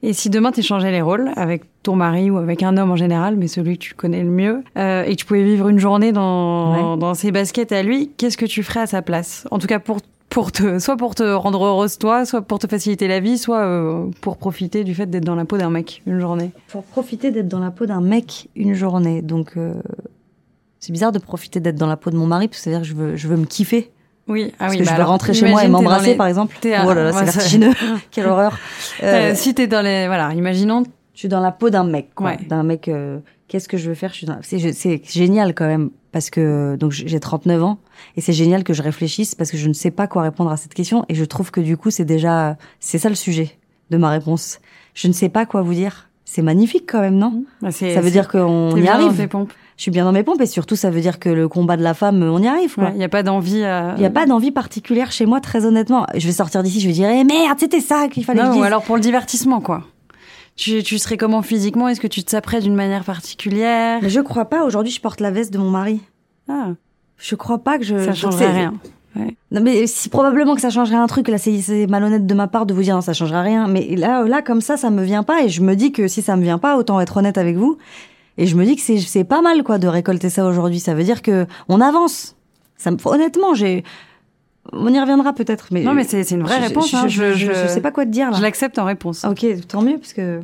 Et 0.00 0.12
si 0.12 0.30
demain 0.30 0.52
tu 0.52 0.62
changeais 0.62 0.92
les 0.92 1.00
rôles 1.02 1.32
avec 1.34 1.64
ton 1.82 1.96
mari 1.96 2.30
ou 2.30 2.36
avec 2.38 2.62
un 2.62 2.76
homme 2.76 2.92
en 2.92 2.96
général, 2.96 3.34
mais 3.36 3.48
celui 3.48 3.78
que 3.78 3.82
tu 3.82 3.94
connais 3.94 4.22
le 4.22 4.30
mieux, 4.30 4.62
euh, 4.76 5.02
et 5.02 5.10
que 5.10 5.20
tu 5.20 5.26
pouvais 5.26 5.42
vivre 5.42 5.68
une 5.68 5.80
journée 5.80 6.12
dans, 6.12 6.92
Ouais. 6.94 6.98
dans 7.00 7.14
ses 7.14 7.32
baskets 7.32 7.72
à 7.72 7.82
lui, 7.82 8.12
qu'est-ce 8.16 8.36
que 8.36 8.46
tu 8.46 8.62
ferais 8.62 8.78
à 8.80 8.86
sa 8.86 9.02
place? 9.02 9.48
En 9.50 9.58
tout 9.58 9.66
cas 9.66 9.80
pour 9.80 9.98
pour 10.30 10.52
te 10.52 10.78
soit 10.78 10.96
pour 10.96 11.14
te 11.14 11.22
rendre 11.22 11.64
heureuse 11.64 11.98
toi, 11.98 12.24
soit 12.26 12.42
pour 12.42 12.58
te 12.58 12.66
faciliter 12.66 13.08
la 13.08 13.20
vie, 13.20 13.38
soit 13.38 13.60
euh, 13.60 14.06
pour 14.20 14.36
profiter 14.36 14.84
du 14.84 14.94
fait 14.94 15.06
d'être 15.06 15.24
dans 15.24 15.34
la 15.34 15.44
peau 15.44 15.56
d'un 15.56 15.70
mec 15.70 16.02
une 16.06 16.20
journée. 16.20 16.50
Pour 16.68 16.84
profiter 16.84 17.30
d'être 17.30 17.48
dans 17.48 17.60
la 17.60 17.70
peau 17.70 17.86
d'un 17.86 18.00
mec 18.00 18.48
une 18.54 18.74
journée. 18.74 19.22
Donc, 19.22 19.52
euh, 19.56 19.74
c'est 20.80 20.92
bizarre 20.92 21.12
de 21.12 21.18
profiter 21.18 21.60
d'être 21.60 21.76
dans 21.76 21.86
la 21.86 21.96
peau 21.96 22.10
de 22.10 22.16
mon 22.16 22.26
mari, 22.26 22.48
parce 22.48 22.58
que 22.58 22.64
c'est-à-dire 22.64 22.82
que 22.82 22.88
je 22.88 22.94
veux, 22.94 23.16
je 23.16 23.28
veux 23.28 23.36
me 23.36 23.46
kiffer. 23.46 23.90
Oui, 24.28 24.50
ah 24.54 24.56
parce 24.58 24.72
oui, 24.72 24.78
que 24.80 24.84
bah 24.84 24.90
je 24.90 24.94
veux 24.94 25.00
alors, 25.00 25.10
rentrer 25.10 25.32
chez 25.32 25.48
moi 25.48 25.64
et 25.64 25.68
m'embrasser, 25.68 26.10
les- 26.10 26.14
par 26.14 26.26
exemple. 26.26 26.54
à- 26.74 26.84
Oh 26.86 26.92
là 26.92 27.04
là, 27.04 27.12
c'est 27.14 27.24
vertigineux. 27.24 27.72
Quelle 28.10 28.26
horreur. 28.26 28.58
Euh, 29.02 29.30
Euh, 29.30 29.34
si 29.34 29.54
t'es 29.54 29.66
dans 29.66 29.80
les 29.80 30.06
voilà, 30.06 30.34
imaginons 30.34 30.82
je 31.14 31.20
suis 31.20 31.28
dans 31.28 31.40
la 31.40 31.50
peau 31.50 31.70
d'un 31.70 31.84
mec, 31.84 32.14
quoi. 32.14 32.28
Ouais. 32.32 32.38
D'un 32.48 32.62
mec, 32.62 32.86
euh, 32.88 33.18
qu'est-ce 33.48 33.68
que 33.68 33.76
je 33.76 33.88
veux 33.88 33.94
faire? 33.94 34.10
Je 34.10 34.16
suis 34.18 34.26
dans... 34.26 34.38
c'est, 34.42 34.58
je- 34.58 34.72
c'est 34.72 35.02
génial 35.10 35.54
quand 35.54 35.66
même, 35.66 35.90
parce 36.12 36.30
que 36.30 36.76
donc 36.76 36.92
j'ai 36.92 37.18
39 37.20 37.62
ans, 37.62 37.78
et 38.16 38.20
c'est 38.20 38.32
génial 38.32 38.62
que 38.64 38.72
je 38.74 38.82
réfléchisse, 38.82 39.34
parce 39.34 39.50
que 39.50 39.56
je 39.56 39.68
ne 39.68 39.72
sais 39.72 39.90
pas 39.90 40.06
quoi 40.06 40.22
répondre 40.22 40.50
à 40.50 40.56
cette 40.56 40.74
question, 40.74 41.04
et 41.08 41.14
je 41.14 41.24
trouve 41.24 41.50
que 41.50 41.60
du 41.60 41.76
coup, 41.76 41.90
c'est 41.90 42.04
déjà, 42.04 42.56
c'est 42.80 42.98
ça 42.98 43.08
le 43.08 43.14
sujet 43.14 43.58
de 43.90 43.96
ma 43.96 44.10
réponse. 44.10 44.60
Je 44.94 45.08
ne 45.08 45.12
sais 45.12 45.28
pas 45.28 45.46
quoi 45.46 45.62
vous 45.62 45.74
dire. 45.74 46.04
C'est 46.24 46.42
magnifique 46.42 46.84
quand 46.86 47.00
même, 47.00 47.16
non? 47.16 47.44
Bah, 47.62 47.70
c'est- 47.70 47.94
Ça 47.94 48.02
veut 48.02 48.10
dire 48.10 48.28
qu'on 48.28 48.76
y 48.76 48.82
bien 48.82 48.98
dans 48.98 49.06
arrive. 49.06 49.16
tes 49.16 49.26
pompes. 49.28 49.50
Je 49.78 49.82
suis 49.82 49.90
bien 49.90 50.04
dans 50.04 50.12
mes 50.12 50.24
pompes, 50.24 50.40
et 50.42 50.46
surtout, 50.46 50.76
ça 50.76 50.90
veut 50.90 51.00
dire 51.00 51.18
que 51.20 51.30
le 51.30 51.48
combat 51.48 51.76
de 51.78 51.82
la 51.82 51.94
femme, 51.94 52.22
on 52.22 52.42
y 52.42 52.46
arrive. 52.48 52.74
Il 52.92 52.98
n'y 52.98 53.04
a 53.04 53.08
pas 53.08 53.22
d'envie 53.22 53.62
à... 53.64 53.94
Il 53.96 54.00
n'y 54.00 54.06
a 54.06 54.10
pas 54.10 54.26
d'envie 54.26 54.50
particulière 54.50 55.10
chez 55.10 55.24
moi, 55.24 55.40
très 55.40 55.64
honnêtement. 55.64 56.04
Je 56.16 56.26
vais 56.26 56.32
sortir 56.32 56.62
d'ici, 56.62 56.80
je 56.80 56.86
vais 56.88 56.92
dire, 56.92 57.08
eh 57.08 57.24
merde, 57.24 57.58
c'était 57.58 57.80
ça 57.80 58.08
qu'il 58.08 58.24
fallait 58.26 58.42
que 58.42 58.46
Non, 58.46 58.58
ou 58.58 58.62
alors 58.64 58.82
pour 58.82 58.96
le 58.96 59.00
divertissement, 59.00 59.60
quoi. 59.62 59.84
Tu, 60.58 60.82
tu 60.82 60.98
serais 60.98 61.16
comment 61.16 61.40
physiquement? 61.40 61.88
Est-ce 61.88 62.00
que 62.00 62.08
tu 62.08 62.24
te 62.24 62.30
saperais 62.32 62.60
d'une 62.60 62.74
manière 62.74 63.04
particulière? 63.04 64.00
Mais 64.02 64.10
je 64.10 64.20
crois 64.20 64.46
pas. 64.46 64.64
Aujourd'hui, 64.64 64.92
je 64.92 65.00
porte 65.00 65.20
la 65.20 65.30
veste 65.30 65.52
de 65.52 65.58
mon 65.58 65.70
mari. 65.70 66.00
Ah, 66.48 66.70
Je 67.16 67.36
crois 67.36 67.58
pas 67.58 67.78
que 67.78 67.84
je. 67.84 68.04
ça 68.04 68.12
changerait 68.12 68.50
rien. 68.50 68.74
Non, 69.50 69.60
mais 69.62 69.86
si 69.86 70.08
probablement 70.08 70.54
que 70.56 70.60
ça 70.60 70.70
changerait 70.70 70.96
un 70.96 71.06
truc. 71.06 71.28
Là, 71.28 71.38
c'est 71.38 71.86
malhonnête 71.88 72.26
de 72.26 72.34
ma 72.34 72.48
part 72.48 72.66
de 72.66 72.74
vous 72.74 72.82
dire 72.82 72.96
non, 72.96 73.00
ça 73.00 73.12
changerait 73.12 73.42
rien. 73.42 73.68
Mais 73.68 73.94
là, 73.94 74.24
là, 74.24 74.42
comme 74.42 74.60
ça, 74.60 74.76
ça 74.76 74.90
me 74.90 75.02
vient 75.04 75.22
pas. 75.22 75.44
Et 75.44 75.48
je 75.48 75.62
me 75.62 75.74
dis 75.76 75.92
que 75.92 76.08
si 76.08 76.22
ça 76.22 76.34
me 76.36 76.42
vient 76.42 76.58
pas, 76.58 76.76
autant 76.76 77.00
être 77.00 77.16
honnête 77.16 77.38
avec 77.38 77.56
vous. 77.56 77.78
Et 78.36 78.46
je 78.46 78.56
me 78.56 78.64
dis 78.64 78.74
que 78.74 78.82
c'est 78.82 78.98
c'est 78.98 79.24
pas 79.24 79.42
mal, 79.42 79.62
quoi, 79.62 79.78
de 79.78 79.86
récolter 79.86 80.28
ça 80.28 80.44
aujourd'hui. 80.44 80.80
Ça 80.80 80.94
veut 80.94 81.04
dire 81.04 81.22
que 81.22 81.46
on 81.68 81.80
avance. 81.80 82.34
Ça 82.76 82.90
me, 82.90 82.96
honnêtement, 83.04 83.54
j'ai. 83.54 83.84
On 84.72 84.92
y 84.92 85.00
reviendra 85.00 85.32
peut-être. 85.32 85.68
Mais 85.70 85.82
Non, 85.82 85.94
mais 85.94 86.04
c'est 86.04 86.22
une 86.30 86.42
vraie 86.42 86.60
je- 86.62 86.66
réponse. 86.68 86.90
Je, 86.90 86.96
hein. 86.96 87.08
je, 87.08 87.32
je, 87.32 87.52
je 87.52 87.66
sais 87.68 87.80
pas 87.80 87.90
quoi 87.90 88.04
te 88.04 88.10
dire 88.10 88.30
là. 88.30 88.36
Je 88.36 88.42
l'accepte 88.42 88.78
en 88.78 88.84
réponse. 88.84 89.24
Ok, 89.24 89.44
tant 89.66 89.82
mieux 89.82 89.98
parce 89.98 90.12
que. 90.12 90.40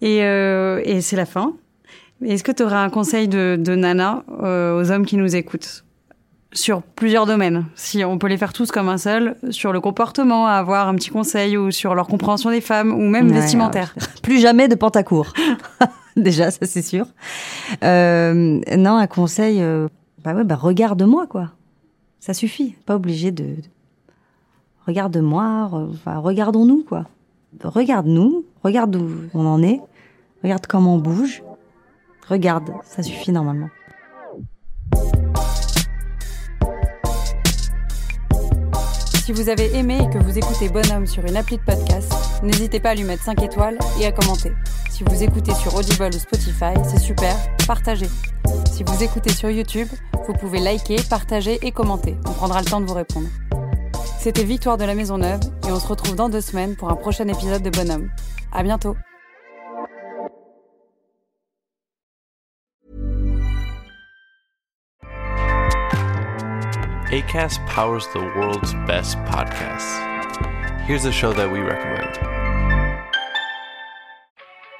Et, 0.00 0.22
euh, 0.24 0.80
et 0.84 1.00
c'est 1.00 1.16
la 1.16 1.26
fin. 1.26 1.52
Est-ce 2.24 2.42
que 2.44 2.52
tu 2.52 2.62
aurais 2.62 2.76
un 2.76 2.90
conseil 2.90 3.28
de, 3.28 3.56
de 3.58 3.74
Nana 3.74 4.22
euh, 4.42 4.80
aux 4.80 4.90
hommes 4.90 5.04
qui 5.06 5.16
nous 5.16 5.34
écoutent 5.36 5.84
sur 6.52 6.82
plusieurs 6.82 7.26
domaines? 7.26 7.66
Si 7.74 8.04
on 8.04 8.18
peut 8.18 8.28
les 8.28 8.36
faire 8.36 8.52
tous 8.52 8.70
comme 8.70 8.88
un 8.88 8.98
seul, 8.98 9.36
sur 9.50 9.72
le 9.72 9.80
comportement, 9.80 10.46
à 10.46 10.52
avoir 10.52 10.88
un 10.88 10.94
petit 10.94 11.10
conseil 11.10 11.56
ou 11.56 11.70
sur 11.70 11.94
leur 11.94 12.06
compréhension 12.06 12.50
des 12.50 12.60
femmes 12.60 12.92
ou 12.92 13.08
même 13.08 13.28
Ouais, 13.28 13.34
vestimentaire. 13.40 13.94
Plus 14.22 14.38
jamais 14.40 14.68
de 14.68 14.74
pantacourt. 14.74 15.32
Déjà, 16.16 16.50
ça 16.50 16.66
c'est 16.66 16.82
sûr. 16.82 17.06
Euh, 17.84 18.60
non, 18.76 18.96
un 18.96 19.06
conseil, 19.06 19.58
euh, 19.62 19.88
bah 20.24 20.34
ouais, 20.34 20.44
bah 20.44 20.56
regarde-moi 20.56 21.26
quoi. 21.26 21.50
Ça 22.22 22.34
suffit. 22.34 22.76
Pas 22.86 22.94
obligé 22.94 23.32
de. 23.32 23.42
de- 23.44 23.62
Regarde-moi, 24.86 25.68
regardons-nous 26.06 26.84
quoi. 26.84 27.06
Regarde-nous, 27.64 28.44
regarde 28.62 28.94
où 28.96 29.10
on 29.34 29.44
en 29.44 29.60
est, 29.62 29.80
regarde 30.44 30.66
comment 30.68 30.94
on 30.94 30.98
bouge. 30.98 31.42
Regarde, 32.28 32.70
ça 32.84 33.02
suffit 33.02 33.32
normalement. 33.32 33.68
Si 39.24 39.32
vous 39.32 39.48
avez 39.48 39.74
aimé 39.76 39.98
et 40.02 40.10
que 40.10 40.18
vous 40.22 40.36
écoutez 40.36 40.68
Bonhomme 40.68 41.06
sur 41.06 41.24
une 41.24 41.36
appli 41.36 41.56
de 41.58 41.62
podcast, 41.62 42.12
n'hésitez 42.42 42.80
pas 42.80 42.90
à 42.90 42.94
lui 42.94 43.04
mettre 43.04 43.22
5 43.22 43.42
étoiles 43.42 43.78
et 44.00 44.06
à 44.06 44.12
commenter. 44.12 44.52
Si 44.90 45.04
vous 45.04 45.22
écoutez 45.22 45.54
sur 45.54 45.74
Audible 45.74 46.10
ou 46.14 46.18
Spotify, 46.18 46.74
c'est 46.88 46.98
super, 46.98 47.36
partagez. 47.66 48.08
Si 48.72 48.84
vous 48.84 49.02
écoutez 49.02 49.30
sur 49.30 49.50
YouTube, 49.50 49.88
vous 50.26 50.32
pouvez 50.32 50.58
liker, 50.58 50.96
partager 51.10 51.58
et 51.60 51.72
commenter. 51.72 52.16
On 52.26 52.32
prendra 52.32 52.60
le 52.60 52.64
temps 52.64 52.80
de 52.80 52.86
vous 52.86 52.94
répondre. 52.94 53.28
C'était 54.18 54.44
Victoire 54.44 54.78
de 54.78 54.84
la 54.84 54.94
Maison 54.94 55.18
Neuve 55.18 55.40
et 55.68 55.70
on 55.70 55.78
se 55.78 55.86
retrouve 55.86 56.16
dans 56.16 56.30
deux 56.30 56.40
semaines 56.40 56.74
pour 56.74 56.88
un 56.88 56.96
prochain 56.96 57.28
épisode 57.28 57.62
de 57.62 57.68
Bonhomme. 57.68 58.08
À 58.50 58.62
bientôt. 58.62 58.96
ACAST 67.12 67.60
powers 67.66 68.06
the 68.14 68.22
world's 68.38 68.72
best 68.86 69.18
podcasts. 69.26 70.00
Here's 70.86 71.04
a 71.04 71.12
show 71.12 71.34
that 71.34 71.52
we 71.52 71.60
recommend. 71.60 72.31